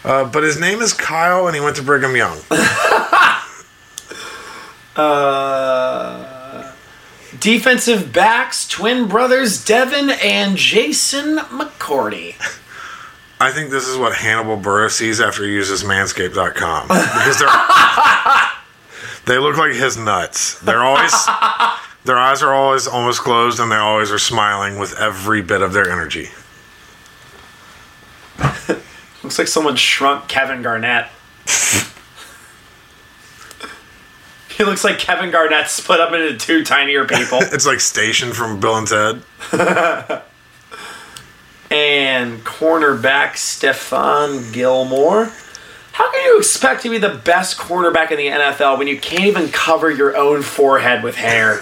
uh, 0.05 0.25
but 0.25 0.43
his 0.43 0.61
name 0.61 0.81
is 0.81 0.93
Kyle, 0.93 1.47
and 1.47 1.55
he 1.55 1.61
went 1.61 1.77
to 1.77 1.83
Brigham 1.83 2.17
Young. 2.17 2.39
Uh, 4.97 6.73
defensive 7.39 8.13
backs, 8.13 8.69
twin 8.69 9.09
brothers 9.09 9.65
Devin 9.65 10.11
and 10.11 10.57
Jason 10.57 11.39
McCourty. 11.39 12.35
I 13.41 13.51
think 13.53 13.71
this 13.71 13.89
is 13.89 13.97
what 13.97 14.15
Hannibal 14.15 14.59
Buress 14.59 14.91
sees 14.91 15.21
after 15.21 15.45
he 15.45 15.53
uses 15.53 15.85
Manscaped.com 15.85 16.89
because 16.89 17.39
they're 17.39 17.49
they 19.25 19.39
look 19.39 19.57
like 19.57 19.73
his 19.73 19.97
nuts. 19.97 20.59
They're 20.61 20.83
always 20.83 21.15
their 22.05 22.19
eyes 22.19 22.43
are 22.43 22.53
always 22.53 22.87
almost 22.87 23.21
closed 23.21 23.61
and 23.61 23.73
they 23.73 23.77
always 23.77 24.11
are 24.11 24.19
smiling 24.19 24.79
with 24.79 24.99
every 24.99 25.41
bit 25.41 25.63
of 25.63 25.73
their 25.73 25.91
energy. 25.91 26.29
Looks 29.23 29.39
like 29.39 29.49
someone 29.49 29.77
shrunk 29.77 30.29
Kevin 30.29 30.63
Garnett. 30.63 31.07
he 34.57 34.65
looks 34.65 34.83
like 34.83 34.99
Kevin 34.99 35.31
Garnett 35.31 35.69
split 35.69 36.01
up 36.01 36.13
into 36.13 36.37
two 36.39 36.65
tinier 36.65 37.05
people. 37.07 37.39
It's 37.53 37.67
like 37.67 37.81
Station 37.81 38.33
from 38.33 38.61
Bill 38.61 38.77
and 38.77 38.87
Ted. 38.89 39.23
and 41.71 42.41
cornerback 42.45 43.33
Stephon 43.33 44.53
Gilmore. 44.53 45.31
How 45.93 46.11
can 46.11 46.25
you 46.25 46.39
expect 46.39 46.83
to 46.85 46.91
be 46.91 46.97
the 46.99 47.11
best 47.25 47.59
cornerback 47.59 48.11
in 48.11 48.17
the 48.17 48.29
NFL 48.29 48.79
when 48.79 48.87
you 48.87 48.99
can't 48.99 49.25
even 49.25 49.49
cover 49.51 49.91
your 49.91 50.17
own 50.17 50.41
forehead 50.43 51.03
with 51.03 51.17
hair? 51.17 51.59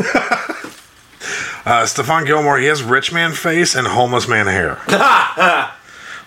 Uh, 1.64 1.84
Stephon 1.84 2.24
Gilmore, 2.24 2.58
he 2.58 2.66
has 2.66 2.82
rich 2.82 3.12
man 3.12 3.32
face 3.32 3.74
and 3.74 3.86
homeless 3.86 4.28
man 4.28 4.46
hair. 4.46 4.78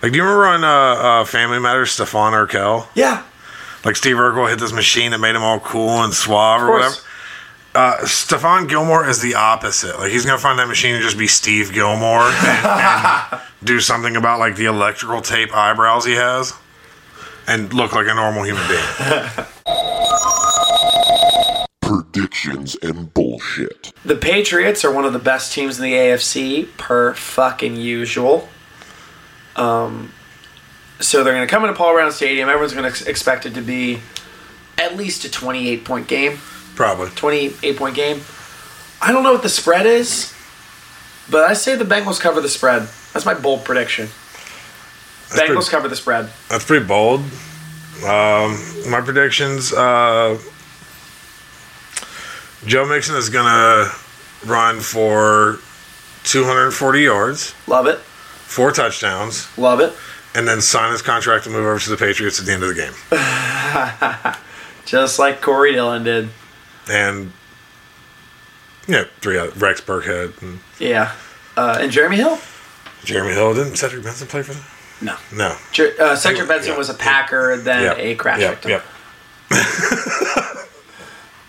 Like, 0.01 0.11
do 0.11 0.17
you 0.17 0.23
remember 0.23 0.45
on 0.47 0.63
uh, 0.63 0.67
uh, 1.21 1.25
Family 1.25 1.59
Matters, 1.59 1.89
Stephon 1.97 2.33
Urkel? 2.33 2.87
yeah. 2.95 3.23
Like 3.83 3.95
Steve 3.95 4.15
Urkel 4.17 4.47
hit 4.47 4.59
this 4.59 4.71
machine 4.73 5.09
that 5.09 5.17
made 5.17 5.35
him 5.35 5.41
all 5.41 5.59
cool 5.59 6.03
and 6.03 6.13
suave 6.13 6.61
or 6.61 6.67
course. 6.67 7.03
whatever. 7.03 7.07
Uh, 7.73 7.97
Stephon 8.05 8.69
Gilmore 8.69 9.07
is 9.09 9.21
the 9.21 9.33
opposite. 9.33 9.97
Like 9.97 10.11
he's 10.11 10.23
gonna 10.23 10.37
find 10.37 10.59
that 10.59 10.67
machine 10.67 10.93
and 10.93 11.03
just 11.03 11.17
be 11.17 11.25
Steve 11.25 11.73
Gilmore 11.73 12.21
and, 12.21 12.65
and 12.67 13.41
do 13.63 13.79
something 13.79 14.15
about 14.15 14.37
like 14.39 14.55
the 14.55 14.65
electrical 14.65 15.21
tape 15.21 15.51
eyebrows 15.55 16.05
he 16.05 16.13
has, 16.13 16.53
and 17.47 17.73
look 17.73 17.93
like 17.93 18.05
a 18.07 18.13
normal 18.13 18.43
human 18.43 18.67
being. 18.67 18.83
Predictions 21.81 22.75
and 22.83 23.11
bullshit. 23.13 23.91
The 24.05 24.15
Patriots 24.15 24.85
are 24.85 24.91
one 24.93 25.05
of 25.05 25.13
the 25.13 25.19
best 25.19 25.51
teams 25.53 25.77
in 25.79 25.83
the 25.83 25.93
AFC, 25.93 26.67
per 26.77 27.13
fucking 27.15 27.77
usual. 27.77 28.47
Um, 29.55 30.11
so 30.99 31.23
they're 31.23 31.33
going 31.33 31.47
to 31.47 31.51
come 31.51 31.63
into 31.63 31.75
Paul 31.75 31.93
Brown 31.93 32.11
Stadium. 32.11 32.49
Everyone's 32.49 32.73
going 32.73 32.91
to 32.91 33.09
expect 33.09 33.45
it 33.45 33.53
to 33.55 33.61
be 33.61 33.99
at 34.77 34.95
least 34.95 35.25
a 35.25 35.31
28 35.31 35.83
point 35.85 36.07
game. 36.07 36.37
Probably. 36.75 37.09
28 37.09 37.77
point 37.77 37.95
game. 37.95 38.21
I 39.01 39.11
don't 39.11 39.23
know 39.23 39.33
what 39.33 39.43
the 39.43 39.49
spread 39.49 39.85
is, 39.85 40.33
but 41.29 41.49
I 41.49 41.53
say 41.53 41.75
the 41.75 41.85
Bengals 41.85 42.19
cover 42.19 42.39
the 42.39 42.49
spread. 42.49 42.83
That's 43.13 43.25
my 43.25 43.33
bold 43.33 43.65
prediction. 43.65 44.07
That's 45.29 45.41
Bengals 45.41 45.53
pretty- 45.55 45.69
cover 45.71 45.87
the 45.87 45.95
spread. 45.95 46.29
That's 46.49 46.65
pretty 46.65 46.85
bold. 46.85 47.21
Um, 48.03 48.57
my 48.89 49.01
predictions: 49.03 49.73
uh, 49.73 50.37
Joe 52.65 52.85
Mixon 52.87 53.15
is 53.15 53.29
gonna 53.29 53.89
run 54.45 54.79
for 54.79 55.59
240 56.23 57.01
yards, 57.01 57.53
Love 57.67 57.87
it. 57.87 57.99
Four 58.51 58.71
touchdowns, 58.71 59.47
Love 59.57 59.79
it. 59.79 59.93
and 60.35 60.47
then 60.47 60.61
sign 60.61 60.91
his 60.91 61.01
contract 61.01 61.45
and 61.45 61.55
move 61.55 61.65
over 61.65 61.79
to 61.79 61.89
the 61.89 61.97
Patriots 61.97 62.39
at 62.39 62.45
the 62.45 62.51
end 62.51 62.63
of 62.63 62.69
the 62.69 62.75
game. 62.75 62.93
Just 64.85 65.17
like 65.19 65.41
Corey 65.41 65.71
Dillon 65.73 66.03
did. 66.03 66.29
And 66.89 67.31
yeah, 68.87 69.05
three 69.21 69.37
other, 69.37 69.51
Rex 69.51 69.79
Burkhead 69.81 70.41
and 70.41 70.59
Yeah. 70.79 71.13
Uh, 71.55 71.77
and 71.79 71.91
Jeremy 71.91 72.17
Hill? 72.17 72.37
Jeremy 73.03 73.33
Hill. 73.33 73.53
Didn't 73.53 73.77
Cedric 73.77 74.03
Benson 74.03 74.27
play 74.27 74.41
for 74.43 74.53
them? 74.53 74.63
No. 75.01 75.15
No. 75.33 75.55
Jer- 75.71 75.93
uh, 75.99 76.15
Cedric 76.15 76.47
Benson 76.47 76.71
Yeah. 76.73 76.77
was 76.77 76.89
a 76.89 76.93
Packer, 76.93 77.57
then 77.57 77.83
Yep. 77.83 77.97
a 77.99 78.15
crash 78.15 78.39
Yep, 78.41 78.51
victim. 78.51 78.71
yep. 78.71 78.85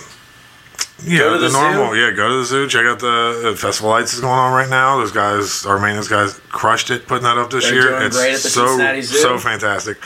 yeah, 1.03 1.29
the, 1.29 1.37
the 1.39 1.49
normal. 1.49 1.93
zoo. 1.93 1.99
Yeah, 1.99 2.11
go 2.11 2.29
to 2.29 2.37
the 2.37 2.45
zoo. 2.45 2.67
Check 2.67 2.85
out 2.85 2.99
the 2.99 3.51
uh, 3.53 3.55
Festival 3.55 3.89
Lights 3.89 4.13
is 4.13 4.19
going 4.19 4.33
on 4.33 4.53
right 4.53 4.69
now. 4.69 4.97
Those 4.97 5.11
guys, 5.11 5.65
our 5.65 5.79
maintenance 5.79 6.07
guys, 6.07 6.39
crushed 6.49 6.89
it 6.91 7.07
putting 7.07 7.23
that 7.23 7.37
up 7.37 7.49
this 7.49 7.65
They're 7.65 7.73
year. 7.73 8.01
it's 8.01 8.17
great 8.17 8.35
at 8.35 8.41
the 8.41 8.49
so 8.49 9.01
so 9.01 9.37
fantastic. 9.39 9.97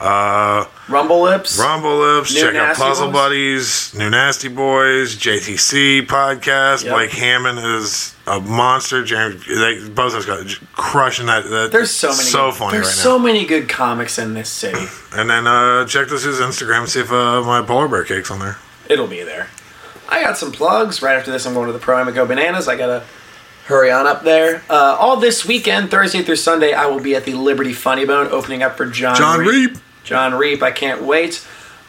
Uh, 0.00 0.66
Rumble 0.88 1.22
Lips. 1.22 1.58
Rumble 1.58 1.96
Lips. 1.98 2.34
New 2.34 2.40
check 2.40 2.54
out 2.56 2.76
Puzzle 2.76 3.06
Boys. 3.06 3.12
Buddies, 3.14 3.94
New 3.94 4.10
Nasty 4.10 4.48
Boys, 4.48 5.16
JTC 5.16 6.06
podcast. 6.06 6.84
Yep. 6.84 6.94
Blake 6.94 7.10
Hammond 7.12 7.58
is 7.60 8.14
a 8.26 8.40
monster. 8.40 9.04
James, 9.04 9.46
they 9.46 9.88
both 9.88 10.12
those 10.12 10.26
guys 10.26 10.58
crushing 10.72 11.26
that. 11.26 11.48
that 11.48 11.70
There's 11.72 11.90
so 11.90 12.08
many. 12.08 12.22
so 12.22 12.50
good, 12.50 12.56
funny 12.58 12.72
There's 12.72 12.86
right 12.86 12.94
so 12.94 13.18
now. 13.18 13.24
many 13.24 13.46
good 13.46 13.68
comics 13.68 14.18
in 14.18 14.34
this 14.34 14.48
city. 14.50 14.84
And 15.16 15.30
then 15.30 15.46
uh, 15.46 15.86
check 15.86 16.08
this 16.08 16.22
zoo's 16.22 16.40
Instagram 16.40 16.80
and 16.80 16.88
see 16.88 16.98
if 16.98 17.12
uh, 17.12 17.40
my 17.42 17.62
polar 17.62 17.86
bear 17.86 18.02
cake's 18.02 18.32
on 18.32 18.40
there. 18.40 18.56
It'll 18.90 19.06
be 19.06 19.22
there. 19.22 19.48
I 20.08 20.20
got 20.20 20.36
some 20.36 20.50
plugs. 20.50 21.02
Right 21.02 21.16
after 21.16 21.30
this, 21.30 21.46
I'm 21.46 21.54
going 21.54 21.68
to 21.68 21.72
the 21.72 21.78
Pro 21.78 22.02
and 22.02 22.12
Go 22.12 22.26
Bananas. 22.26 22.66
I 22.66 22.76
gotta 22.76 23.04
hurry 23.66 23.92
on 23.92 24.08
up 24.08 24.24
there. 24.24 24.64
Uh, 24.68 24.96
all 24.98 25.16
this 25.16 25.44
weekend, 25.46 25.88
Thursday 25.92 26.22
through 26.24 26.34
Sunday, 26.34 26.72
I 26.72 26.86
will 26.86 26.98
be 26.98 27.14
at 27.14 27.24
the 27.26 27.34
Liberty 27.34 27.72
Funny 27.72 28.04
Bone 28.04 28.26
opening 28.32 28.64
up 28.64 28.76
for 28.76 28.86
John. 28.86 29.14
John 29.16 29.38
Reap. 29.40 29.76
John 30.04 30.34
Reap. 30.34 30.62
I 30.62 30.70
can't 30.70 31.02
wait. 31.02 31.44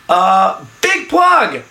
Uh, 0.09 0.65
big 0.81 1.09
plug. 1.09 1.61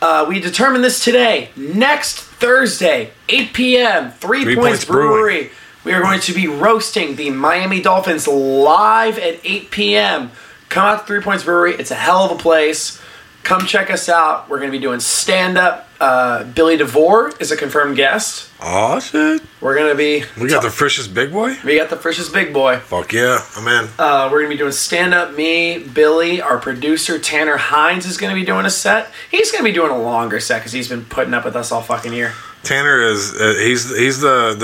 Uh, 0.00 0.26
we 0.28 0.38
determined 0.38 0.84
this 0.84 1.02
today. 1.02 1.50
Next 1.56 2.20
Thursday, 2.20 3.12
8 3.28 3.52
p.m., 3.52 4.10
Three, 4.12 4.44
Three 4.44 4.54
Points, 4.54 4.68
Points 4.68 4.84
Brewery. 4.84 5.34
Brewing. 5.34 5.50
We 5.84 5.92
are 5.92 6.00
going 6.00 6.20
to 6.20 6.32
be 6.32 6.46
roasting 6.46 7.16
the 7.16 7.30
Miami 7.30 7.80
Dolphins 7.80 8.26
live 8.26 9.18
at 9.18 9.40
8 9.44 9.70
p.m. 9.70 10.30
Come 10.68 10.84
out 10.84 11.00
to 11.00 11.06
Three 11.06 11.20
Points 11.20 11.44
Brewery. 11.44 11.74
It's 11.74 11.90
a 11.90 11.94
hell 11.94 12.24
of 12.24 12.32
a 12.32 12.40
place. 12.40 13.00
Come 13.44 13.66
check 13.66 13.90
us 13.90 14.08
out. 14.08 14.48
We're 14.48 14.58
going 14.58 14.70
to 14.70 14.76
be 14.76 14.82
doing 14.82 15.00
stand 15.00 15.58
up. 15.58 15.88
Uh, 16.00 16.44
Billy 16.44 16.78
DeVore 16.78 17.34
is 17.40 17.52
a 17.52 17.56
confirmed 17.56 17.96
guest. 17.96 18.50
Oh 18.60 18.98
shit! 18.98 19.42
We're 19.60 19.74
going 19.76 19.90
to 19.90 19.96
be. 19.96 20.24
We 20.40 20.48
got 20.48 20.62
the 20.62 20.70
freshest 20.70 21.12
big 21.14 21.30
boy. 21.30 21.54
We 21.64 21.78
got 21.78 21.90
the 21.90 21.96
freshest 21.96 22.32
big 22.32 22.54
boy. 22.54 22.78
Fuck 22.78 23.12
yeah, 23.12 23.38
I'm 23.56 23.68
in. 23.68 23.90
Uh, 23.98 24.28
we're 24.32 24.40
gonna 24.40 24.52
be 24.54 24.56
doing 24.56 24.72
stand 24.72 25.12
up. 25.14 25.34
Me, 25.34 25.78
Billy, 25.78 26.40
our 26.40 26.58
producer 26.58 27.18
Tanner 27.18 27.56
Hines 27.58 28.06
is 28.06 28.16
gonna 28.16 28.34
be 28.34 28.44
doing 28.44 28.64
a 28.64 28.70
set. 28.70 29.10
He's 29.30 29.52
gonna 29.52 29.64
be 29.64 29.72
doing 29.72 29.90
a 29.90 29.98
longer 29.98 30.40
set 30.40 30.60
because 30.60 30.72
he's 30.72 30.88
been 30.88 31.04
putting 31.04 31.34
up 31.34 31.44
with 31.44 31.56
us 31.56 31.70
all 31.70 31.82
fucking 31.82 32.12
year. 32.12 32.32
Tanner 32.62 33.02
is 33.02 33.38
uh, 33.38 33.54
he's 33.58 33.94
he's 33.96 34.20
the 34.20 34.54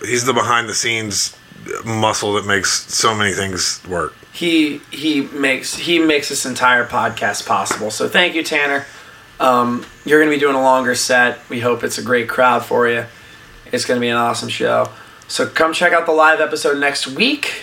the 0.00 0.06
he's 0.06 0.24
the 0.24 0.32
behind 0.32 0.68
the 0.68 0.74
scenes 0.74 1.36
muscle 1.84 2.34
that 2.34 2.46
makes 2.46 2.92
so 2.92 3.14
many 3.14 3.32
things 3.32 3.80
work. 3.88 4.12
He 4.36 4.82
he 4.90 5.22
makes 5.22 5.74
he 5.74 5.98
makes 5.98 6.28
this 6.28 6.44
entire 6.44 6.84
podcast 6.86 7.46
possible. 7.46 7.90
So 7.90 8.06
thank 8.06 8.34
you, 8.34 8.42
Tanner. 8.42 8.84
Um, 9.40 9.86
you're 10.04 10.20
gonna 10.20 10.30
be 10.30 10.38
doing 10.38 10.54
a 10.54 10.60
longer 10.60 10.94
set. 10.94 11.38
We 11.48 11.60
hope 11.60 11.82
it's 11.82 11.96
a 11.96 12.02
great 12.02 12.28
crowd 12.28 12.62
for 12.62 12.86
you. 12.86 13.06
It's 13.72 13.86
gonna 13.86 13.98
be 13.98 14.08
an 14.08 14.16
awesome 14.18 14.50
show. 14.50 14.90
So 15.26 15.46
come 15.46 15.72
check 15.72 15.94
out 15.94 16.04
the 16.04 16.12
live 16.12 16.42
episode 16.42 16.78
next 16.78 17.06
week. 17.06 17.62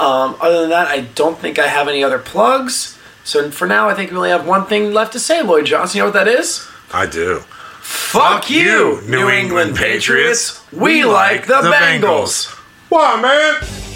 Um, 0.00 0.34
other 0.40 0.62
than 0.62 0.70
that, 0.70 0.88
I 0.88 1.02
don't 1.02 1.38
think 1.38 1.60
I 1.60 1.68
have 1.68 1.86
any 1.86 2.02
other 2.02 2.18
plugs. 2.18 2.98
So 3.22 3.52
for 3.52 3.68
now, 3.68 3.88
I 3.88 3.94
think 3.94 4.10
we 4.10 4.16
only 4.16 4.30
have 4.30 4.44
one 4.44 4.66
thing 4.66 4.92
left 4.92 5.12
to 5.12 5.20
say, 5.20 5.40
Lloyd 5.40 5.66
Johnson. 5.66 5.98
You 5.98 6.02
know 6.02 6.06
what 6.08 6.14
that 6.14 6.26
is? 6.26 6.66
I 6.92 7.06
do. 7.06 7.44
Fuck 7.80 8.50
you, 8.50 9.02
New 9.02 9.30
England 9.30 9.76
Patriots. 9.76 10.60
We 10.72 11.04
like 11.04 11.46
the 11.46 11.62
Bengals. 11.62 12.50
Why, 12.88 13.22
man? 13.22 13.91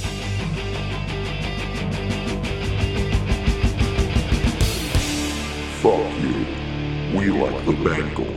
You. 7.26 7.34
Like 7.34 7.64
the 7.64 7.72
Bengals. 7.72 8.35